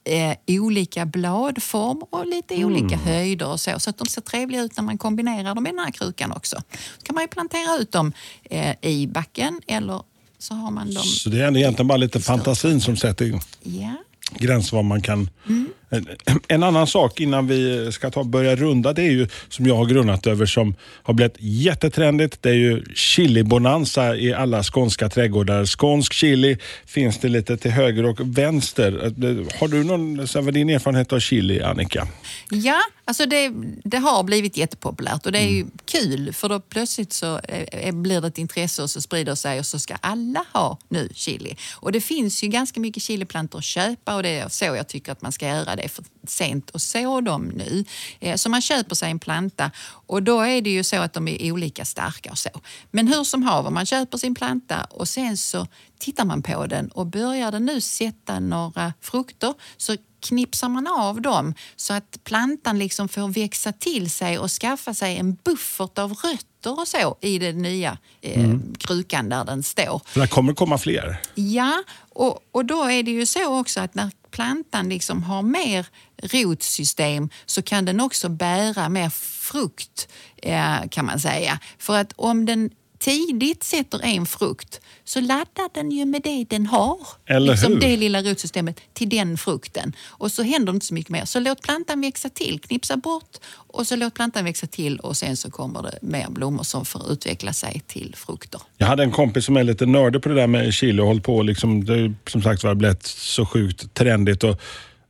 eh, 0.08 0.36
olika 0.48 1.06
bladform 1.06 1.98
och 2.10 2.28
lite 2.28 2.56
Mm. 2.56 2.66
olika 2.68 2.96
höjder 2.98 3.48
och 3.48 3.60
så. 3.60 3.80
Så 3.80 3.90
att 3.90 3.98
de 3.98 4.08
ser 4.08 4.22
trevliga 4.22 4.62
ut 4.62 4.78
när 4.78 4.84
man 4.84 4.98
kombinerar 4.98 5.56
dem 5.56 5.68
i 5.68 5.70
den 5.70 5.80
här 5.80 5.92
krukan 5.92 6.32
också. 6.32 6.56
Så 6.98 7.04
kan 7.04 7.14
man 7.14 7.24
ju 7.24 7.28
plantera 7.28 7.78
ut 7.78 7.92
dem 7.92 8.14
eh, 8.44 8.76
i 8.82 9.08
backen 9.08 9.62
eller 9.68 10.02
så 10.40 10.54
har 10.54 10.72
man 10.72 10.94
dem... 10.94 11.04
Så 11.04 11.30
det 11.30 11.42
är 11.42 11.58
egentligen 11.58 11.88
bara 11.88 11.98
lite 11.98 12.20
fantasin 12.20 12.82
som 12.82 12.98
sätter 12.98 13.40
Ja. 13.64 13.94
gräns 14.40 14.72
vad 14.72 14.86
man 14.86 15.02
kan... 15.02 15.30
En, 15.50 15.70
Eh, 15.90 16.00
en 16.48 16.64
annan 16.64 16.88
sak 16.88 17.20
innan 17.20 17.48
vi 17.48 17.92
ska 17.92 18.10
ta 18.10 18.24
börja 18.24 18.56
runda, 18.56 18.94
det 18.94 19.02
är 19.02 19.12
ju 19.12 19.28
som 19.50 19.66
jag 19.66 19.76
har 19.76 19.86
grunnat 19.86 20.28
över 20.28 20.46
som 20.46 20.76
har 21.04 21.14
blivit 21.14 21.36
jättetrendigt. 21.40 22.42
Det 22.42 22.50
är 22.50 22.54
ju 22.54 22.84
chili-bonanza 22.96 24.16
i 24.16 24.34
alla 24.34 24.64
skånska 24.64 25.10
trädgårdar. 25.10 25.66
Skånsk 25.66 26.14
chili 26.14 26.58
finns 26.86 27.18
det 27.18 27.30
lite 27.30 27.58
till 27.58 27.72
höger 27.72 28.06
och 28.06 28.20
vänster. 28.38 29.06
Eh, 29.06 29.60
har 29.60 29.68
du 29.68 29.84
någon, 29.84 30.28
så 30.28 30.42
vad 30.42 30.54
din 30.54 30.70
erfarenhet 30.70 31.14
av 31.14 31.20
chili, 31.20 31.62
Annika? 31.62 32.08
Ja, 32.52 32.80
alltså 33.06 33.26
det, 33.26 33.52
det 33.84 33.98
har 33.98 34.24
blivit 34.24 34.58
jättepopulärt 34.58 35.26
och 35.26 35.32
det 35.32 35.40
är 35.40 35.50
ju 35.50 35.58
Mm. 35.58 35.72
kul 35.86 36.34
för 36.34 36.50
då 36.50 36.60
plötsligt 36.60 37.14
så 37.14 37.40
eh, 37.40 37.96
blir 37.96 38.22
det 38.22 38.28
ett 38.28 38.38
intresse 38.38 38.84
och 38.84 38.90
så 38.90 39.02
sprider 39.02 39.36
sig 39.36 39.60
och 39.60 39.66
så 39.66 39.80
ska 39.80 39.96
alla 39.96 40.46
ha 40.54 40.78
nu 40.90 41.10
chili. 41.14 41.56
Och 41.76 41.92
det 41.92 42.02
finns 42.02 42.44
ju 42.44 42.48
ganska 42.48 42.80
mycket 42.80 43.04
chiliplantor 43.04 43.60
att 43.60 43.66
köpa 43.66 44.16
och 44.16 44.24
det 44.24 44.30
är 44.30 44.50
så 44.50 44.66
jag 44.66 44.88
tycker 44.88 45.12
att 45.12 45.22
man 45.22 45.32
ska 45.32 45.48
göra 45.48 45.76
det 45.78 45.90
för 45.90 46.04
sent 46.28 46.70
och 46.70 46.82
så 46.82 47.22
dem 47.22 47.48
nu. 47.48 47.86
Eh, 48.20 48.36
Så 48.36 48.50
man 48.50 48.62
köper 48.62 48.96
sig 48.96 49.12
en 49.12 49.20
planta 49.20 49.72
och 50.08 50.24
då 50.24 50.42
är 50.42 50.62
det 50.62 50.70
ju 50.70 50.84
så 50.84 50.96
att 50.98 51.14
de 51.14 51.28
är 51.28 51.52
olika 51.52 51.86
starka 51.86 52.32
och 52.32 52.38
så. 52.38 52.50
Men 52.92 53.08
hur 53.08 53.24
som 53.24 53.44
haver, 53.44 53.70
man 53.72 53.86
köper 53.86 54.18
sin 54.18 54.36
planta 54.36 54.84
och 54.84 55.08
sen 55.08 55.38
så 55.38 55.68
tittar 56.00 56.26
man 56.26 56.42
på 56.42 56.66
den 56.66 56.88
och 56.88 57.06
börjar 57.06 57.52
den 57.52 57.66
nu 57.66 57.82
sätta 57.82 58.40
några 58.40 58.94
frukter 59.02 59.54
så 59.78 59.96
knipsar 60.20 60.70
man 60.70 60.88
av 60.88 61.22
dem 61.22 61.54
så 61.76 61.94
att 61.94 62.20
plantan 62.24 62.80
liksom 62.80 63.08
får 63.10 63.28
växa 63.28 63.72
till 63.72 64.10
sig 64.12 64.40
och 64.40 64.52
skaffa 64.52 64.94
sig 64.94 65.18
en 65.18 65.36
buffert 65.44 65.98
av 65.98 66.14
rötter 66.14 66.80
och 66.80 66.88
så 66.88 67.18
i 67.22 67.40
den 67.40 67.58
nya 67.62 67.98
eh, 68.22 68.56
krukan 68.80 69.30
där 69.30 69.46
den 69.46 69.64
står. 69.64 70.02
För 70.06 70.20
det 70.22 70.28
kommer 70.28 70.54
komma 70.54 70.78
fler. 70.78 71.22
Ja, 71.36 71.84
och, 72.10 72.40
och 72.52 72.66
då 72.66 72.84
är 72.84 73.04
det 73.04 73.12
ju 73.12 73.26
så 73.26 73.60
också 73.60 73.80
att 73.80 73.96
när 73.96 74.12
plantan 74.38 74.90
liksom 74.90 75.24
har 75.24 75.42
mer 75.42 75.86
rotsystem 76.22 77.30
så 77.46 77.62
kan 77.62 77.86
den 77.86 78.00
också 78.00 78.30
bära 78.30 78.90
mer 78.90 79.10
frukt 79.10 80.08
eh, 80.38 80.88
kan 80.92 81.06
man 81.06 81.20
säga. 81.20 81.60
För 81.78 81.98
att 81.98 82.14
om 82.16 82.46
den 82.46 82.70
tidigt 83.00 83.64
sätter 83.64 84.00
en 84.04 84.26
frukt 84.26 84.82
så 85.04 85.22
laddar 85.22 85.74
den 85.74 85.92
ju 85.92 86.06
med 86.06 86.22
det 86.22 86.46
den 86.50 86.66
har. 86.66 86.98
Eller 87.26 87.52
liksom 87.52 87.74
hur? 87.74 87.80
det 87.80 87.98
lilla 87.98 88.22
rotsystemet 88.22 88.80
till 88.94 89.10
den 89.10 89.38
frukten. 89.38 89.94
Och 90.06 90.32
så 90.32 90.44
händer 90.44 90.74
inte 90.74 90.86
så 90.86 90.94
mycket 90.94 91.10
mer. 91.10 91.26
Så 91.26 91.40
låt 91.40 91.62
plantan 91.62 92.02
växa 92.02 92.30
till, 92.30 92.60
knipsa 92.60 92.98
bort 92.98 93.38
och 93.54 93.88
så 93.88 93.96
låt 93.96 94.14
plantan 94.14 94.46
växa 94.46 94.68
till 94.68 95.00
och 95.00 95.18
sen 95.18 95.38
så 95.38 95.52
kommer 95.52 95.82
det 95.82 96.00
mer 96.02 96.30
blommor 96.30 96.64
som 96.64 96.86
får 96.86 97.12
utveckla 97.12 97.54
sig 97.54 97.82
till 97.88 98.16
frukter. 98.18 98.62
Jag 98.78 98.88
hade 98.88 99.04
en 99.04 99.12
kompis 99.12 99.46
som 99.46 99.58
är 99.58 99.64
lite 99.64 99.86
nördig 99.86 100.22
på 100.22 100.30
det 100.30 100.36
där 100.36 100.48
med 100.48 100.74
chili 100.74 101.02
och 101.02 101.08
hållit 101.08 101.24
på. 101.24 101.42
Liksom, 101.42 101.86
det 101.86 102.14
som 102.28 102.42
sagt 102.42 102.64
var 102.64 102.76
blivit 102.76 103.06
så 103.06 103.46
sjukt 103.46 103.94
trendigt. 103.94 104.44
Och 104.44 104.62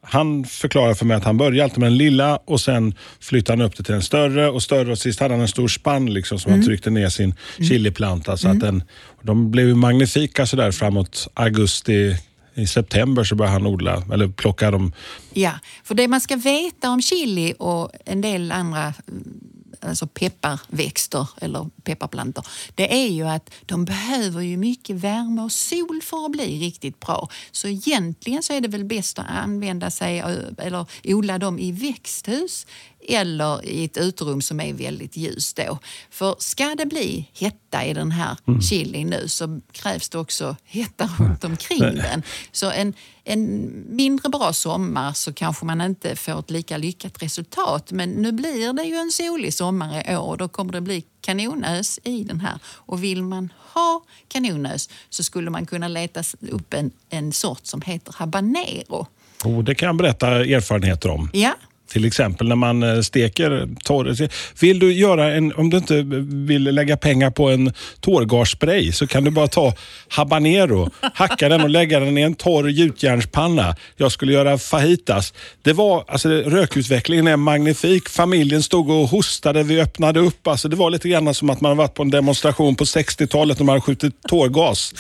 han 0.09 0.45
förklarade 0.45 0.95
för 0.95 1.05
mig 1.05 1.17
att 1.17 1.23
han 1.23 1.37
började 1.37 1.63
alltid 1.63 1.79
med 1.79 1.91
den 1.91 1.97
lilla 1.97 2.37
och 2.37 2.61
sen 2.61 2.95
flyttade 3.19 3.57
han 3.57 3.67
upp 3.67 3.77
det 3.77 3.83
till 3.83 3.95
en 3.95 4.01
större 4.01 4.49
och 4.49 4.63
större 4.63 4.91
och 4.91 4.97
sist 4.97 5.19
hade 5.19 5.33
han 5.33 5.41
en 5.41 5.47
stor 5.47 5.67
spann 5.67 6.13
liksom, 6.13 6.39
som 6.39 6.51
han 6.51 6.65
tryckte 6.65 6.89
ner 6.89 7.09
sin 7.09 7.35
chiliplanta. 7.57 8.37
Så 8.37 8.47
att 8.47 8.59
den, 8.59 8.83
de 9.21 9.51
blev 9.51 9.77
magnifika 9.77 10.45
sådär 10.45 10.71
framåt 10.71 11.27
augusti. 11.33 12.15
I 12.55 12.67
september 12.67 13.23
så 13.23 13.35
började 13.35 13.53
han 13.53 13.67
odla, 13.67 14.03
eller 14.13 14.27
plocka 14.27 14.71
dem. 14.71 14.93
Ja, 15.33 15.51
för 15.83 15.95
det 15.95 16.07
man 16.07 16.21
ska 16.21 16.35
veta 16.35 16.89
om 16.89 17.01
chili 17.01 17.53
och 17.59 17.91
en 18.05 18.21
del 18.21 18.51
andra 18.51 18.93
mm, 19.07 19.39
alltså 19.85 20.07
pepparväxter 20.07 21.29
eller 21.41 21.69
pepparplantor, 21.83 22.47
det 22.75 23.03
är 23.03 23.07
ju 23.07 23.27
att 23.27 23.49
de 23.65 23.85
behöver 23.85 24.41
ju 24.41 24.57
mycket 24.57 24.95
värme 24.95 25.41
och 25.41 25.51
sol 25.51 26.01
för 26.03 26.25
att 26.25 26.31
bli 26.31 26.59
riktigt 26.59 26.99
bra. 26.99 27.29
Så 27.51 27.67
egentligen 27.67 28.43
så 28.43 28.53
är 28.53 28.61
det 28.61 28.67
väl 28.67 28.85
bäst 28.85 29.19
att 29.19 29.29
använda 29.29 29.91
sig 29.91 30.19
eller 30.57 30.85
odla 31.03 31.37
dem 31.37 31.59
i 31.59 31.71
växthus 31.71 32.65
eller 33.07 33.65
i 33.65 33.85
ett 33.85 33.97
uterum 33.97 34.41
som 34.41 34.59
är 34.59 34.73
väldigt 34.73 35.17
ljust 35.17 35.55
då. 35.55 35.79
För 36.09 36.35
ska 36.39 36.75
det 36.75 36.85
bli 36.85 37.29
hetta 37.33 37.85
i 37.85 37.93
den 37.93 38.11
här 38.11 38.37
chilin 38.61 39.07
nu 39.07 39.27
så 39.27 39.59
krävs 39.71 40.09
det 40.09 40.17
också 40.17 40.55
hetta 40.63 41.09
runt 41.19 41.43
omkring 41.43 41.79
den. 41.79 42.23
Så 42.51 42.71
en, 42.71 42.93
en 43.23 43.71
mindre 43.95 44.29
bra 44.29 44.53
sommar 44.53 45.13
så 45.13 45.33
kanske 45.33 45.65
man 45.65 45.81
inte 45.81 46.15
får 46.15 46.39
ett 46.39 46.51
lika 46.51 46.77
lyckat 46.77 47.23
resultat. 47.23 47.91
Men 47.91 48.09
nu 48.09 48.31
blir 48.31 48.73
det 48.73 48.83
ju 48.83 48.95
en 48.95 49.11
solig 49.11 49.53
sommar 49.53 50.11
i 50.11 50.15
år 50.15 50.27
och 50.27 50.37
då 50.37 50.47
kommer 50.47 50.73
det 50.73 50.81
bli 50.81 51.03
kanonös 51.21 51.99
i 52.03 52.23
den 52.23 52.39
här. 52.39 52.59
Och 52.65 53.03
vill 53.03 53.23
man 53.23 53.49
ha 53.73 54.03
kanonös 54.27 54.89
så 55.09 55.23
skulle 55.23 55.49
man 55.49 55.65
kunna 55.65 55.87
leta 55.87 56.23
upp 56.51 56.73
en, 56.73 56.91
en 57.09 57.33
sort 57.33 57.65
som 57.65 57.81
heter 57.81 58.13
habanero. 58.17 59.07
Och 59.43 59.63
det 59.63 59.75
kan 59.75 59.87
jag 59.87 59.97
berätta 59.97 60.27
erfarenheter 60.29 61.09
om. 61.09 61.29
Ja, 61.33 61.55
till 61.87 62.05
exempel 62.05 62.47
när 62.47 62.55
man 62.55 62.83
eh, 62.83 63.01
steker 63.01 63.69
torr. 63.83 64.29
Vill 64.61 64.79
du 64.79 64.93
göra 64.93 65.33
en, 65.33 65.53
om 65.53 65.69
du 65.69 65.77
inte 65.77 66.01
vill 66.47 66.63
lägga 66.63 66.97
pengar 66.97 67.31
på 67.31 67.49
en 67.49 67.73
tårgasspray 67.99 68.91
så 68.91 69.07
kan 69.07 69.23
du 69.23 69.31
bara 69.31 69.47
ta 69.47 69.73
habanero, 70.09 70.89
hacka 71.13 71.49
den 71.49 71.61
och 71.61 71.69
lägga 71.69 71.99
den 71.99 72.17
i 72.17 72.21
en 72.21 72.35
torr 72.35 72.69
gjutjärnspanna. 72.69 73.75
Jag 73.95 74.11
skulle 74.11 74.33
göra 74.33 74.57
fajitas. 74.57 75.33
Det 75.61 75.73
var, 75.73 76.05
alltså, 76.07 76.29
rökutvecklingen 76.29 77.27
är 77.27 77.37
magnifik. 77.37 78.09
Familjen 78.09 78.63
stod 78.63 78.89
och 78.89 79.07
hostade, 79.07 79.63
vi 79.63 79.81
öppnade 79.81 80.19
upp. 80.19 80.47
Alltså, 80.47 80.67
det 80.67 80.75
var 80.75 80.89
lite 80.89 81.09
grann 81.09 81.33
som 81.33 81.49
att 81.49 81.61
man 81.61 81.77
varit 81.77 81.93
på 81.93 82.03
en 82.03 82.09
demonstration 82.09 82.75
på 82.75 82.83
60-talet 82.83 83.59
när 83.59 83.65
man 83.65 83.73
hade 83.73 83.81
skjutit 83.81 84.23
tårgas. 84.23 84.93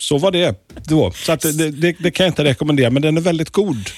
Så 0.00 0.18
var 0.18 0.30
det 0.30 0.66
då. 0.84 1.10
Så 1.10 1.32
att 1.32 1.40
det, 1.40 1.70
det, 1.70 1.96
det 1.98 2.10
kan 2.10 2.24
jag 2.24 2.30
inte 2.30 2.44
rekommendera, 2.44 2.90
men 2.90 3.02
den 3.02 3.16
är 3.16 3.20
väldigt 3.20 3.50
god. 3.50 3.90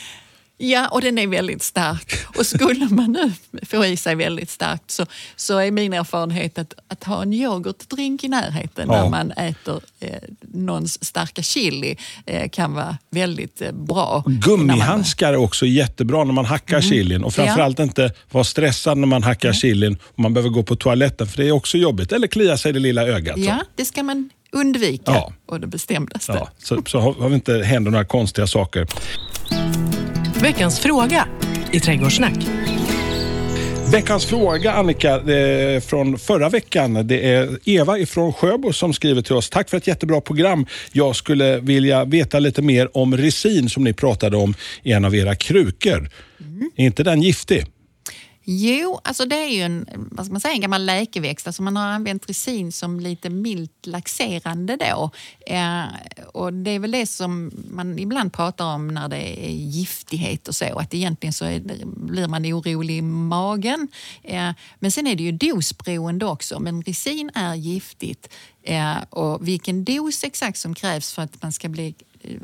Ja, 0.62 0.88
och 0.88 1.00
den 1.00 1.18
är 1.18 1.26
väldigt 1.26 1.62
stark. 1.62 2.12
Och 2.38 2.46
skulle 2.46 2.88
man 2.88 3.12
nu 3.12 3.32
få 3.66 3.84
i 3.86 3.96
sig 3.96 4.14
väldigt 4.14 4.50
starkt 4.50 4.90
så, 4.90 5.06
så 5.36 5.58
är 5.58 5.70
min 5.70 5.92
erfarenhet 5.92 6.58
att, 6.58 6.74
att 6.88 7.04
ha 7.04 7.22
en 7.22 7.32
yoghurtdrink 7.32 8.24
i 8.24 8.28
närheten 8.28 8.88
Ja. 8.90 9.02
när 9.02 9.10
man 9.10 9.30
äter 9.30 9.80
eh, 10.00 10.10
någons 10.40 11.04
starka 11.04 11.42
chili 11.42 11.96
eh, 12.26 12.48
kan 12.50 12.74
vara 12.74 12.98
väldigt 13.10 13.62
eh, 13.62 13.72
bra. 13.72 14.24
Gummihandskar 14.26 15.32
är 15.32 15.36
också 15.36 15.66
jättebra 15.66 16.24
när 16.24 16.32
man 16.32 16.44
hackar 16.44 16.80
chilin 16.80 17.24
och 17.24 17.34
framförallt 17.34 17.78
inte 17.78 18.12
vara 18.30 18.44
stressad 18.44 18.98
när 18.98 19.06
man 19.06 19.22
hackar 19.22 19.52
chilin 19.52 19.98
och 20.02 20.18
man 20.18 20.34
behöver 20.34 20.50
gå 20.50 20.62
på 20.62 20.76
toaletten 20.76 21.26
för 21.26 21.36
det 21.42 21.48
är 21.48 21.52
också 21.52 21.78
jobbigt. 21.78 22.12
Eller 22.12 22.26
klia 22.26 22.56
sig 22.56 22.70
i 22.70 22.72
det 22.72 22.80
lilla 22.80 23.02
ögat. 23.06 23.34
så. 23.38 23.44
Ja, 23.44 23.60
det 23.76 23.84
ska 23.84 24.02
man 24.02 24.30
undvika 24.52 25.02
Ja. 25.12 25.32
och 25.46 25.60
det 25.60 25.66
bestämdaste. 25.66 26.32
Ja, 26.32 26.48
så, 26.58 26.82
så 26.86 27.00
har 27.00 27.12
har 27.14 27.28
vi 27.28 27.34
inte 27.34 27.52
händer 27.62 27.90
några 27.90 28.04
konstiga 28.04 28.46
saker. 28.46 28.86
Veckans 30.42 30.80
fråga 30.80 31.28
i 31.72 31.80
Trädgårdssnack. 31.80 32.46
Veckans 33.92 34.26
fråga 34.26 34.72
Annika, 34.72 35.20
från 35.80 36.18
förra 36.18 36.48
veckan. 36.48 37.06
Det 37.06 37.32
är 37.32 37.58
Eva 37.64 37.98
ifrån 37.98 38.32
Sjöbo 38.32 38.72
som 38.72 38.92
skriver 38.92 39.22
till 39.22 39.34
oss. 39.34 39.50
Tack 39.50 39.70
för 39.70 39.76
ett 39.76 39.86
jättebra 39.86 40.20
program. 40.20 40.66
Jag 40.92 41.16
skulle 41.16 41.58
vilja 41.58 42.04
veta 42.04 42.38
lite 42.38 42.62
mer 42.62 42.96
om 42.96 43.16
resin 43.16 43.68
som 43.68 43.84
ni 43.84 43.92
pratade 43.92 44.36
om 44.36 44.54
i 44.82 44.92
en 44.92 45.04
av 45.04 45.14
era 45.14 45.34
krukor. 45.34 46.10
Är 46.76 46.84
inte 46.84 47.02
den 47.02 47.22
giftig? 47.22 47.66
Jo, 48.52 49.00
alltså 49.04 49.24
det 49.24 49.36
är 49.36 49.48
ju 49.48 49.60
en, 49.60 49.86
vad 50.10 50.26
ska 50.26 50.32
man 50.32 50.40
säga, 50.40 50.54
en 50.54 50.60
gammal 50.60 50.84
läkeväxt. 50.84 51.46
Alltså 51.46 51.62
man 51.62 51.76
har 51.76 51.86
använt 51.86 52.28
resin 52.28 52.72
som 52.72 53.00
lite 53.00 53.30
milt 53.30 53.86
laxerande 53.86 54.76
då. 54.76 55.10
Eh, 55.46 55.84
och 56.32 56.52
det 56.52 56.70
är 56.70 56.78
väl 56.78 56.90
det 56.90 57.06
som 57.06 57.50
man 57.70 57.98
ibland 57.98 58.32
pratar 58.32 58.74
om 58.74 58.88
när 58.88 59.08
det 59.08 59.46
är 59.46 59.50
giftighet 59.50 60.48
och 60.48 60.54
så. 60.54 60.78
Att 60.78 60.94
egentligen 60.94 61.32
så 61.32 61.44
är 61.44 61.60
blir 61.84 62.28
man 62.28 62.46
orolig 62.46 62.96
i 62.96 63.02
magen. 63.02 63.88
Eh, 64.22 64.50
men 64.78 64.90
sen 64.90 65.06
är 65.06 65.14
det 65.14 65.22
ju 65.22 65.32
dosberoende 65.32 66.26
också. 66.26 66.60
Men 66.60 66.82
resin 66.82 67.30
är 67.34 67.54
giftigt. 67.54 68.28
Eh, 68.62 68.96
och 69.10 69.48
vilken 69.48 69.84
dos 69.84 70.24
exakt 70.24 70.58
som 70.58 70.74
krävs 70.74 71.12
för 71.12 71.22
att 71.22 71.42
man 71.42 71.52
ska 71.52 71.68
bli 71.68 71.94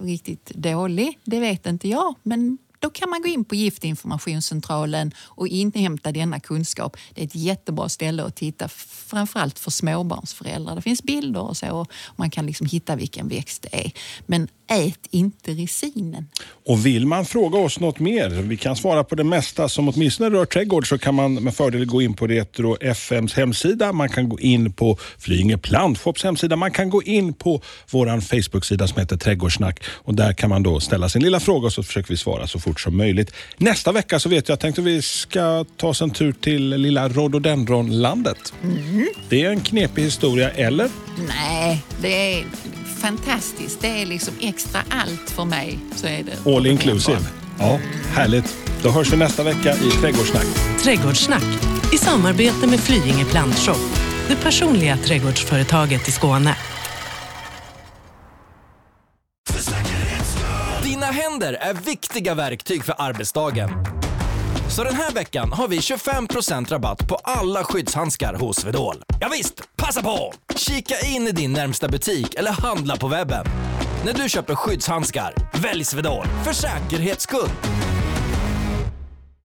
riktigt 0.02 0.50
dålig, 0.54 1.18
det 1.24 1.40
vet 1.40 1.66
inte 1.66 1.88
jag. 1.88 2.14
Men 2.22 2.58
då 2.78 2.90
kan 2.90 3.10
man 3.10 3.22
gå 3.22 3.28
in 3.28 3.44
på 3.44 3.54
Giftinformationscentralen 3.54 5.12
och 5.18 5.48
inhämta 5.48 6.12
denna 6.12 6.40
kunskap. 6.40 6.96
Det 7.14 7.20
är 7.20 7.26
ett 7.26 7.34
jättebra 7.34 7.88
ställe 7.88 8.24
att 8.24 8.36
titta, 8.36 8.68
framförallt 8.68 9.58
för 9.58 9.70
småbarnsföräldrar. 9.70 10.76
Det 10.76 10.82
finns 10.82 11.02
bilder 11.02 11.40
och 11.40 11.56
så 11.56 11.76
och 11.76 11.92
man 12.16 12.30
kan 12.30 12.46
liksom 12.46 12.66
hitta 12.66 12.96
vilken 12.96 13.28
växt 13.28 13.62
det 13.62 13.84
är. 13.84 13.92
Men 14.26 14.48
ät 14.68 15.00
inte 15.10 15.50
resinen. 15.50 16.28
Och 16.66 16.86
vill 16.86 17.06
man 17.06 17.24
fråga 17.24 17.58
oss 17.58 17.80
något 17.80 17.98
mer, 17.98 18.28
vi 18.28 18.56
kan 18.56 18.76
svara 18.76 19.04
på 19.04 19.14
det 19.14 19.24
mesta 19.24 19.68
som 19.68 19.88
åtminstone 19.88 20.30
rör 20.30 20.44
trädgård, 20.44 20.88
så 20.88 20.98
kan 20.98 21.14
man 21.14 21.34
med 21.34 21.54
fördel 21.54 21.84
gå 21.84 22.02
in 22.02 22.14
på 22.14 22.26
Retro 22.26 22.76
FMs 22.80 23.34
hemsida. 23.34 23.92
Man 23.92 24.08
kan 24.08 24.28
gå 24.28 24.40
in 24.40 24.72
på 24.72 24.98
Flyinge 25.18 25.58
Plantshops 25.58 26.24
hemsida. 26.24 26.56
Man 26.56 26.70
kan 26.70 26.90
gå 26.90 27.02
in 27.02 27.32
på 27.32 27.62
vår 27.90 28.20
Facebook-sida 28.20 28.88
som 28.88 29.00
heter 29.00 29.16
Trädgårdssnack. 29.16 29.84
Och 29.88 30.14
där 30.14 30.32
kan 30.32 30.50
man 30.50 30.62
då 30.62 30.80
ställa 30.80 31.08
sin 31.08 31.22
lilla 31.22 31.40
fråga 31.40 31.66
och 31.66 31.72
så 31.72 31.82
försöker 31.82 32.08
vi 32.08 32.16
svara 32.16 32.46
så 32.46 32.58
fort 32.58 32.80
som 32.80 32.96
möjligt. 32.96 33.32
Nästa 33.56 33.92
vecka 33.92 34.20
så 34.20 34.28
vet 34.28 34.48
jag, 34.48 34.52
jag 34.52 34.60
tänkte 34.60 34.82
vi 34.82 35.02
ska 35.02 35.64
ta 35.76 35.88
oss 35.88 36.02
en 36.02 36.10
tur 36.10 36.32
till 36.32 36.68
lilla 36.68 37.08
rhododendronlandet. 37.08 38.52
Mm. 38.62 39.06
Det 39.28 39.44
är 39.44 39.50
en 39.50 39.60
knepig 39.60 40.02
historia, 40.02 40.50
eller? 40.50 40.88
Nej, 41.28 41.82
det 42.00 42.38
är 42.38 42.44
fantastiskt. 42.96 43.80
Det 43.80 44.02
är 44.02 44.06
liksom 44.06 44.34
extra 44.40 44.80
allt 44.90 45.30
för 45.30 45.44
mig. 45.44 45.78
Så 45.94 46.06
är 46.06 46.22
det 46.22 46.56
All 46.56 46.66
inclusive. 46.66 47.18
Ja, 47.58 47.78
härligt. 48.14 48.56
Då 48.82 48.90
hörs 48.90 49.12
vi 49.12 49.16
nästa 49.16 49.42
vecka 49.42 49.74
i 49.74 49.90
Trädgårdssnack. 49.90 50.46
Trädgårdssnack 50.82 51.44
i 51.92 51.98
samarbete 51.98 52.66
med 52.66 52.80
Flyinge 52.80 53.24
Plantshop, 53.24 53.80
det 54.28 54.36
personliga 54.36 54.96
trädgårdsföretaget 54.96 56.08
i 56.08 56.12
Skåne. 56.12 56.56
Dina 60.82 61.06
händer 61.06 61.52
är 61.52 61.74
viktiga 61.74 62.34
verktyg 62.34 62.84
för 62.84 62.94
arbetsdagen. 62.98 63.70
Så 64.68 64.84
den 64.84 64.94
här 64.94 65.10
veckan 65.10 65.52
har 65.52 65.68
vi 65.68 65.78
25% 65.78 66.68
rabatt 66.68 67.08
på 67.08 67.14
alla 67.24 67.64
skyddshandskar 67.64 68.34
hos 68.34 68.56
Swedol. 68.56 68.96
Ja 69.20 69.28
visst, 69.32 69.62
passa 69.76 70.02
på! 70.02 70.32
Kika 70.56 70.94
in 71.06 71.28
i 71.28 71.32
din 71.32 71.52
närmsta 71.52 71.88
butik 71.88 72.34
eller 72.34 72.50
handla 72.50 72.96
på 72.96 73.08
webben. 73.08 73.46
När 74.04 74.12
du 74.12 74.28
köper 74.28 74.54
skyddshandskar, 74.54 75.34
välj 75.62 75.84
Swedol 75.84 76.26
för 76.44 76.52
säkerhets 76.52 77.22
skull. 77.22 77.50